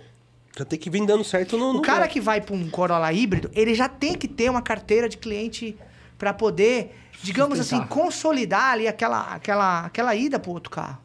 [0.57, 1.69] Já tem que vir dando certo no.
[1.69, 4.61] O no cara que vai para um Corolla híbrido, ele já tem que ter uma
[4.61, 5.77] carteira de cliente
[6.17, 7.87] para poder, digamos assim, Sustentar.
[7.89, 10.97] consolidar ali aquela, aquela, aquela ida para outro carro.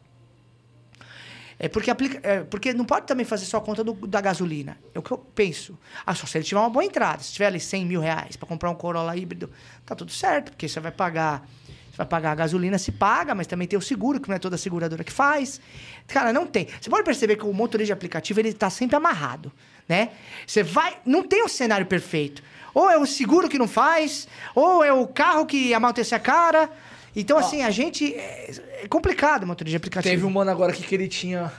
[1.59, 4.77] É porque, aplica, é porque não pode também fazer só a conta do- da gasolina.
[4.93, 5.77] É o que eu penso.
[6.05, 7.23] Ah, só se ele tiver uma boa entrada.
[7.23, 9.49] Se tiver ali 100 mil reais para comprar um Corolla híbrido,
[9.83, 11.47] tá tudo certo, porque você vai pagar.
[11.89, 14.39] Você vai pagar a gasolina, se paga, mas também tem o seguro, que não é
[14.39, 15.59] toda seguradora que faz.
[16.07, 16.67] Cara, não tem.
[16.79, 19.51] Você pode perceber que o motorista de aplicativo, ele tá sempre amarrado,
[19.89, 20.11] né?
[20.45, 20.97] Você vai...
[21.03, 22.43] Não tem um cenário perfeito.
[22.77, 26.69] Ou é o seguro que não faz, ou é o carro que amortece a cara.
[27.15, 28.13] Então, assim, a gente...
[28.13, 28.51] É,
[28.83, 30.13] é complicado o motorista de aplicativo.
[30.13, 31.51] Teve um mano agora aqui que ele tinha.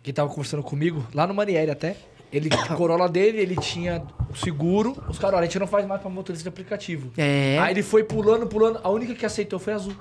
[0.00, 1.96] Que tava conversando comigo, lá no Manieri até.
[2.32, 4.96] Ele, o Corolla dele, ele tinha o seguro.
[5.08, 7.10] Os caras, olha, a gente não faz mais pra motorista de aplicativo.
[7.18, 7.58] É.
[7.58, 8.78] Aí ele foi pulando, pulando.
[8.84, 9.96] A única que aceitou foi a Azul.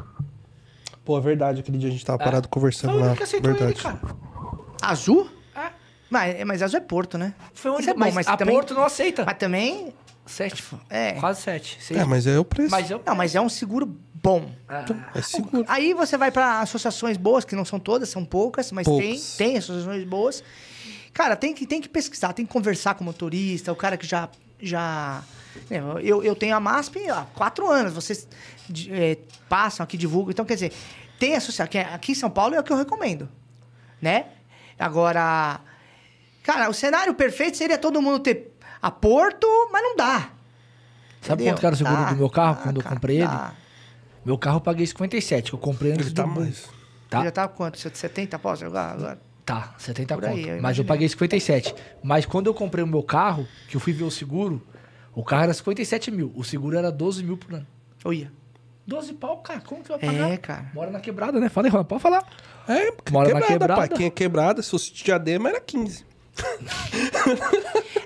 [1.03, 1.61] Pô, é verdade.
[1.61, 3.15] Aquele dia a gente tava parado Foi conversando a única lá.
[3.15, 3.71] que aceitou Verdade.
[3.73, 3.99] ele, cara.
[4.83, 5.27] Azul?
[5.55, 5.69] É.
[6.11, 7.33] Mas, mas azul é Porto, né?
[7.55, 9.25] Foi única, é bom, mas, mas a também- Porto não aceita.
[9.25, 9.91] Mas também.
[10.29, 10.63] Sete.
[10.89, 11.13] É.
[11.13, 11.77] Quase sete.
[11.81, 11.99] Seis.
[11.99, 12.69] É, mas é o preço.
[12.71, 13.01] Mas eu...
[13.05, 14.51] Não, mas é um seguro bom.
[14.67, 14.85] Ah,
[15.15, 15.65] É seguro.
[15.67, 19.35] Aí você vai pra associações boas, que não são todas, são poucas, mas tem, Poucas.
[19.37, 20.43] tem associações boas.
[21.13, 24.05] Cara, tem que, tem que pesquisar, tem que conversar com o motorista, o cara que
[24.05, 24.29] já.
[24.61, 25.23] já
[25.69, 28.27] né, eu, eu tenho a MASP há quatro anos, vocês
[28.89, 29.17] é,
[29.49, 30.31] passam aqui, divulgam.
[30.31, 30.73] Então, quer dizer,
[31.17, 31.69] tem associação.
[31.71, 33.27] que é- Aqui em São Paulo é o que eu recomendo.
[34.01, 34.27] Né?
[34.77, 35.59] Agora.
[36.43, 40.29] Cara, o cenário perfeito seria todo mundo ter a Porto, mas não dá.
[41.21, 41.53] Sabe Entendeu?
[41.53, 43.27] quanto que era o seguro Dá, do meu carro dá, quando eu comprei ele?
[43.27, 43.53] dá.
[44.25, 46.41] Meu carro eu paguei 57, que eu comprei antes Ele do tá boom.
[46.41, 46.69] mais.
[47.09, 47.23] Tá?
[47.23, 47.77] Já tá quanto?
[47.79, 49.19] 70 posso jogar agora?
[49.45, 50.47] Tá, 70 Por aí, conto.
[50.49, 51.73] eu mas eu paguei 57.
[52.03, 54.61] Mas quando eu comprei o meu carro, que eu fui ver o seguro,
[55.15, 56.31] o carro era 57 mil.
[56.35, 57.65] O seguro era 12 mil por ano.
[58.05, 58.31] Olha.
[58.85, 59.59] 12 pau, cara.
[59.61, 60.29] Como que vai pagar?
[60.31, 60.69] É, cara.
[60.73, 61.49] Mora na quebrada, né?
[61.49, 62.23] Fala aí, pode falar.
[62.67, 63.75] É, Mora na quebrada, quebrada.
[63.87, 63.89] pai.
[63.89, 66.05] Quem é quebrada, se fosse diadema, era 15.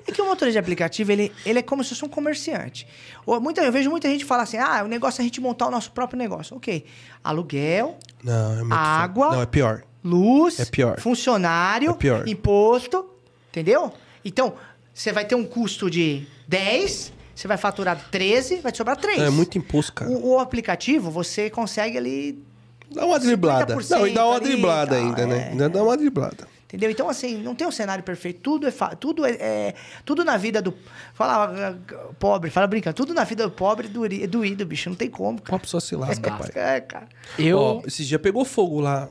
[0.06, 2.86] É que o motorista de aplicativo, ele, ele é como se fosse um comerciante.
[3.24, 5.66] Ou, muita, eu vejo muita gente falar assim, ah, o negócio é a gente montar
[5.66, 6.56] o nosso próprio negócio.
[6.56, 6.84] Ok.
[7.22, 9.32] Aluguel, Não, é Água.
[9.32, 9.82] Não, é pior.
[10.02, 11.00] luz, É pior.
[11.00, 12.28] funcionário, É pior.
[12.28, 13.06] imposto,
[13.50, 13.92] entendeu?
[14.24, 14.54] Então,
[14.92, 19.20] você vai ter um custo de 10, você vai faturar 13, vai te sobrar 3.
[19.20, 20.10] É muito imposto, cara.
[20.10, 22.44] O, o aplicativo, você consegue ali
[22.90, 23.74] Dá uma driblada.
[23.74, 25.26] 50% Não, e dá uma ali e driblada tal, ainda, é.
[25.26, 25.48] né?
[25.50, 26.46] Ainda dá uma driblada.
[26.74, 26.90] Entendeu?
[26.90, 28.40] Então, assim, não tem um cenário perfeito.
[28.40, 28.70] Tudo é.
[28.72, 29.74] fa- Tudo é, é-
[30.04, 30.74] Tudo na vida do.
[31.14, 31.78] Fala
[32.18, 32.96] pobre, fala brincando.
[32.96, 34.90] Tudo na vida do pobre é é doído, bicho.
[34.90, 35.54] Não tem como, cara.
[35.54, 36.50] Uma pessoa se lasca, pai.
[36.54, 37.08] É, cara.
[37.38, 37.58] Eu.
[37.58, 39.08] Ó, esses dias pegou fogo lá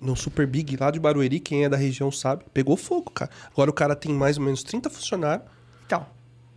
[0.00, 1.38] no Super Big, lá de Barueri.
[1.38, 2.44] Quem é da região sabe.
[2.52, 3.30] Pegou fogo, cara.
[3.52, 5.46] Agora o cara tem mais ou menos 30 funcionários,
[5.86, 6.04] Então,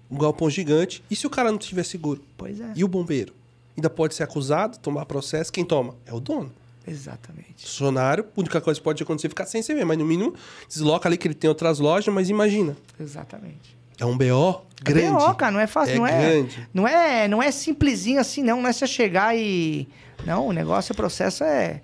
[0.10, 1.04] um galpão gigante.
[1.12, 2.24] E se o cara não tiver seguro?
[2.36, 2.74] pois é.
[2.76, 3.34] E o bombeiro?
[3.78, 5.54] Ainda pode ser acusado, tomar processo.
[5.54, 5.96] Quem toma?
[6.06, 6.52] É o dono.
[6.90, 7.64] Exatamente.
[7.66, 10.34] Funcionário, a única coisa que pode acontecer é ficar sem CV, mas no mínimo
[10.68, 12.76] desloca ali que ele tem outras lojas, mas imagina.
[13.00, 13.78] Exatamente.
[14.00, 15.12] É um BO grande.
[15.12, 16.22] BO, cara, não é fácil, É não é.
[16.22, 16.70] grande.
[16.74, 18.62] Não é, não é simplesinho assim, não.
[18.62, 19.88] Não é você chegar e.
[20.26, 21.82] Não, o negócio, o processo é.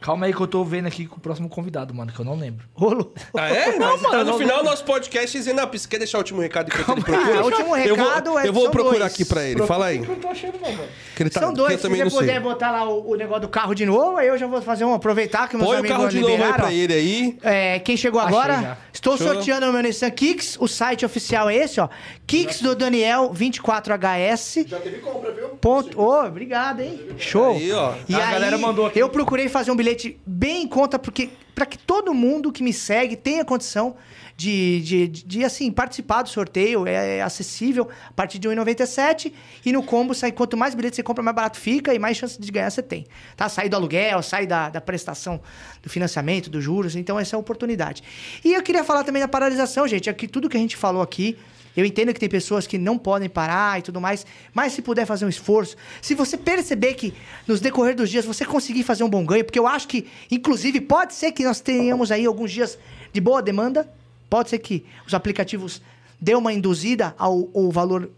[0.00, 2.36] Calma aí que eu tô vendo aqui com o próximo convidado, mano, que eu não
[2.38, 2.64] lembro.
[2.74, 3.12] Rolo.
[3.36, 3.76] Ah, é?
[3.78, 6.20] Não, mano, tá no não- final do nosso podcast dizendo, ah, você quer deixar o
[6.20, 7.38] último recado enquanto ele procura?
[7.38, 9.12] Ah, o último eu recado vou, é- Eu vou procurar dois.
[9.12, 9.98] aqui pra ele, fala aí.
[9.98, 10.88] Eu não tô achando, não, mano.
[11.16, 11.72] Que ele tá, São que dois.
[11.72, 12.40] eu Se também você não puder sei.
[12.40, 14.94] botar lá o, o negócio do carro de novo, aí eu já vou fazer um.
[14.94, 16.64] Aproveitar que meus Põe o amigos carro de novo aí liberaram.
[16.64, 17.38] pra ele aí.
[17.42, 18.76] É, quem chegou Achei agora, já.
[18.92, 19.26] estou Show.
[19.26, 20.56] sorteando o meu Nissan Kicks.
[20.60, 21.88] O site oficial é esse, ó.
[22.26, 24.64] Kicks do Daniel 24HS.
[24.68, 25.48] Já teve compra, viu?
[25.60, 26.00] Ponto.
[26.00, 27.00] Ô, obrigado, hein?
[27.18, 27.56] Show.
[27.56, 27.94] Aí, ó.
[28.08, 28.98] E A aí, galera mandou aqui.
[28.98, 29.87] eu procurei fazer um bilhete
[30.26, 33.96] bem em conta, porque para que todo mundo que me segue tenha condição
[34.38, 36.86] de, de, de, de, assim, participar do sorteio.
[36.86, 39.32] É, é acessível a partir de R$ 1,97.
[39.66, 42.40] E no combo, sai, quanto mais bilhetes você compra, mais barato fica e mais chance
[42.40, 43.04] de ganhar você tem.
[43.36, 43.48] Tá?
[43.48, 45.40] Sai do aluguel, sai da, da prestação
[45.82, 46.94] do financiamento, dos juros.
[46.94, 48.04] Então, essa é a oportunidade.
[48.44, 50.08] E eu queria falar também da paralisação, gente.
[50.08, 51.36] É que tudo que a gente falou aqui
[51.76, 55.06] eu entendo que tem pessoas que não podem parar e tudo mais, mas se puder
[55.06, 57.14] fazer um esforço, se você perceber que
[57.46, 60.80] nos decorrer dos dias você conseguir fazer um bom ganho, porque eu acho que, inclusive,
[60.80, 62.78] pode ser que nós tenhamos aí alguns dias
[63.12, 63.88] de boa demanda,
[64.28, 65.80] pode ser que os aplicativos
[66.20, 68.10] dê uma induzida ao, ao valor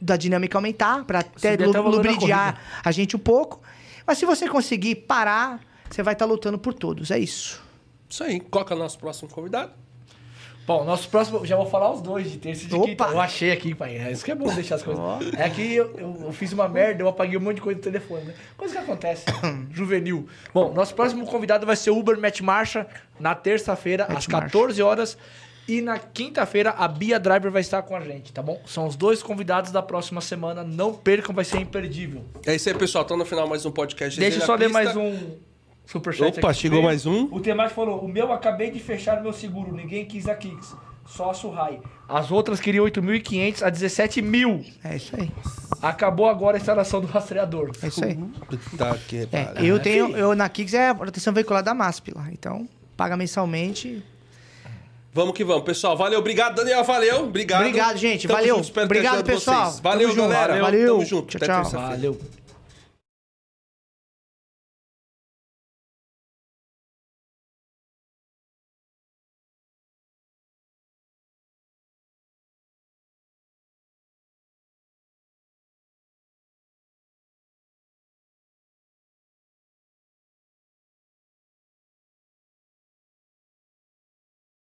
[0.00, 3.60] da dinâmica aumentar, para até lubridiar a gente um pouco,
[4.06, 7.62] mas se você conseguir parar, você vai estar lutando por todos, é isso.
[8.08, 8.40] Isso aí.
[8.40, 9.72] Qual é o nosso próximo convidado?
[10.66, 11.44] Bom, nosso próximo.
[11.44, 12.86] Já vou falar os dois, de terça e de Opa!
[12.86, 13.04] quinta.
[13.04, 13.96] Eu achei aqui, pai.
[13.98, 15.02] É isso que é bom deixar as coisas.
[15.02, 15.18] Ó.
[15.36, 17.82] É que eu, eu- eu fiz uma merda, eu apaguei um monte de coisa no
[17.82, 18.34] telefone, né?
[18.56, 19.24] Coisa que acontece.
[19.70, 20.26] Juvenil.
[20.54, 22.86] Bom, nosso próximo convidado vai ser o Uber Matt Marcha
[23.20, 25.18] na terça-feira, às 14 horas.
[25.66, 28.60] E na quinta-feira, a Bia Driver vai estar com a gente, tá bom?
[28.66, 30.62] São os dois convidados da próxima semana.
[30.62, 32.22] Não percam, vai ser imperdível.
[32.44, 33.02] É isso aí, pessoal.
[33.04, 34.20] Tá no final mais um podcast.
[34.20, 35.36] Deixa eu só ler mais um
[35.86, 36.60] superchat Opa, aqui.
[36.60, 37.24] chegou mais um.
[37.32, 40.74] O Temati falou: o meu acabei de fechar meu seguro, ninguém quis a Kicks.
[41.06, 41.80] Só a Surrai.
[42.08, 44.64] As outras queriam 8.500 a 17 mil.
[44.82, 45.30] É isso aí.
[45.82, 47.70] Acabou agora a instalação do rastreador.
[47.82, 48.18] É isso aí.
[48.78, 52.28] Tá que É, eu tenho, eu na Kicks é a proteção veicular da MASP lá.
[52.32, 52.66] Então,
[52.96, 54.02] paga mensalmente.
[55.12, 55.94] Vamos que vamos, pessoal.
[55.96, 56.82] Valeu, obrigado, Daniel.
[56.82, 57.60] Valeu, obrigado.
[57.60, 58.26] Obrigado, gente.
[58.26, 58.56] Tamo Valeu.
[58.64, 59.66] junto, Obrigado, pessoal.
[59.66, 59.80] vocês.
[59.80, 60.60] Valeu, Tamo galera.
[60.60, 60.94] Valeu.
[60.94, 61.38] Tamo junto.
[61.38, 61.80] Tchau, Até tchau.
[61.80, 62.20] Valeu.